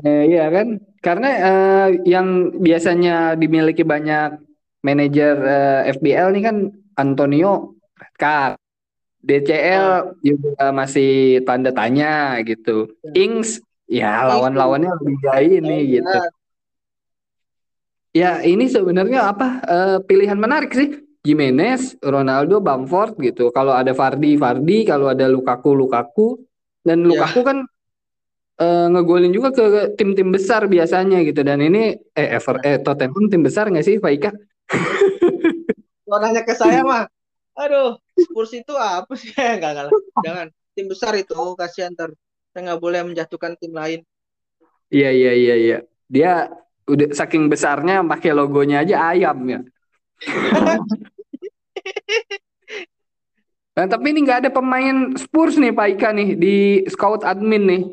Iya 0.08 0.48
kan, 0.56 0.80
karena 1.04 1.30
uh, 1.44 1.90
yang 2.08 2.56
biasanya 2.64 3.36
dimiliki 3.36 3.84
banyak 3.84 4.40
manajer 4.80 5.36
eh, 5.36 5.82
FBL 6.00 6.32
nih 6.32 6.44
kan 6.48 6.58
Antonio 6.96 7.76
Redcard, 8.00 8.56
DCL 9.20 9.84
oh. 9.84 10.00
juga 10.24 10.72
masih 10.72 11.44
tanda 11.44 11.76
tanya 11.76 12.40
gitu. 12.48 12.88
Ya. 13.04 13.28
Ings 13.28 13.60
ya 13.86 14.26
lawan-lawannya 14.26 14.92
lebih 15.02 15.16
gay 15.22 15.48
ini 15.62 15.78
oh, 15.78 15.82
gitu. 16.00 16.18
Ya 18.16 18.40
ini 18.42 18.72
sebenarnya 18.72 19.30
apa 19.32 19.48
uh, 19.66 19.98
pilihan 20.04 20.40
menarik 20.40 20.72
sih. 20.72 21.04
Jimenez, 21.26 21.98
Ronaldo, 22.06 22.62
Bamford 22.62 23.18
gitu. 23.18 23.50
Kalau 23.50 23.74
ada 23.74 23.98
Fardi, 23.98 24.38
Fardi. 24.38 24.86
Kalau 24.86 25.10
ada 25.10 25.26
Lukaku, 25.26 25.74
Lukaku. 25.74 26.38
Dan 26.86 27.02
ya. 27.02 27.18
Lukaku 27.18 27.42
ya. 27.42 27.46
kan 27.50 27.58
uh, 28.62 28.88
ngegolin 28.92 29.34
juga 29.34 29.52
ke 29.52 29.96
tim-tim 30.00 30.32
besar 30.32 30.68
biasanya 30.70 31.22
gitu 31.28 31.44
dan 31.44 31.60
ini 31.60 31.96
eh 32.16 32.28
Ever 32.38 32.62
eh 32.64 32.80
Tottenham 32.80 33.28
tim 33.28 33.42
besar 33.44 33.68
nggak 33.72 33.86
sih 33.86 34.00
Pak 34.00 34.12
Ika? 34.16 34.32
Kalau 36.06 36.22
nanya 36.22 36.46
ke 36.46 36.54
saya 36.54 36.86
mah, 36.86 37.10
aduh 37.58 37.98
Spurs 38.14 38.54
itu 38.54 38.74
apa 38.78 39.10
sih? 39.18 39.34
Enggak 39.58 39.72
enggak 39.74 39.86
Jangan 40.22 40.48
tim 40.78 40.86
besar 40.88 41.14
itu 41.18 41.36
kasihan 41.58 41.94
ter. 41.98 42.14
Saya 42.56 42.72
nggak 42.72 42.80
boleh 42.80 43.04
menjatuhkan 43.04 43.60
tim 43.60 43.76
lain. 43.76 44.00
Iya 44.88 45.12
iya 45.12 45.32
iya 45.36 45.56
iya. 45.60 45.78
Dia 46.08 46.48
udah 46.88 47.12
saking 47.12 47.52
besarnya 47.52 48.00
pakai 48.08 48.32
logonya 48.32 48.80
aja 48.80 49.12
ayam 49.12 49.44
ya. 49.44 49.60
nah, 53.76 53.92
tapi 53.92 54.16
ini 54.16 54.24
nggak 54.24 54.48
ada 54.48 54.52
pemain 54.56 55.12
Spurs 55.20 55.60
nih 55.60 55.76
Pak 55.76 56.00
Ika 56.00 56.16
nih 56.16 56.40
di 56.40 56.56
scout 56.88 57.28
admin 57.28 57.68
nih. 57.68 57.84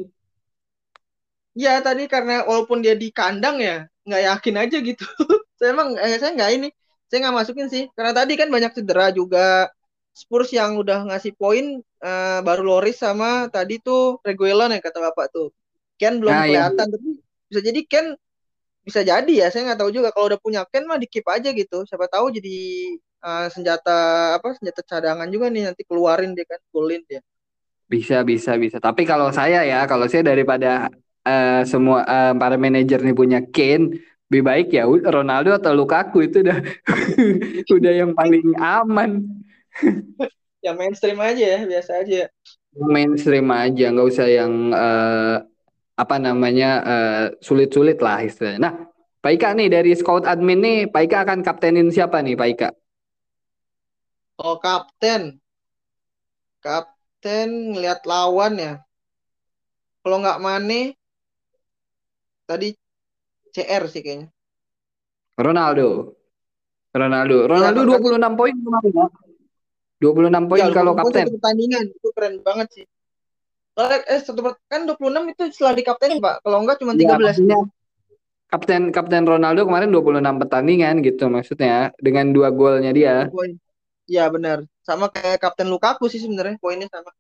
Ya 1.58 1.82
tadi 1.82 2.06
karena 2.06 2.46
walaupun 2.46 2.86
dia 2.86 2.94
di 2.94 3.10
kandang 3.10 3.58
ya 3.58 3.90
nggak 4.06 4.22
yakin 4.30 4.62
aja 4.62 4.78
gitu. 4.78 5.02
saya 5.58 5.74
emang 5.74 5.98
eh, 5.98 6.22
saya 6.22 6.38
nggak 6.38 6.50
ini, 6.54 6.70
saya 7.10 7.26
nggak 7.26 7.34
masukin 7.34 7.66
sih 7.66 7.90
karena 7.98 8.14
tadi 8.14 8.38
kan 8.38 8.46
banyak 8.46 8.78
cedera 8.78 9.10
juga. 9.10 9.74
Spurs 10.14 10.54
yang 10.54 10.78
udah 10.78 11.10
ngasih 11.10 11.34
poin 11.34 11.82
uh, 12.02 12.38
baru 12.42 12.62
Loris 12.66 12.98
sama 12.98 13.46
tadi 13.48 13.78
tuh 13.78 14.18
Reguilon 14.26 14.74
ya 14.74 14.80
kata 14.82 14.98
bapak 14.98 15.30
tuh. 15.30 15.48
Ken 15.96 16.18
belum 16.18 16.34
nah, 16.34 16.44
iya. 16.44 16.66
kelihatan 16.66 16.86
iya. 16.90 16.94
tapi 16.98 17.08
bisa 17.46 17.60
jadi 17.62 17.80
Ken 17.86 18.06
bisa 18.82 19.00
jadi 19.06 19.32
ya 19.32 19.46
saya 19.54 19.62
nggak 19.70 19.78
tahu 19.78 19.90
juga 19.94 20.10
kalau 20.10 20.26
udah 20.34 20.40
punya 20.42 20.66
Ken 20.66 20.82
mah 20.90 20.98
dikip 20.98 21.22
aja 21.30 21.54
gitu 21.54 21.86
siapa 21.86 22.10
tahu 22.10 22.34
jadi 22.34 22.58
uh, 23.22 23.46
senjata 23.46 24.34
apa 24.34 24.58
senjata 24.58 24.82
cadangan 24.82 25.30
juga 25.30 25.46
nih 25.46 25.70
nanti 25.70 25.86
keluarin 25.86 26.34
dia 26.34 26.42
kan 26.42 26.58
golin 26.74 27.06
dia 27.06 27.22
bisa 27.86 28.26
bisa 28.26 28.58
bisa 28.58 28.82
tapi 28.82 29.06
kalau 29.06 29.30
saya 29.30 29.62
ya 29.62 29.86
kalau 29.86 30.10
saya 30.10 30.26
daripada 30.26 30.90
uh, 31.22 31.62
semua 31.62 32.02
uh, 32.02 32.34
para 32.34 32.58
manajer 32.58 32.98
nih 32.98 33.14
punya 33.14 33.38
Kane 33.46 34.02
lebih 34.32 34.42
baik 34.42 34.68
ya 34.72 34.88
Ronaldo 34.88 35.54
atau 35.54 35.76
Lukaku 35.76 36.24
itu 36.24 36.40
udah 36.42 36.58
udah 37.78 37.92
yang 37.92 38.16
paling 38.16 38.56
aman 38.58 39.22
ya 40.62 40.72
mainstream 40.72 41.18
aja 41.18 41.44
ya 41.58 41.60
biasa 41.66 42.06
aja 42.06 42.30
mainstream 42.72 43.46
aja 43.50 43.86
nggak 43.92 44.08
usah 44.08 44.26
yang 44.30 44.72
uh, 44.72 45.42
apa 45.92 46.16
namanya 46.16 46.70
sulit-sulit 47.44 48.00
uh, 48.00 48.04
lah 48.06 48.18
istilahnya 48.24 48.60
nah 48.62 48.74
Pak 49.22 49.32
Ika 49.38 49.54
nih 49.54 49.68
dari 49.70 49.92
scout 49.94 50.24
admin 50.24 50.58
nih 50.62 50.78
Pak 50.88 51.02
Ika 51.04 51.18
akan 51.28 51.40
kaptenin 51.44 51.92
siapa 51.92 52.24
nih 52.24 52.38
Pak 52.38 52.48
Ika 52.56 52.68
oh 54.40 54.56
kapten 54.56 55.42
kapten 56.64 57.76
ngeliat 57.76 58.06
lawan 58.08 58.56
ya 58.56 58.72
kalau 60.00 60.22
nggak 60.22 60.40
Mane 60.40 61.02
Tadi 62.52 62.68
CR 63.48 63.82
sih 63.88 64.02
kayaknya. 64.04 64.28
Ronaldo. 65.40 66.12
Ronaldo. 66.92 67.48
Ronaldo 67.48 67.80
ya, 67.80 68.20
26 68.20 68.20
kan... 68.20 68.32
poin 68.36 68.52
kemarin 68.52 68.92
ya. 68.92 69.06
26 70.02 70.50
poin 70.50 70.66
ya, 70.66 70.74
kalau 70.74 70.92
kapten. 70.98 71.30
Pertandingan 71.38 71.84
itu 71.94 72.08
keren 72.10 72.42
banget 72.42 72.68
sih. 72.74 72.84
Eh 73.78 74.20
satu 74.20 74.42
kan 74.66 74.84
26 74.84 75.32
itu 75.32 75.42
setelah 75.54 75.72
di 75.78 75.82
kapten 75.86 76.18
Pak. 76.18 76.42
Kalau 76.42 76.58
enggak 76.60 76.82
cuma 76.82 76.92
13. 76.98 77.38
Ya, 77.46 77.62
kapten 78.52 78.92
kapten 78.92 79.24
Ronaldo 79.24 79.64
kemarin 79.64 79.88
26 79.88 80.42
pertandingan 80.44 81.00
gitu 81.00 81.24
maksudnya 81.32 81.94
dengan 81.96 82.34
dua 82.34 82.52
golnya 82.52 82.92
dia. 82.92 83.30
Iya 84.04 84.28
benar. 84.28 84.66
Sama 84.84 85.08
kayak 85.08 85.40
kapten 85.40 85.72
Lukaku 85.72 86.10
sih 86.10 86.20
sebenarnya 86.20 86.60
poinnya 86.60 86.90
sama. 86.90 87.14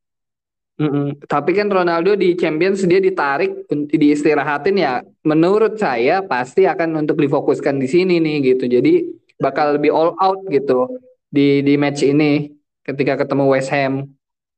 Mm-mm. 0.82 1.24
Tapi 1.24 1.56
kan 1.56 1.68
Ronaldo 1.72 2.16
di 2.18 2.36
Champions 2.36 2.84
dia 2.84 3.00
ditarik 3.00 3.64
diistirahatin 3.70 4.76
ya. 4.76 5.00
Menurut 5.24 5.78
saya 5.80 6.20
pasti 6.20 6.68
akan 6.68 7.06
untuk 7.06 7.16
difokuskan 7.16 7.80
di 7.80 7.88
sini 7.88 8.20
nih 8.20 8.52
gitu. 8.52 8.68
Jadi 8.68 9.08
bakal 9.40 9.80
lebih 9.80 9.88
all 9.88 10.12
out 10.20 10.44
gitu 10.52 11.00
di 11.32 11.64
di 11.64 11.80
match 11.80 12.04
ini 12.04 12.50
ketika 12.82 13.22
ketemu 13.22 13.44
West 13.50 13.70
Ham. 13.70 14.06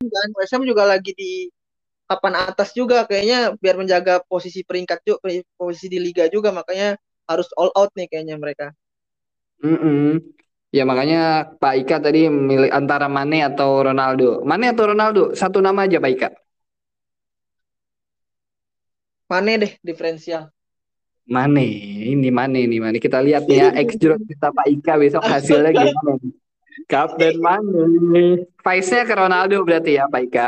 Dan 0.00 0.28
West 0.36 0.52
Ham 0.52 0.64
juga 0.64 0.84
lagi 0.84 1.12
di 1.16 1.48
papan 2.04 2.36
atas 2.36 2.76
juga 2.76 3.08
kayaknya 3.08 3.56
biar 3.56 3.80
menjaga 3.80 4.20
posisi 4.28 4.60
peringkat 4.60 5.00
juga 5.08 5.18
posisi 5.56 5.88
di 5.88 5.96
liga 5.96 6.28
juga 6.28 6.52
makanya 6.52 7.00
harus 7.24 7.48
all 7.56 7.72
out 7.72 7.88
nih 7.96 8.08
kayaknya 8.08 8.36
mereka. 8.36 8.76
Mm-mm. 9.64 10.20
Ya 10.74 10.82
makanya 10.82 11.54
Pak 11.56 11.86
Ika 11.86 11.96
tadi 12.02 12.26
milih 12.26 12.68
antara 12.68 13.06
Mane 13.06 13.46
atau 13.46 13.80
Ronaldo. 13.86 14.42
Mane 14.42 14.74
atau 14.74 14.90
Ronaldo? 14.90 15.22
Satu 15.32 15.62
nama 15.62 15.86
aja 15.86 16.02
Pak 16.02 16.10
Ika. 16.10 16.28
Mane 19.30 19.52
deh 19.62 19.72
diferensial. 19.80 20.50
Mane, 21.24 21.64
ini 22.10 22.28
Mane 22.28 22.68
ini 22.68 22.82
Mane. 22.82 23.00
Kita 23.00 23.22
lihat 23.24 23.48
ya 23.48 23.72
X 23.72 23.96
kita 23.96 24.52
Pak 24.52 24.66
Ika 24.68 24.92
besok 25.00 25.24
hasilnya 25.24 25.72
gimana. 25.72 26.20
Kapten 26.90 27.38
Mane. 27.40 28.48
Vice-nya 28.60 29.02
ke 29.06 29.14
Ronaldo 29.14 29.62
berarti 29.62 29.96
ya 29.96 30.10
Pak 30.10 30.22
Ika. 30.30 30.46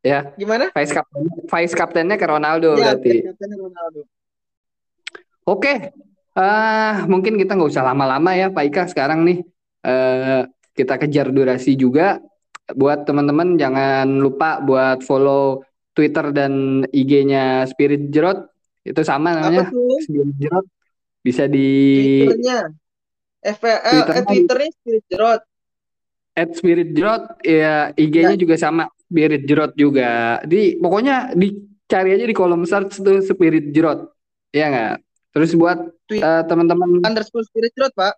Ya. 0.00 0.32
Gimana? 0.32 0.72
Vice 0.72 0.96
kapten 0.96 1.28
Vice 1.44 1.74
kaptennya 1.76 2.16
ke 2.16 2.24
Ronaldo 2.24 2.72
ya, 2.78 2.96
berarti. 2.96 3.28
Ronaldo. 3.36 4.00
Oke, 5.44 5.92
Uh, 6.30 7.10
mungkin 7.10 7.34
kita 7.34 7.58
nggak 7.58 7.74
usah 7.74 7.82
lama-lama 7.82 8.30
ya 8.38 8.54
Pak 8.54 8.64
Ika 8.70 8.82
sekarang 8.86 9.26
nih. 9.26 9.38
Uh, 9.82 10.46
kita 10.78 10.94
kejar 10.96 11.34
durasi 11.34 11.74
juga. 11.74 12.22
Buat 12.70 13.02
teman-teman 13.02 13.58
jangan 13.58 14.06
lupa 14.06 14.62
buat 14.62 15.02
follow 15.02 15.66
Twitter 15.90 16.30
dan 16.30 16.86
IG-nya 16.94 17.66
Spirit 17.66 18.14
Jerot 18.14 18.46
itu 18.86 19.02
sama 19.02 19.34
namanya. 19.34 19.66
Apa 19.66 19.74
tuh? 19.74 19.98
Spirit 20.06 20.30
Jerot. 20.38 20.66
Bisa 21.20 21.50
di 21.50 21.68
Twitternya. 22.24 22.72
FPL, 23.40 23.78
eh, 23.78 23.90
Twitternya- 23.90 24.26
Twitternya 24.26 24.70
Spirit 24.74 25.04
Jerot. 25.06 25.42
at 26.32 26.50
Spirit 26.52 26.88
Jerot 26.90 27.24
ya 27.42 27.74
IG-nya 27.92 28.32
juga 28.34 28.54
sama 28.54 28.86
Spirit 29.02 29.42
Jerot 29.44 29.72
juga. 29.74 30.10
Di 30.42 30.76
pokoknya 30.76 31.34
dicari 31.34 32.14
aja 32.14 32.22
di 32.22 32.32
kolom 32.32 32.62
search 32.62 32.96
tuh 32.96 33.20
Spirit 33.20 33.68
Jerot. 33.70 34.08
Ya 34.48 34.66
nggak? 34.66 34.94
Terus 35.30 35.50
buat 35.52 35.78
Tweet. 36.04 36.20
eh, 36.20 36.42
teman-teman 36.44 37.00
Underscore 37.00 37.44
Spirit 37.44 37.72
Jerot, 37.72 37.92
Pak. 37.92 38.14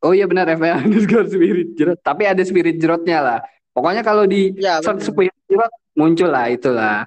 Oh 0.00 0.12
iya 0.12 0.24
benar 0.24 0.46
FPL 0.46 0.78
underscore 0.84 1.26
Spirit 1.26 1.74
Jerot. 1.74 1.98
Tapi 1.98 2.22
ada 2.24 2.42
Spirit 2.42 2.76
Jerotnya 2.76 3.18
lah. 3.18 3.40
Pokoknya 3.70 4.02
kalau 4.02 4.24
di 4.24 4.54
Ya, 4.54 4.78
search. 4.78 5.06
Spirit 5.06 5.34
Jerot 5.46 5.70
muncul 5.94 6.28
lah 6.28 6.46
itulah. 6.46 7.06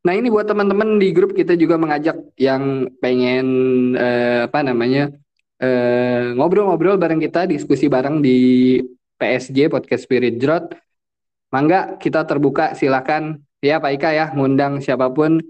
Nah 0.00 0.12
ini 0.12 0.28
buat 0.28 0.44
teman-teman 0.44 0.96
di 0.96 1.12
grup 1.12 1.32
kita 1.32 1.52
juga 1.54 1.76
mengajak 1.76 2.16
yang 2.34 2.88
pengen 2.98 3.46
eh, 3.94 4.48
apa 4.48 4.60
namanya 4.62 5.12
eh, 5.60 6.32
ngobrol-ngobrol 6.34 6.96
bareng 6.96 7.20
kita, 7.20 7.44
diskusi 7.44 7.86
bareng 7.86 8.18
di 8.18 8.38
PSG 9.16 9.68
Podcast 9.68 10.08
Spirit 10.08 10.40
Jerot. 10.40 10.72
Mangga 11.50 11.98
kita 11.98 12.22
terbuka 12.24 12.72
silakan 12.72 13.38
ya 13.58 13.76
Pak 13.76 13.92
Ika 13.94 14.10
ya 14.10 14.26
ngundang 14.32 14.80
siapa 14.80 15.10
pun. 15.10 15.42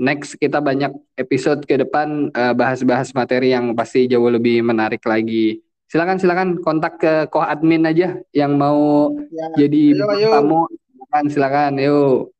Next 0.00 0.40
kita 0.40 0.64
banyak 0.64 0.96
episode 1.14 1.60
ke 1.68 1.76
depan 1.76 2.32
eh, 2.32 2.54
bahas-bahas 2.56 3.12
materi 3.12 3.52
yang 3.52 3.76
pasti 3.76 4.08
jauh 4.08 4.30
lebih 4.30 4.64
menarik 4.64 5.04
lagi. 5.04 5.60
Silakan 5.90 6.16
silakan 6.16 6.48
kontak 6.62 7.02
ke 7.02 7.12
koh 7.28 7.42
admin 7.42 7.82
aja 7.84 8.14
yang 8.30 8.54
mau 8.54 9.10
Ya. 9.28 9.66
jadi 9.66 9.98
Ayo, 9.98 10.30
tamu. 10.32 10.60
Silakan 10.70 11.24
silakan 11.28 11.72
yuk. 11.76 12.30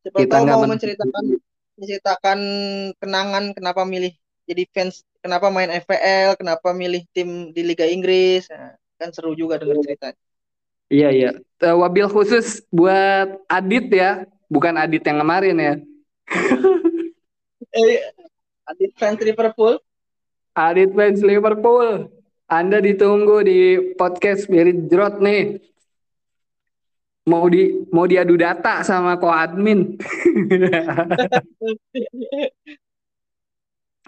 Siapa 0.00 0.16
Kita 0.16 0.34
nggak 0.40 0.56
mau 0.56 0.64
men- 0.64 0.72
menceritakan 0.74 1.24
menceritakan 1.76 2.38
kenangan 2.96 3.44
kenapa 3.52 3.84
milih 3.84 4.12
jadi 4.50 4.66
fans, 4.74 5.06
kenapa 5.22 5.46
main 5.46 5.70
FPL, 5.70 6.34
kenapa 6.34 6.74
milih 6.74 7.06
tim 7.14 7.54
di 7.54 7.62
Liga 7.62 7.86
Inggris. 7.86 8.50
Nah, 8.50 8.74
kan 8.98 9.14
seru 9.14 9.38
juga 9.38 9.62
denger 9.62 9.78
cerita. 9.86 10.10
Iya 10.90 11.08
iya. 11.14 11.30
Eh, 11.38 11.76
wabil 11.78 12.10
khusus 12.10 12.66
buat 12.74 13.38
Adit 13.46 13.86
ya, 13.94 14.26
bukan 14.50 14.74
Adit 14.74 15.06
yang 15.06 15.22
kemarin 15.22 15.56
ya. 15.56 15.74
Eh, 17.70 18.02
Adit 18.66 18.90
fans 18.98 19.22
Liverpool. 19.22 19.78
Adit 20.58 20.90
fans 20.90 21.22
Liverpool. 21.22 22.10
Anda 22.50 22.82
ditunggu 22.82 23.46
di 23.46 23.94
podcast 23.94 24.50
Spirit 24.50 24.90
Jerot 24.90 25.22
nih. 25.22 25.62
Mau 27.30 27.46
di 27.46 27.86
mau 27.94 28.10
diadu 28.10 28.34
data 28.34 28.82
sama 28.82 29.14
ko 29.22 29.30
admin. 29.30 29.94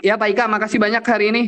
ya 0.03 0.19
Pak 0.19 0.29
Ika, 0.35 0.45
makasih 0.51 0.83
banyak 0.83 1.05
hari 1.07 1.31
ini. 1.31 1.43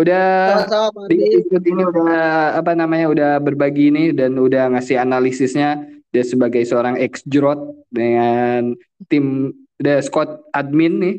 Udah 0.00 0.64
Sama-sama 0.64 1.12
di 1.12 1.44
ini 1.44 1.82
udah 1.84 2.56
apa 2.56 2.72
namanya 2.72 3.06
udah 3.12 3.32
berbagi 3.36 3.92
ini 3.92 4.16
dan 4.16 4.32
udah 4.40 4.72
ngasih 4.72 4.96
analisisnya 4.96 5.84
dia 6.08 6.24
sebagai 6.24 6.64
seorang 6.64 6.96
ex 6.96 7.20
Jerot 7.28 7.84
dengan 7.92 8.72
tim 9.12 9.52
the 9.76 10.00
squad 10.00 10.40
admin 10.56 10.94
nih. 10.96 11.16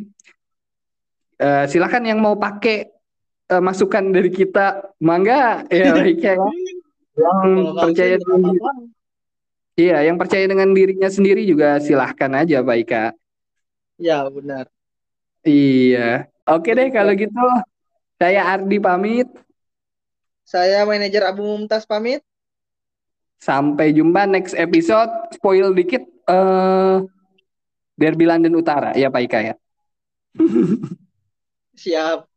Eh, 1.41 1.65
silakan 1.69 2.09
yang 2.09 2.19
mau 2.25 2.34
pakai 2.38 2.89
eh, 3.53 3.61
masukan 3.61 4.09
dari 4.09 4.34
kita, 4.34 4.97
mangga 4.97 5.61
ya 5.69 5.93
baik 5.97 6.21
ya. 6.21 6.36
Yang 7.11 7.49
percaya 7.75 8.15
dengan 8.17 8.41
iya, 9.77 9.97
yang 10.09 10.17
percaya 10.17 10.45
dengan 10.47 10.69
dirinya 10.73 11.09
sendiri 11.11 11.45
juga 11.45 11.77
silahkan 11.77 12.32
aja 12.34 12.65
Pak 12.65 12.77
Ika. 12.82 13.03
Ya, 14.01 14.25
benar. 14.25 14.65
Iya. 15.45 16.30
Oke 16.49 16.73
deh 16.73 16.89
kalau 16.89 17.13
gitu. 17.13 17.41
Saya 18.17 18.45
Ardi 18.45 18.77
pamit. 18.77 19.29
Saya 20.45 20.85
manajer 20.85 21.25
Abu 21.25 21.45
Mumtaz 21.45 21.85
pamit. 21.85 22.21
Sampai 23.41 23.93
jumpa 23.93 24.29
next 24.29 24.53
episode. 24.53 25.09
Spoil 25.33 25.73
dikit 25.73 26.05
eh 26.29 26.97
Derby 27.97 28.25
London 28.25 28.57
Utara 28.57 28.93
ya 28.97 29.09
Pak 29.13 29.21
Ika 29.25 29.39
ya. 29.41 29.55
Siap. 31.81 32.29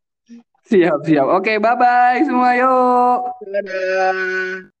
Siap, 0.65 1.05
siap. 1.05 1.27
Oke, 1.29 1.61
bye-bye 1.61 2.25
semua 2.25 2.57
yuk. 2.57 3.19
Dadah. 3.45 4.73